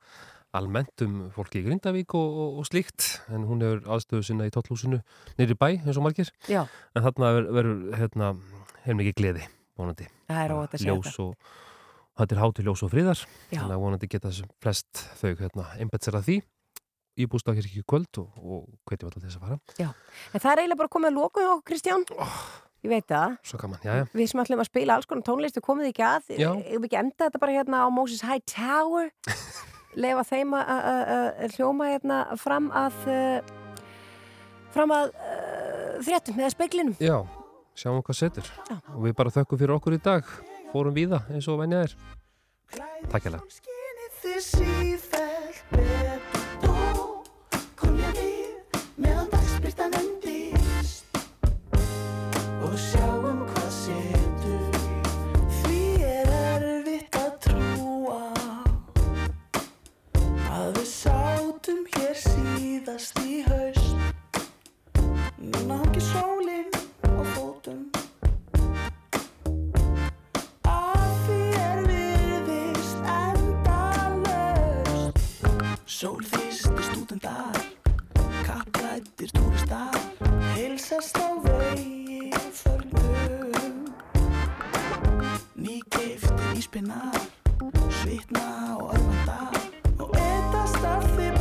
almennt 0.55 1.03
um 1.07 1.29
fólki 1.35 1.61
í 1.61 1.65
Grindavík 1.67 2.15
og, 2.19 2.39
og, 2.45 2.57
og 2.63 2.67
slíkt 2.69 3.07
en 3.35 3.45
hún 3.49 3.63
hefur 3.63 3.85
aðstöðu 3.95 4.27
sinna 4.27 4.47
í 4.49 4.53
tóllhúsinu 4.55 5.01
nýri 5.39 5.57
bæ 5.59 5.69
eins 5.77 5.99
og 5.99 6.07
margir 6.07 6.31
Já. 6.51 6.65
en 6.95 7.07
þarna 7.07 7.31
ver- 7.37 7.51
verður 7.59 7.85
hérna, 8.01 8.33
hefur 8.85 8.99
mikið 9.03 9.17
gleði 9.21 9.47
vonandi 9.79 10.09
er 10.31 10.55
ljós 10.83 11.15
og 11.23 11.35
þetta 12.19 12.37
er 12.37 12.43
hátil 12.43 12.67
ljós 12.69 12.85
og 12.87 12.93
friðar 12.95 13.23
Já. 13.51 13.61
þannig 13.61 13.77
að 13.77 13.85
vonandi 13.87 14.11
geta 14.15 14.35
flest 14.63 15.05
þau 15.23 15.31
hérna, 15.43 15.69
að 15.75 16.29
því 16.29 16.37
í 17.19 17.27
bústakirkju 17.31 17.85
kvöld 17.89 18.19
og, 18.23 18.29
og 18.43 18.69
hvetjum 18.91 19.11
alltaf 19.11 19.23
þess 19.27 19.39
að 19.39 19.45
fara 19.47 19.59
Já, 19.81 19.89
en 20.35 20.41
það 20.43 20.51
er 20.53 20.63
eiginlega 20.65 20.81
bara 20.83 20.93
komið 20.97 21.11
að 21.13 21.19
loka 21.21 21.45
okkur, 21.53 21.65
Kristján. 21.71 22.05
Ég 22.85 22.91
veit 22.93 23.07
það. 23.09 23.37
svo 23.49 23.59
gaman, 23.63 23.79
já, 23.87 23.93
já, 24.01 24.05
Við 24.13 24.27
sem 24.29 24.41
ætlum 24.43 24.61
að 24.61 24.69
spila 24.69 24.97
alls 24.99 25.07
konar 25.09 25.25
tónlist, 25.25 25.57
við 25.57 25.85
því 25.87 25.93
ekki 25.95 26.05
að. 26.05 26.27
Já. 26.37 26.51
Ég 26.69 26.75
vil 26.83 26.89
ekki 26.91 26.99
enda 27.01 27.29
þetta 27.29 27.41
bara 27.41 27.55
hérna 27.55 27.77
á 27.81 27.89
Moses 27.95 28.21
High 28.27 28.43
Tower. 28.51 29.09
Lefa 30.05 30.25
þeim 30.27 30.53
að- 30.59 30.69
að 30.75 31.01
að 31.47 31.55
hljóma 31.57 31.87
hérna 31.93 32.19
fram 32.43 32.67
að, 32.75 32.99
uh, 33.09 33.39
fram 34.75 34.91
að 34.93 35.15
uh, 35.15 36.03
fréttum 36.03 36.41
eða 36.43 36.51
speiklinum. 36.53 36.97
já 36.99 37.17
sjáum 37.75 38.03
hvað 38.07 38.19
setur 38.19 38.47
Já. 38.71 38.77
og 38.95 39.01
við 39.07 39.15
bara 39.19 39.33
þökkum 39.35 39.59
fyrir 39.59 39.75
okkur 39.75 39.97
í 39.97 40.03
dag 40.03 40.29
fórum 40.71 40.95
víða 40.95 41.23
eins 41.31 41.49
og 41.51 41.59
venja 41.63 41.81
er 41.87 41.97
Takk 43.11 43.27
hérlega 43.27 43.43
fættir 78.95 79.31
tóksta 79.35 79.91
Hilsast 80.55 81.19
á 81.19 81.29
vegi 81.43 82.31
förnum 82.63 83.77
Nýgiftin 85.59 86.55
í 86.55 86.63
spinnar 86.63 87.19
Svitna 87.99 88.47
og 88.79 88.95
örvanda 88.95 89.41
Og 89.99 90.11
endast 90.15 90.85
af 90.95 91.03
því 91.17 91.34